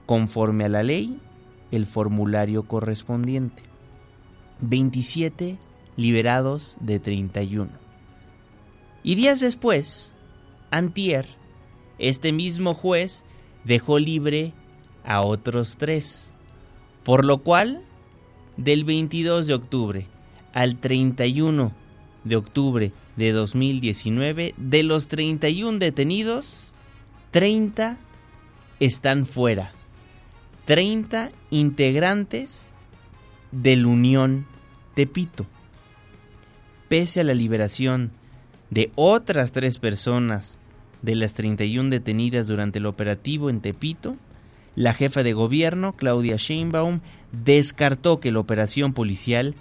conforme 0.05 0.65
a 0.65 0.69
la 0.69 0.83
ley 0.83 1.19
el 1.71 1.87
formulario 1.87 2.67
correspondiente. 2.67 3.63
27 4.61 5.57
liberados 5.97 6.77
de 6.79 6.99
31. 6.99 7.71
Y 9.01 9.15
días 9.15 9.39
después, 9.39 10.13
Antier 10.69 11.25
este 11.99 12.31
mismo 12.31 12.73
juez 12.73 13.23
dejó 13.63 13.99
libre 13.99 14.53
a 15.03 15.21
otros 15.21 15.77
tres, 15.77 16.31
por 17.03 17.25
lo 17.25 17.39
cual 17.39 17.81
del 18.57 18.83
22 18.83 19.47
de 19.47 19.53
octubre 19.53 20.07
al 20.53 20.77
31 20.77 21.73
de 22.23 22.35
octubre 22.35 22.91
de 23.15 23.31
2019, 23.31 24.55
de 24.57 24.83
los 24.83 25.07
31 25.07 25.79
detenidos, 25.79 26.73
30 27.31 27.97
están 28.79 29.25
fuera. 29.25 29.71
30 30.65 31.31
integrantes 31.51 32.71
del 33.51 33.85
Unión 33.85 34.47
Tepito. 34.95 35.45
Pese 36.87 37.21
a 37.21 37.23
la 37.23 37.33
liberación 37.33 38.11
de 38.69 38.91
otras 38.95 39.51
tres 39.51 39.77
personas 39.77 40.59
de 41.05 41.15
las 41.15 41.33
31 41.33 41.89
detenidas 41.89 42.47
durante 42.47 42.79
el 42.79 42.85
operativo 42.85 43.49
en 43.49 43.61
Tepito, 43.61 44.15
la 44.75 44.93
jefa 44.93 45.23
de 45.23 45.33
gobierno, 45.33 45.93
Claudia 45.95 46.35
Sheinbaum, 46.35 46.99
descartó 47.31 48.19
que 48.19 48.31
la 48.31 48.39
operación 48.39 48.93
policial 48.93 49.55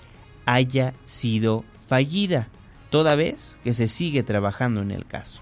haya 0.47 0.95
sido 1.05 1.65
fallida, 1.87 2.49
toda 2.91 3.15
vez 3.15 3.57
que 3.63 3.75
se 3.75 3.89
sigue 3.89 4.23
trabajando 4.23 4.81
en 4.81 4.91
el 4.91 5.07
caso. 5.07 5.41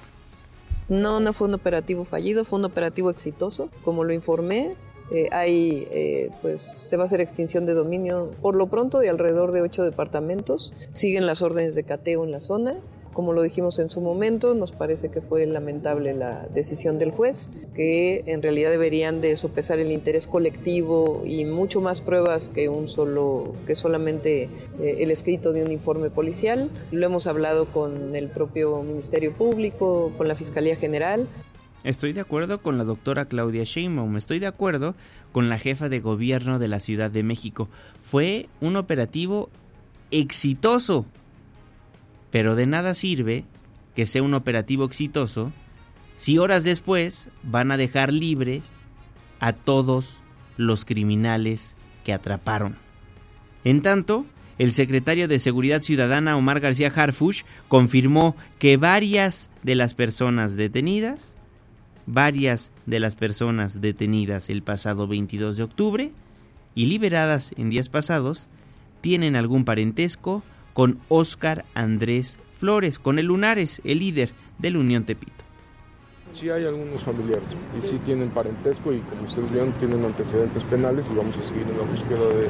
No, 0.89 1.21
no 1.21 1.33
fue 1.33 1.49
un 1.49 1.55
operativo 1.55 2.05
fallido, 2.05 2.45
fue 2.45 2.59
un 2.59 2.67
operativo 2.67 3.11
exitoso, 3.11 3.71
como 3.85 4.05
lo 4.05 4.13
informé. 4.13 4.75
Eh, 5.11 5.29
hay, 5.31 5.87
eh, 5.91 6.31
pues, 6.43 6.63
se 6.63 6.97
va 6.97 7.05
a 7.05 7.07
hacer 7.07 7.21
extinción 7.21 7.67
de 7.67 7.75
dominio 7.75 8.31
por 8.41 8.55
lo 8.55 8.67
pronto 8.67 8.99
de 8.99 9.09
alrededor 9.09 9.53
de 9.53 9.63
ocho 9.63 9.83
departamentos. 9.85 10.75
Siguen 10.93 11.27
las 11.27 11.43
órdenes 11.43 11.75
de 11.75 11.85
cateo 11.85 12.25
en 12.25 12.31
la 12.31 12.41
zona. 12.41 12.77
Como 13.13 13.35
lo 13.35 13.43
dijimos 13.43 13.79
en 13.79 13.91
su 13.91 14.01
momento, 14.01 14.55
nos 14.55 14.73
parece 14.73 15.11
que 15.11 15.21
fue 15.21 15.45
lamentable 15.47 16.15
la 16.15 16.47
decisión 16.55 16.99
del 16.99 17.11
juez, 17.11 17.53
que 17.75 18.25
en 18.27 18.41
realidad 18.41 18.71
deberían 18.71 19.21
de 19.21 19.37
sopesar 19.37 19.79
el 19.79 19.93
interés 19.93 20.27
colectivo 20.27 21.23
y 21.27 21.45
mucho 21.45 21.83
más 21.83 22.01
pruebas 22.01 22.49
que 22.49 22.71
un 22.71 22.89
solo, 22.89 23.53
que 23.67 23.75
solamente 23.75 24.49
eh, 24.81 24.97
el 25.01 25.11
escrito 25.11 25.53
de 25.53 25.63
un 25.63 25.71
informe 25.71 26.09
policial. 26.09 26.71
Lo 26.91 27.05
hemos 27.05 27.27
hablado 27.27 27.67
con 27.67 28.17
el 28.17 28.29
propio 28.29 28.83
Ministerio 28.83 29.33
Público, 29.35 30.11
con 30.17 30.27
la 30.27 30.35
Fiscalía 30.35 30.77
General. 30.77 31.29
Estoy 31.85 32.15
de 32.15 32.21
acuerdo 32.21 32.63
con 32.63 32.79
la 32.79 32.85
doctora 32.85 33.27
Claudia 33.27 33.65
Sheinbaum, 33.65 34.17
estoy 34.17 34.39
de 34.39 34.47
acuerdo 34.47 34.95
con 35.33 35.49
la 35.49 35.59
jefa 35.59 35.89
de 35.89 36.01
gobierno 36.01 36.59
de 36.59 36.69
la 36.69 36.81
Ciudad 36.81 37.11
de 37.11 37.25
México. 37.25 37.69
Fue 38.03 38.49
un 38.61 38.77
operativo 38.77 39.51
exitoso 40.13 41.05
pero 42.33 42.57
de 42.57 42.67
nada 42.67 42.95
sirve 42.97 43.45
que 43.95 44.07
sea 44.07 44.25
un 44.25 44.35
operativo 44.35 44.85
exitoso 44.85 45.53
si 46.17 46.39
horas 46.39 46.65
después 46.65 47.29
van 47.45 47.71
a 47.71 47.77
dejar 47.77 48.13
libres 48.13 48.73
a 49.39 49.53
todos 49.53 50.19
los 50.57 50.85
criminales 50.85 51.77
que 52.05 52.13
atraparon. 52.13 52.77
En 53.65 53.83
tanto, 53.83 54.27
el 54.59 54.73
secretario 54.73 55.29
de 55.29 55.39
Seguridad 55.39 55.83
Ciudadana 55.83 56.37
Omar 56.37 56.61
García 56.61 56.93
Harfush 56.95 57.43
confirmó 57.69 58.35
que 58.59 58.77
varias 58.77 59.51
de 59.63 59.75
las 59.75 59.95
personas 59.95 60.57
detenidas, 60.57 61.37
varias 62.07 62.73
de 62.87 63.01
las 63.01 63.15
personas 63.15 63.81
detenidas 63.81 64.49
el 64.49 64.63
pasado 64.63 65.07
22 65.07 65.57
de 65.57 65.63
octubre 65.63 66.13
y 66.75 66.87
liberadas 66.87 67.55
en 67.59 67.71
días 67.71 67.89
pasados, 67.89 68.49
tienen 69.01 69.37
algún 69.37 69.65
parentesco 69.65 70.43
con 70.75 70.99
Óscar 71.09 71.65
Andrés 71.75 72.39
Flores, 72.59 72.99
con 72.99 73.19
el 73.19 73.27
Lunares, 73.27 73.81
el 73.85 73.99
líder 73.99 74.33
de 74.59 74.71
la 74.71 74.79
Unión 74.79 75.05
Tepito. 75.05 75.33
Sí 76.33 76.49
hay 76.49 76.65
algunos 76.65 77.03
familiares 77.03 77.45
y 77.79 77.87
sí 77.87 77.99
tienen 78.05 78.31
parentesco 78.31 78.93
y 78.93 79.01
como 79.01 79.25
ustedes 79.25 79.53
vieron 79.53 79.73
tienen 79.75 80.05
antecedentes 80.05 80.65
penales 80.65 81.11
y 81.13 81.15
vamos 81.15 81.37
a 81.37 81.43
seguir 81.43 81.65
en 81.65 81.77
la 81.77 81.85
búsqueda 81.85 82.29
de, 82.29 82.49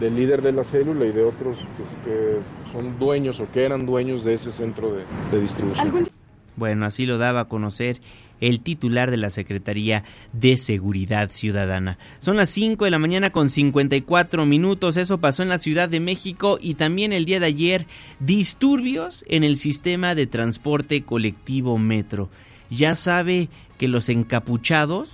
del 0.00 0.16
líder 0.16 0.42
de 0.42 0.52
la 0.52 0.64
célula 0.64 1.04
y 1.06 1.12
de 1.12 1.22
otros 1.22 1.58
pues, 1.76 1.96
que 2.04 2.38
son 2.72 2.98
dueños 2.98 3.38
o 3.38 3.48
que 3.52 3.64
eran 3.64 3.86
dueños 3.86 4.24
de 4.24 4.34
ese 4.34 4.50
centro 4.50 4.92
de, 4.92 5.04
de 5.30 5.40
distribución. 5.40 6.08
Bueno, 6.56 6.84
así 6.84 7.06
lo 7.06 7.18
daba 7.18 7.40
a 7.40 7.48
conocer 7.48 8.00
el 8.42 8.60
titular 8.60 9.10
de 9.10 9.16
la 9.16 9.30
Secretaría 9.30 10.02
de 10.32 10.58
Seguridad 10.58 11.30
Ciudadana. 11.30 11.96
Son 12.18 12.36
las 12.36 12.50
5 12.50 12.84
de 12.84 12.90
la 12.90 12.98
mañana 12.98 13.30
con 13.30 13.48
54 13.48 14.44
minutos. 14.44 14.96
Eso 14.96 15.18
pasó 15.18 15.44
en 15.44 15.48
la 15.48 15.58
Ciudad 15.58 15.88
de 15.88 16.00
México 16.00 16.58
y 16.60 16.74
también 16.74 17.12
el 17.12 17.24
día 17.24 17.38
de 17.38 17.46
ayer 17.46 17.86
disturbios 18.18 19.24
en 19.28 19.44
el 19.44 19.56
sistema 19.56 20.16
de 20.16 20.26
transporte 20.26 21.02
colectivo 21.02 21.78
metro. 21.78 22.30
Ya 22.68 22.96
sabe 22.96 23.48
que 23.78 23.86
los 23.86 24.08
encapuchados, 24.08 25.12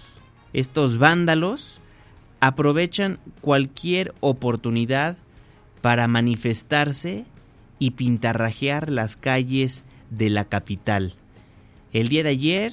estos 0.54 0.96
vándalos, 0.96 1.82
aprovechan 2.40 3.18
cualquier 3.42 4.14
oportunidad 4.20 5.18
para 5.82 6.08
manifestarse 6.08 7.26
y 7.78 7.90
pintarrajear 7.90 8.90
las 8.90 9.16
calles 9.16 9.84
de 10.08 10.30
la 10.30 10.46
capital. 10.46 11.14
El 11.92 12.08
día 12.08 12.22
de 12.22 12.30
ayer 12.30 12.72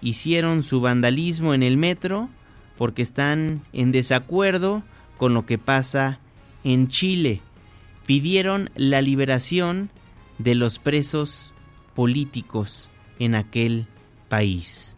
hicieron 0.00 0.62
su 0.62 0.80
vandalismo 0.80 1.54
en 1.54 1.62
el 1.62 1.76
metro 1.76 2.28
porque 2.76 3.02
están 3.02 3.62
en 3.72 3.92
desacuerdo 3.92 4.82
con 5.16 5.34
lo 5.34 5.46
que 5.46 5.58
pasa 5.58 6.20
en 6.64 6.88
Chile. 6.88 7.40
Pidieron 8.06 8.70
la 8.74 9.00
liberación 9.00 9.90
de 10.38 10.54
los 10.54 10.78
presos 10.78 11.54
políticos 11.94 12.90
en 13.18 13.34
aquel 13.34 13.86
país. 14.28 14.96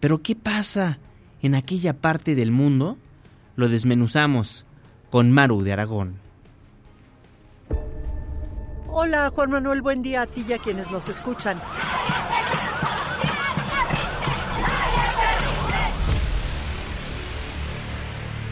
Pero 0.00 0.22
¿qué 0.22 0.36
pasa 0.36 0.98
en 1.42 1.54
aquella 1.54 1.94
parte 1.94 2.34
del 2.34 2.50
mundo? 2.50 2.98
Lo 3.56 3.68
desmenuzamos 3.68 4.66
con 5.10 5.32
Maru 5.32 5.62
de 5.62 5.72
Aragón. 5.72 6.16
Hola 8.88 9.32
Juan 9.34 9.50
Manuel, 9.50 9.82
buen 9.82 10.02
día 10.02 10.22
a 10.22 10.26
ti 10.26 10.44
y 10.46 10.52
a 10.52 10.58
quienes 10.58 10.90
nos 10.90 11.08
escuchan. 11.08 11.58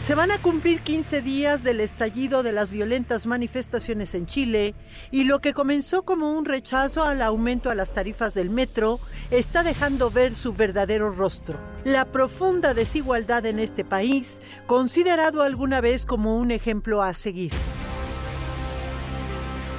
Se 0.05 0.15
van 0.15 0.31
a 0.31 0.41
cumplir 0.41 0.81
15 0.81 1.21
días 1.21 1.63
del 1.63 1.79
estallido 1.79 2.43
de 2.43 2.51
las 2.51 2.71
violentas 2.71 3.25
manifestaciones 3.25 4.13
en 4.15 4.25
Chile 4.25 4.75
y 5.11 5.23
lo 5.23 5.39
que 5.39 5.53
comenzó 5.53 6.03
como 6.03 6.37
un 6.37 6.43
rechazo 6.43 7.05
al 7.05 7.21
aumento 7.21 7.69
a 7.69 7.75
las 7.75 7.93
tarifas 7.93 8.33
del 8.33 8.49
metro 8.49 8.99
está 9.31 9.63
dejando 9.63 10.11
ver 10.11 10.35
su 10.35 10.51
verdadero 10.51 11.09
rostro. 11.09 11.57
La 11.85 12.03
profunda 12.03 12.73
desigualdad 12.73 13.45
en 13.45 13.59
este 13.59 13.85
país, 13.85 14.41
considerado 14.67 15.41
alguna 15.41 15.79
vez 15.79 16.05
como 16.05 16.37
un 16.37 16.51
ejemplo 16.51 17.01
a 17.01 17.13
seguir. 17.13 17.53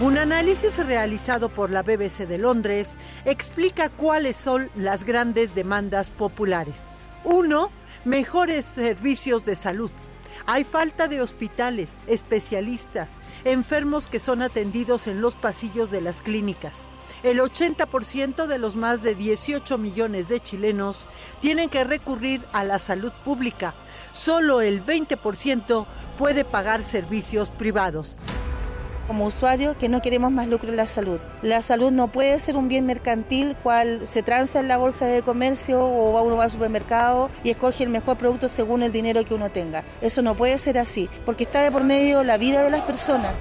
Un 0.00 0.16
análisis 0.16 0.78
realizado 0.78 1.50
por 1.50 1.70
la 1.70 1.82
BBC 1.82 2.26
de 2.26 2.38
Londres 2.38 2.94
explica 3.26 3.90
cuáles 3.90 4.38
son 4.38 4.70
las 4.74 5.04
grandes 5.04 5.54
demandas 5.54 6.08
populares. 6.08 6.94
Uno, 7.24 7.70
mejores 8.06 8.64
servicios 8.64 9.44
de 9.44 9.54
salud. 9.54 9.90
Hay 10.46 10.64
falta 10.64 11.08
de 11.08 11.22
hospitales, 11.22 12.00
especialistas, 12.06 13.18
enfermos 13.44 14.08
que 14.08 14.20
son 14.20 14.42
atendidos 14.42 15.06
en 15.06 15.22
los 15.22 15.34
pasillos 15.34 15.90
de 15.90 16.02
las 16.02 16.20
clínicas. 16.20 16.88
El 17.22 17.40
80% 17.40 18.46
de 18.46 18.58
los 18.58 18.76
más 18.76 19.02
de 19.02 19.14
18 19.14 19.78
millones 19.78 20.28
de 20.28 20.40
chilenos 20.40 21.08
tienen 21.40 21.70
que 21.70 21.84
recurrir 21.84 22.44
a 22.52 22.62
la 22.62 22.78
salud 22.78 23.12
pública. 23.24 23.74
Solo 24.12 24.60
el 24.60 24.84
20% 24.84 25.86
puede 26.18 26.44
pagar 26.44 26.82
servicios 26.82 27.50
privados 27.50 28.18
como 29.06 29.26
usuario 29.26 29.76
que 29.78 29.88
no 29.88 30.02
queremos 30.02 30.32
más 30.32 30.48
lucro 30.48 30.70
en 30.70 30.76
la 30.76 30.86
salud. 30.86 31.18
La 31.42 31.62
salud 31.62 31.90
no 31.90 32.08
puede 32.08 32.38
ser 32.38 32.56
un 32.56 32.68
bien 32.68 32.86
mercantil 32.86 33.56
cual 33.62 34.06
se 34.06 34.22
transa 34.22 34.60
en 34.60 34.68
la 34.68 34.76
bolsa 34.76 35.06
de 35.06 35.22
comercio 35.22 35.80
o 35.84 36.22
uno 36.22 36.36
va 36.36 36.44
al 36.44 36.50
supermercado 36.50 37.30
y 37.42 37.50
escoge 37.50 37.84
el 37.84 37.90
mejor 37.90 38.16
producto 38.16 38.48
según 38.48 38.82
el 38.82 38.92
dinero 38.92 39.24
que 39.24 39.34
uno 39.34 39.50
tenga. 39.50 39.84
Eso 40.00 40.22
no 40.22 40.34
puede 40.34 40.58
ser 40.58 40.78
así, 40.78 41.08
porque 41.24 41.44
está 41.44 41.62
de 41.62 41.70
por 41.70 41.84
medio 41.84 42.22
la 42.22 42.36
vida 42.36 42.62
de 42.62 42.70
las 42.70 42.82
personas. 42.82 43.32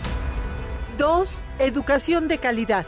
Dos, 0.97 1.43
educación 1.59 2.27
de 2.27 2.37
calidad. 2.37 2.85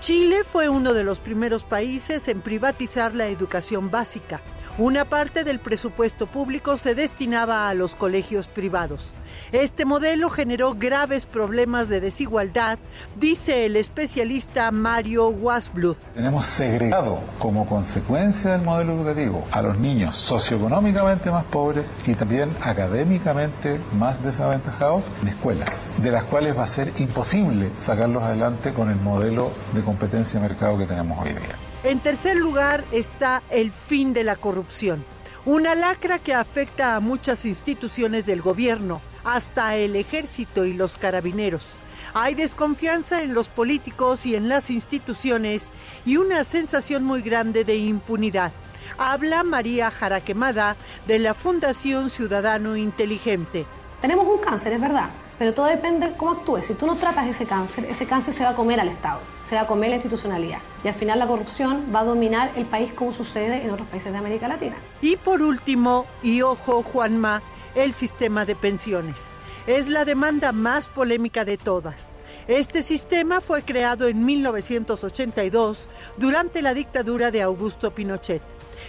Chile 0.00 0.44
fue 0.44 0.68
uno 0.68 0.94
de 0.94 1.02
los 1.02 1.18
primeros 1.18 1.64
países 1.64 2.28
en 2.28 2.40
privatizar 2.40 3.14
la 3.14 3.26
educación 3.26 3.90
básica. 3.90 4.40
Una 4.76 5.04
parte 5.04 5.44
del 5.44 5.58
presupuesto 5.58 6.26
público 6.26 6.76
se 6.76 6.94
destinaba 6.94 7.68
a 7.68 7.74
los 7.74 7.94
colegios 7.94 8.46
privados. 8.48 9.14
Este 9.52 9.84
modelo 9.84 10.30
generó 10.30 10.74
graves 10.74 11.26
problemas 11.26 11.88
de 11.88 12.00
desigualdad, 12.00 12.78
dice 13.18 13.66
el 13.66 13.76
especialista 13.76 14.70
Mario 14.70 15.28
Wasbluth. 15.28 15.98
Tenemos 16.14 16.44
segregado 16.44 17.20
como 17.38 17.66
consecuencia 17.66 18.52
del 18.52 18.62
modelo 18.62 18.94
educativo 18.94 19.44
a 19.50 19.62
los 19.62 19.78
niños 19.78 20.16
socioeconómicamente 20.16 21.30
más 21.30 21.44
pobres 21.44 21.96
y 22.06 22.14
también 22.14 22.50
académicamente 22.62 23.80
más 23.98 24.22
desaventajados 24.22 25.10
en 25.22 25.28
escuelas, 25.28 25.88
de 25.98 26.10
las 26.10 26.24
cuales 26.24 26.56
va 26.56 26.62
a 26.62 26.66
ser 26.66 26.92
imposible 26.98 27.70
sacarlos 27.76 28.22
adelante 28.22 28.72
con 28.72 28.90
el 28.90 28.96
modelo 28.96 29.50
de 29.72 29.82
competencia 29.82 30.40
de 30.40 30.48
mercado 30.48 30.78
que 30.78 30.86
tenemos 30.86 31.18
hoy 31.24 31.32
día. 31.32 31.67
En 31.88 32.00
tercer 32.00 32.36
lugar 32.36 32.84
está 32.92 33.42
el 33.48 33.72
fin 33.72 34.12
de 34.12 34.22
la 34.22 34.36
corrupción, 34.36 35.02
una 35.46 35.74
lacra 35.74 36.18
que 36.18 36.34
afecta 36.34 36.94
a 36.94 37.00
muchas 37.00 37.46
instituciones 37.46 38.26
del 38.26 38.42
gobierno, 38.42 39.00
hasta 39.24 39.74
el 39.74 39.96
ejército 39.96 40.66
y 40.66 40.74
los 40.74 40.98
carabineros. 40.98 41.76
Hay 42.12 42.34
desconfianza 42.34 43.22
en 43.22 43.32
los 43.32 43.48
políticos 43.48 44.26
y 44.26 44.36
en 44.36 44.50
las 44.50 44.68
instituciones 44.68 45.72
y 46.04 46.18
una 46.18 46.44
sensación 46.44 47.04
muy 47.04 47.22
grande 47.22 47.64
de 47.64 47.76
impunidad. 47.76 48.52
Habla 48.98 49.42
María 49.42 49.90
Jaraquemada 49.90 50.76
de 51.06 51.18
la 51.18 51.32
Fundación 51.32 52.10
Ciudadano 52.10 52.76
Inteligente. 52.76 53.64
Tenemos 54.02 54.28
un 54.28 54.42
cáncer, 54.42 54.74
es 54.74 54.80
verdad, 54.82 55.08
pero 55.38 55.54
todo 55.54 55.66
depende 55.66 56.08
de 56.08 56.16
cómo 56.16 56.32
actúes. 56.32 56.66
Si 56.66 56.74
tú 56.74 56.86
no 56.86 56.96
tratas 56.96 57.26
ese 57.28 57.46
cáncer, 57.46 57.84
ese 57.84 58.06
cáncer 58.06 58.34
se 58.34 58.44
va 58.44 58.50
a 58.50 58.54
comer 58.54 58.80
al 58.80 58.88
Estado, 58.88 59.20
se 59.44 59.54
va 59.54 59.62
a 59.62 59.66
comer 59.66 59.90
la 59.90 59.96
institucionalidad. 59.96 60.58
Y 60.84 60.88
al 60.88 60.94
final 60.94 61.18
la 61.18 61.26
corrupción 61.26 61.86
va 61.94 62.00
a 62.00 62.04
dominar 62.04 62.52
el 62.56 62.66
país 62.66 62.92
como 62.92 63.12
sucede 63.12 63.62
en 63.64 63.70
otros 63.70 63.88
países 63.88 64.12
de 64.12 64.18
América 64.18 64.48
Latina. 64.48 64.76
Y 65.00 65.16
por 65.16 65.42
último, 65.42 66.06
y 66.22 66.42
ojo 66.42 66.82
Juanma, 66.82 67.42
el 67.74 67.92
sistema 67.94 68.44
de 68.44 68.56
pensiones. 68.56 69.30
Es 69.66 69.86
la 69.86 70.04
demanda 70.04 70.50
más 70.52 70.88
polémica 70.88 71.44
de 71.44 71.58
todas. 71.58 72.18
Este 72.48 72.82
sistema 72.82 73.42
fue 73.42 73.62
creado 73.62 74.08
en 74.08 74.24
1982 74.24 75.88
durante 76.16 76.62
la 76.62 76.72
dictadura 76.72 77.30
de 77.30 77.42
Augusto 77.42 77.94
Pinochet. 77.94 78.42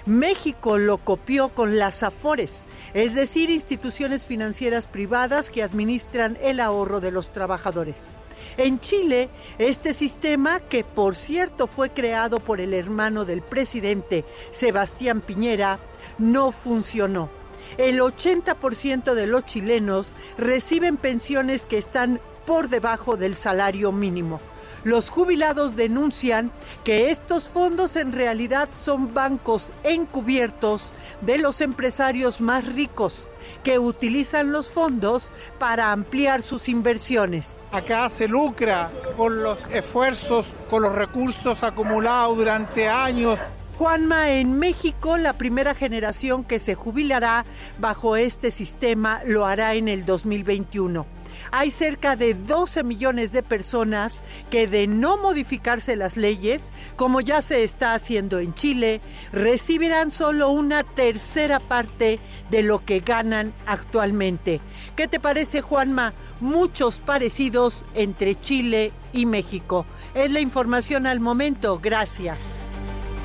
México 0.06 0.78
lo 0.78 0.98
copió 0.98 1.50
con 1.50 1.78
las 1.78 2.04
AFORES, 2.04 2.68
es 2.94 3.14
decir, 3.14 3.50
instituciones 3.50 4.26
financieras 4.26 4.88
privadas 4.88 5.50
que 5.50 5.64
administran 5.64 6.38
el 6.42 6.60
ahorro 6.60 7.00
de 7.00 7.12
los 7.12 7.32
trabajadores. 7.32 8.12
En 8.58 8.80
Chile, 8.80 9.30
este 9.58 9.94
sistema, 9.94 10.60
que 10.60 10.84
por 10.84 11.16
cierto 11.16 11.68
fue 11.68 11.90
creado 11.92 12.40
por 12.40 12.60
el 12.62 12.74
hermano 12.74 13.26
del 13.26 13.42
presidente, 13.42 14.26
Sebastián 14.52 15.22
Piñera, 15.22 15.80
no 16.18 16.52
funcionó. 16.52 17.30
El 17.78 18.00
80% 18.00 19.14
de 19.14 19.28
los 19.28 19.46
chilenos 19.46 20.16
reciben 20.38 20.98
pensiones 20.98 21.66
que 21.66 21.78
están 21.78 22.20
por 22.46 22.70
debajo 22.70 23.16
del 23.16 23.36
salario 23.36 23.92
mínimo. 23.92 24.42
Los 24.84 25.10
jubilados 25.10 25.76
denuncian 25.76 26.52
que 26.84 27.12
estos 27.12 27.50
fondos 27.50 27.96
en 27.96 28.12
realidad 28.12 28.70
son 28.74 29.14
bancos 29.14 29.72
encubiertos 29.84 30.94
de 31.22 31.38
los 31.38 31.62
empresarios 31.62 32.42
más 32.42 32.66
ricos 32.66 33.30
que 33.64 33.80
utilizan 33.80 34.52
los 34.52 34.70
fondos 34.70 35.34
para 35.58 35.92
ampliar 35.92 36.42
sus 36.42 36.70
inversiones. 36.70 37.58
Acá 37.72 38.10
se 38.10 38.28
lucra 38.28 38.92
con 39.18 39.44
los 39.44 39.60
esfuerzos, 39.72 40.46
con 40.70 40.84
los 40.84 40.96
recursos 40.96 41.62
acumulados 41.64 42.38
durante 42.38 42.88
años 42.88 43.40
Juanma, 43.80 44.32
en 44.32 44.60
México 44.60 45.18
la 45.18 45.38
primera 45.38 45.74
generación 45.74 46.44
que 46.44 46.60
se 46.60 46.76
jubilará 46.76 47.46
bajo 47.80 48.18
este 48.18 48.52
sistema 48.52 49.22
lo 49.26 49.46
hará 49.46 49.74
en 49.76 49.88
el 49.88 50.06
2021. 50.06 51.19
Hay 51.52 51.72
cerca 51.72 52.16
de 52.16 52.34
12 52.34 52.84
millones 52.84 53.32
de 53.32 53.44
personas 53.44 54.22
que 54.50 54.68
de 54.68 54.88
no 54.88 55.18
modificarse 55.18 55.96
las 55.96 56.18
leyes, 56.18 56.72
como 56.96 57.22
ya 57.22 57.42
se 57.42 57.64
está 57.64 57.94
haciendo 57.94 58.40
en 58.40 58.54
Chile, 58.54 59.02
recibirán 59.32 60.12
solo 60.12 60.50
una 60.50 60.84
tercera 60.84 61.60
parte 61.60 62.20
de 62.50 62.64
lo 62.64 62.84
que 62.86 63.00
ganan 63.00 63.54
actualmente. 63.66 64.62
¿Qué 64.96 65.08
te 65.08 65.20
parece, 65.20 65.62
Juanma? 65.62 66.14
Muchos 66.40 67.00
parecidos 67.00 67.84
entre 67.94 68.40
Chile 68.40 68.92
y 69.14 69.26
México. 69.26 69.86
Es 70.14 70.32
la 70.32 70.40
información 70.40 71.08
al 71.08 71.20
momento. 71.20 71.80
Gracias. 71.82 72.52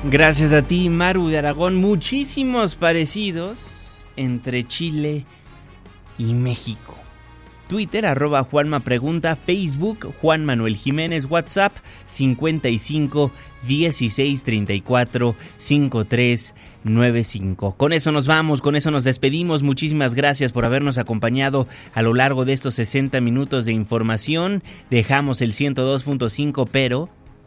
Gracias 0.03 0.51
a 0.51 0.61
ti, 0.61 0.89
Maru 0.89 1.29
de 1.29 1.39
Aragón. 1.39 1.75
Muchísimos 1.75 2.75
parecidos 2.75 4.07
entre 4.15 4.63
Chile 4.63 5.25
y 6.17 6.33
México. 6.33 7.04
Twitter, 7.67 8.05
arroba 8.05 8.43
Juanma 8.43 8.81
Facebook, 8.81 10.13
Juan 10.21 10.45
Manuel 10.45 10.75
Jiménez, 10.75 11.25
WhatsApp, 11.25 11.73
55 12.05 13.31
16 13.67 14.43
34 14.43 15.35
53 15.57 16.55
95. 16.83 17.75
Con 17.75 17.93
eso 17.93 18.11
nos 18.11 18.27
vamos, 18.27 18.61
con 18.61 18.75
eso 18.75 18.91
nos 18.91 19.03
despedimos. 19.03 19.63
Muchísimas 19.63 20.13
gracias 20.13 20.51
por 20.51 20.65
habernos 20.65 20.97
acompañado 20.97 21.67
a 21.93 22.01
lo 22.01 22.13
largo 22.13 22.45
de 22.45 22.53
estos 22.53 22.75
60 22.75 23.19
minutos 23.21 23.65
de 23.65 23.71
información. 23.71 24.63
Dejamos 24.89 25.41
el 25.41 25.53
102.5, 25.53 26.67
pero 26.71 27.09